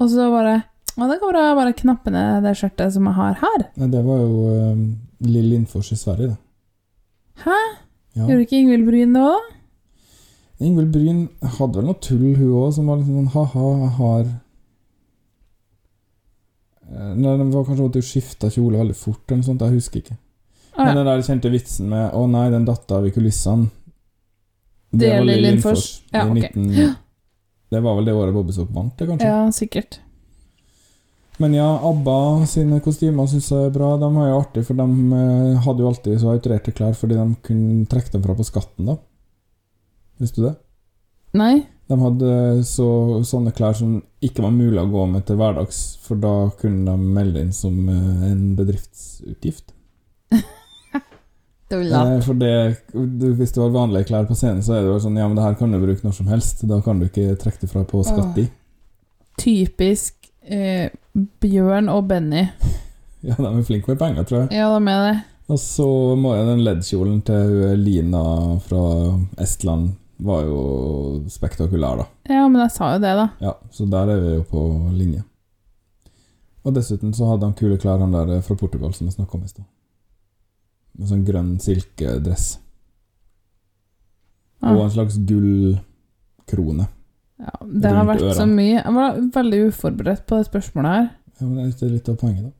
og 0.00 0.10
så 0.10 0.30
bare 0.32 0.58
Å, 1.00 1.06
det 1.08 1.20
går 1.22 1.30
bra, 1.32 1.42
jeg 1.46 1.56
bare 1.56 1.76
knappe 1.78 2.10
ned 2.12 2.42
det 2.44 2.50
skjørtet 2.58 2.92
som 2.92 3.06
jeg 3.08 3.16
har 3.16 3.36
her. 3.40 3.62
Nei, 3.78 3.86
det 3.92 4.00
var 4.04 4.18
jo 4.20 4.40
um, 4.74 4.80
Lill 5.24 5.46
Lindfors 5.52 5.92
i 5.94 5.96
Sverige, 5.96 6.34
det. 6.34 7.44
Hæ? 7.44 7.58
Ja. 8.18 8.26
Gjorde 8.26 8.42
ikke 8.44 8.58
Ingvild 8.58 8.84
Bryn 8.88 9.14
det 9.14 9.22
òg? 9.24 9.46
Ingvild 10.60 10.90
Bryn 10.92 11.22
hadde 11.56 11.78
vel 11.78 11.88
noe 11.88 12.00
tull, 12.04 12.26
hun 12.36 12.56
òg, 12.64 12.74
som 12.76 12.90
var 12.90 13.00
liksom 13.00 13.20
sånn 13.20 13.32
ha-ha, 13.36 13.68
jeg 13.86 13.92
har 14.00 14.24
Eh, 16.90 17.12
Nei, 17.14 17.36
det 17.38 17.46
var 17.54 17.66
kanskje 17.68 17.86
at 17.86 17.98
hun 18.00 18.06
skifta 18.06 18.50
kjole 18.50 18.80
veldig 18.80 18.96
fort, 18.98 19.22
eller 19.28 19.40
noe 19.40 19.46
sånt, 19.46 19.62
jeg 19.62 19.76
husker 19.78 20.02
ikke. 20.02 20.16
Ah, 20.74 20.86
Men 20.88 21.00
den 21.00 21.08
der 21.08 21.22
kjente 21.26 21.50
vitsen 21.52 21.88
med 21.90 22.12
'Å 22.14 22.26
nei, 22.30 22.50
den 22.50 22.64
datt 22.64 22.90
av 22.92 23.06
i 23.06 23.10
kulissene', 23.14 23.70
Det 24.90 25.10
var 25.14 25.24
Lill 25.26 25.42
Lindfors. 25.46 26.02
Ja, 26.10 26.26
i 26.26 26.40
19... 26.40 26.94
Det 27.70 27.80
var 27.80 27.94
vel 27.94 28.08
det 28.08 28.14
året 28.18 28.34
Bobby 28.34 28.52
Sock 28.52 28.70
vant, 28.74 28.96
det, 28.98 29.06
kanskje? 29.06 29.26
ja, 29.28 29.52
sikkert. 29.54 30.00
Men 31.38 31.54
ja, 31.54 31.68
ABBA 31.86 32.46
sine 32.50 32.80
kostymer 32.84 33.28
syns 33.30 33.46
jeg 33.48 33.68
er 33.68 33.72
bra. 33.72 33.92
De 33.96 34.08
var 34.12 34.26
jo 34.26 34.40
artige, 34.42 34.66
for 34.66 34.76
de 34.76 35.14
eh, 35.16 35.60
hadde 35.64 35.84
jo 35.84 35.92
alltid 35.92 36.18
så 36.20 36.34
autorerte 36.34 36.74
klær 36.74 36.98
fordi 36.98 37.16
de 37.16 37.26
kunne 37.46 37.86
trekke 37.88 38.10
dem 38.12 38.24
fra 38.26 38.34
på 38.36 38.44
skatten, 38.48 38.90
da. 38.90 38.98
Visste 40.20 40.42
du 40.42 40.48
det? 40.48 40.56
Nei? 41.38 41.54
De 41.88 41.98
hadde 42.02 42.34
så, 42.68 42.88
sånne 43.26 43.54
klær 43.56 43.78
som 43.78 43.96
ikke 44.20 44.44
var 44.44 44.52
mulig 44.52 44.82
å 44.82 44.90
gå 44.90 45.06
med 45.14 45.24
til 45.30 45.38
hverdags, 45.40 45.80
for 46.04 46.20
da 46.20 46.34
kunne 46.60 46.90
de 46.90 47.12
melde 47.16 47.46
inn 47.46 47.54
som 47.56 47.78
eh, 47.88 48.26
en 48.32 48.42
bedriftsutgift. 48.58 49.72
Tulla. 51.70 52.00
Eh, 52.16 52.20
For 52.26 52.34
det, 52.34 52.52
hvis 53.38 53.52
du 53.54 53.60
har 53.62 53.70
vanlige 53.74 54.08
klær 54.10 54.26
på 54.28 54.34
scenen, 54.38 54.62
så 54.66 54.74
er 54.76 54.82
det 54.84 54.90
jo 54.92 54.98
sånn 55.04 55.18
Ja, 55.20 55.28
men 55.28 55.38
det 55.38 55.44
her 55.46 55.54
kan 55.58 55.72
du 55.72 55.78
bruke 55.82 56.06
når 56.06 56.16
som 56.16 56.30
helst. 56.32 56.64
Da 56.68 56.80
kan 56.84 56.98
du 57.00 57.06
ikke 57.06 57.36
trekke 57.40 57.62
det 57.64 57.70
fra 57.72 57.84
på 57.88 58.02
skatt 58.06 58.38
i. 58.42 58.48
Typisk 59.40 60.30
eh, 60.42 60.90
Bjørn 61.14 61.88
og 61.92 62.06
Benny. 62.10 62.46
Ja, 63.20 63.34
de 63.36 63.44
er 63.52 63.64
flinke 63.68 63.90
med 63.92 63.98
penger, 64.00 64.24
tror 64.24 64.38
jeg. 64.46 64.56
Ja, 64.56 64.70
de 64.72 64.88
er 64.88 65.02
det. 65.04 65.16
Og 65.52 65.58
så 65.60 65.84
må 66.16 66.30
jeg 66.38 66.46
den 66.48 66.62
LED-kjolen 66.64 67.18
til 67.26 67.74
Lina 67.76 68.22
fra 68.64 68.84
Estland 69.44 69.90
var 70.24 70.46
jo 70.46 70.60
spektakulær, 71.28 72.00
da. 72.00 72.06
Ja, 72.32 72.46
men 72.48 72.62
jeg 72.62 72.72
sa 72.72 72.94
jo 72.94 73.02
det, 73.02 73.12
da. 73.18 73.26
Ja, 73.44 73.52
så 73.76 73.84
der 73.92 74.14
er 74.14 74.22
vi 74.24 74.32
jo 74.38 74.46
på 74.48 74.62
linje. 74.96 75.20
Og 76.64 76.74
dessuten 76.76 77.12
så 77.16 77.28
hadde 77.28 77.48
han 77.48 77.56
kule 77.60 77.76
klær, 77.80 78.00
han 78.00 78.16
der 78.16 78.40
fra 78.44 78.56
Portugal 78.56 78.92
som 78.96 79.08
jeg 79.08 79.18
snakka 79.18 79.36
om 79.36 79.44
i 79.44 79.52
stad. 79.52 79.68
Med 81.00 81.08
sånn 81.08 81.24
grønn 81.24 81.54
silkedress. 81.62 82.50
Ja. 84.60 84.74
Og 84.74 84.84
en 84.84 84.92
slags 84.92 85.16
gullkrone. 85.24 86.90
Ja, 87.40 87.54
det 87.64 87.92
har 87.96 88.04
vært 88.04 88.26
vært 88.26 88.36
så 88.36 88.46
mye. 88.48 88.82
Jeg 88.82 88.96
var 88.98 89.20
veldig 89.40 89.60
uforberedt 89.70 90.26
på 90.28 90.36
det 90.36 90.48
spørsmålet 90.50 90.96
her. 90.98 91.06
Ja, 91.40 91.46
men 91.46 91.70
det 91.70 91.86
er 91.86 91.94
litt 91.94 92.10
av 92.12 92.18
poenget, 92.20 92.50
da. 92.50 92.56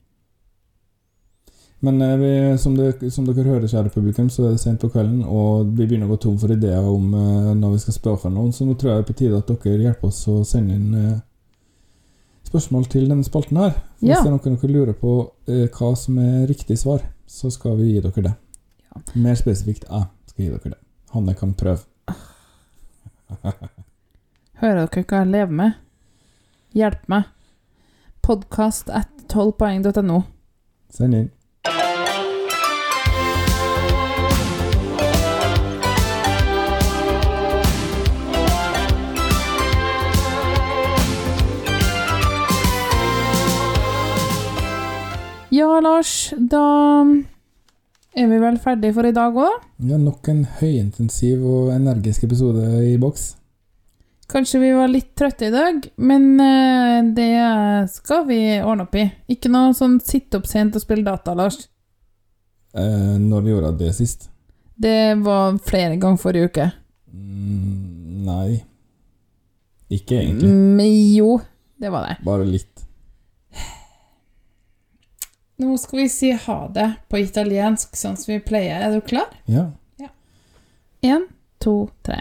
Men 1.81 2.01
eh, 2.05 2.17
vi, 2.21 2.59
som, 2.61 2.75
dere, 2.77 3.11
som 3.13 3.25
dere 3.25 3.45
hører, 3.45 3.69
kjære 3.69 3.93
publikum, 3.93 4.29
så 4.33 4.47
er 4.47 4.57
det 4.57 4.61
sent 4.61 4.83
på 4.83 4.91
kvelden, 4.93 5.23
og 5.25 5.71
vi 5.77 5.87
begynner 5.87 6.09
å 6.09 6.15
gå 6.15 6.21
tom 6.25 6.37
for 6.41 6.53
ideer 6.53 6.85
om 6.85 7.15
eh, 7.17 7.53
når 7.57 7.77
vi 7.77 7.83
skal 7.85 7.97
spørre 7.97 8.23
for 8.25 8.35
noen, 8.35 8.53
så 8.53 8.67
nå 8.69 8.77
tror 8.77 8.93
jeg 8.93 8.99
det 8.99 9.05
er 9.05 9.09
på 9.09 9.19
tide 9.21 9.41
at 9.41 9.53
dere 9.65 9.87
hjelper 9.87 10.11
oss 10.11 10.21
å 10.29 10.41
sende 10.49 10.77
inn 10.77 10.97
eh, 10.97 11.15
spørsmål 12.51 12.85
til 12.91 13.07
denne 13.09 13.25
spalten 13.25 13.57
her. 13.61 13.73
Hvis 14.01 14.11
Ja. 14.11 14.21
det 14.23 14.27
er 14.27 14.37
noen 14.37 14.57
dere 14.59 14.71
lurer 14.75 14.93
på 14.99 15.13
eh, 15.49 15.69
hva 15.71 15.93
som 15.97 16.19
er 16.19 16.47
riktig 16.51 16.77
svar, 16.79 17.01
så 17.27 17.51
skal 17.51 17.77
vi 17.79 17.93
gi 17.95 18.01
dere 18.03 18.23
det. 18.27 18.35
Mer 19.15 19.35
spesifikt 19.39 19.85
jeg 19.89 20.07
skal 20.27 20.45
gi 20.45 20.51
dere 20.51 20.71
det. 20.75 20.79
Hanne 21.15 21.35
kan 21.39 21.55
prøve. 21.55 21.81
Hører 24.61 24.87
dere 24.87 25.05
hva 25.07 25.21
jeg 25.23 25.31
lever 25.33 25.55
med? 25.63 25.73
Hjelp 26.77 27.07
meg. 27.11 27.25
Podkast 28.23 28.91
at 28.95 29.09
12poeng.no. 29.33 30.21
Send 30.91 31.15
inn. 31.17 31.31
Lars, 45.85 46.33
da 46.37 46.63
Er 48.17 48.31
vi 48.31 48.39
vel 48.43 48.57
ferdig 48.63 48.93
for 48.97 49.07
i 49.07 49.15
dag 49.15 49.37
òg? 49.39 49.61
Ja, 49.87 49.99
nok 50.01 50.29
en 50.33 50.43
høyintensiv 50.61 51.45
og 51.47 51.69
energisk 51.75 52.25
episode 52.27 52.65
i 52.83 52.97
boks. 53.01 53.37
Kanskje 54.31 54.61
vi 54.63 54.71
var 54.75 54.91
litt 54.91 55.13
trøtte 55.19 55.49
i 55.49 55.55
dag, 55.55 55.87
men 55.99 56.27
eh, 56.43 56.99
det 57.15 57.31
skal 57.91 58.27
vi 58.29 58.41
ordne 58.63 58.87
opp 58.87 58.95
i. 58.99 59.05
Ikke 59.35 59.51
noe 59.51 59.73
sånn 59.75 59.99
sitte 60.03 60.39
opp 60.39 60.47
sent 60.51 60.77
og 60.79 60.83
spille 60.85 61.07
data, 61.07 61.35
Lars. 61.39 61.65
Eh, 62.75 63.17
når 63.19 63.49
gjorde 63.51 63.73
det 63.81 63.95
sist? 63.97 64.29
Det 64.81 65.17
var 65.25 65.59
flere 65.67 65.97
ganger 65.99 66.21
forrige 66.23 66.51
uke. 66.51 66.69
Mm, 67.11 68.27
nei. 68.27 68.61
Ikke 69.91 70.21
egentlig. 70.21 70.51
Mm, 70.51 70.85
jo, 71.17 71.41
det 71.83 71.91
var 71.91 72.07
det. 72.07 72.21
Bare 72.27 72.47
litt. 72.47 72.87
Nå 75.61 75.77
skal 75.79 75.99
vi 75.99 76.09
si 76.09 76.31
ha 76.33 76.59
det 76.73 76.89
på 77.13 77.19
italiensk, 77.21 77.93
sånn 77.97 78.17
som 78.17 78.33
vi 78.33 78.39
pleier. 78.41 78.81
Er 78.81 78.95
du 78.97 79.05
klar? 79.05 79.29
Ja. 79.45 79.67
Én, 81.05 81.27
to, 81.61 81.91
tre. 82.05 82.21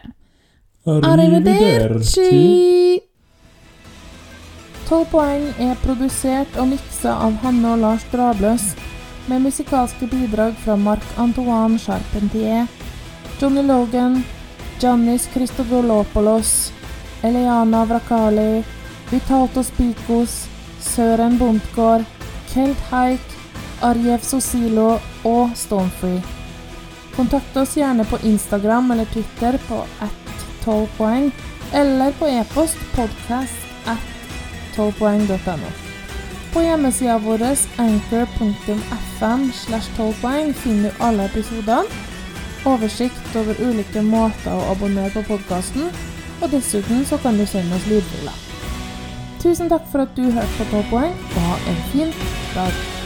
Arrivederci. 0.88 2.26
Tolv 4.90 5.08
poeng 5.12 5.46
er 5.62 5.80
produsert 5.84 6.56
og 6.60 6.72
miksa 6.74 7.14
av 7.28 7.40
Hanne 7.44 7.76
og 7.76 7.84
Lars 7.84 8.04
Drabløs, 8.12 8.72
med 9.30 9.44
musikalske 9.46 10.08
bidrag 10.10 10.56
fra 10.64 10.76
Marc-Antoine 10.80 11.80
Charpentier, 11.80 12.68
Johnny 13.40 13.64
Logan, 13.64 14.24
Giannis 14.82 15.28
Christodolopoulos, 15.32 16.74
Eliana 17.24 17.86
Vrakali, 17.86 18.64
Vitalto 19.12 19.64
Spikos, 19.64 20.42
Søren 20.82 21.38
Bondtgård, 21.38 22.08
Kelt 22.54 22.80
Haik, 22.90 23.38
Arjev 23.82 24.24
Sosilo 24.26 24.98
og 25.24 25.56
Stonefree. 25.56 26.22
Kontakt 27.16 27.58
oss 27.58 27.76
gjerne 27.78 28.06
på 28.08 28.18
Instagram 28.24 28.92
eller 28.92 29.06
Twitter 29.14 29.58
på 29.68 29.84
at 30.02 30.46
12 30.64 30.88
poeng, 30.98 31.32
eller 31.74 32.12
på 32.20 32.28
e-post 32.28 32.80
podcast 32.96 33.88
at 33.88 34.02
12poeng.no. 34.76 35.72
På 36.54 36.62
hjemmesida 36.66 37.18
vår 37.22 37.44
anchor.fm 37.78 39.52
slash 39.54 39.92
12 39.98 40.14
poeng 40.22 40.54
finner 40.54 40.90
du 40.90 41.04
alle 41.04 41.28
episodene, 41.30 42.06
oversikt 42.66 43.36
over 43.38 43.60
ulike 43.62 44.02
måter 44.02 44.56
å 44.56 44.72
abonnere 44.74 45.14
på 45.14 45.28
podkasten, 45.30 45.92
og 46.42 46.50
dessuten 46.52 47.06
så 47.06 47.20
kan 47.22 47.38
du 47.38 47.46
sende 47.46 47.76
oss 47.76 47.88
lydbilder. 47.92 48.46
Tusen 49.40 49.70
takk 49.72 49.86
for 49.92 50.04
at 50.04 50.16
du 50.18 50.26
hørte 50.32 50.56
på 50.58 50.72
12 50.72 50.90
poeng, 50.90 51.14
og 51.50 51.56
ha 51.56 51.72
en 51.72 51.84
fin 51.92 52.14
dag. 52.56 52.99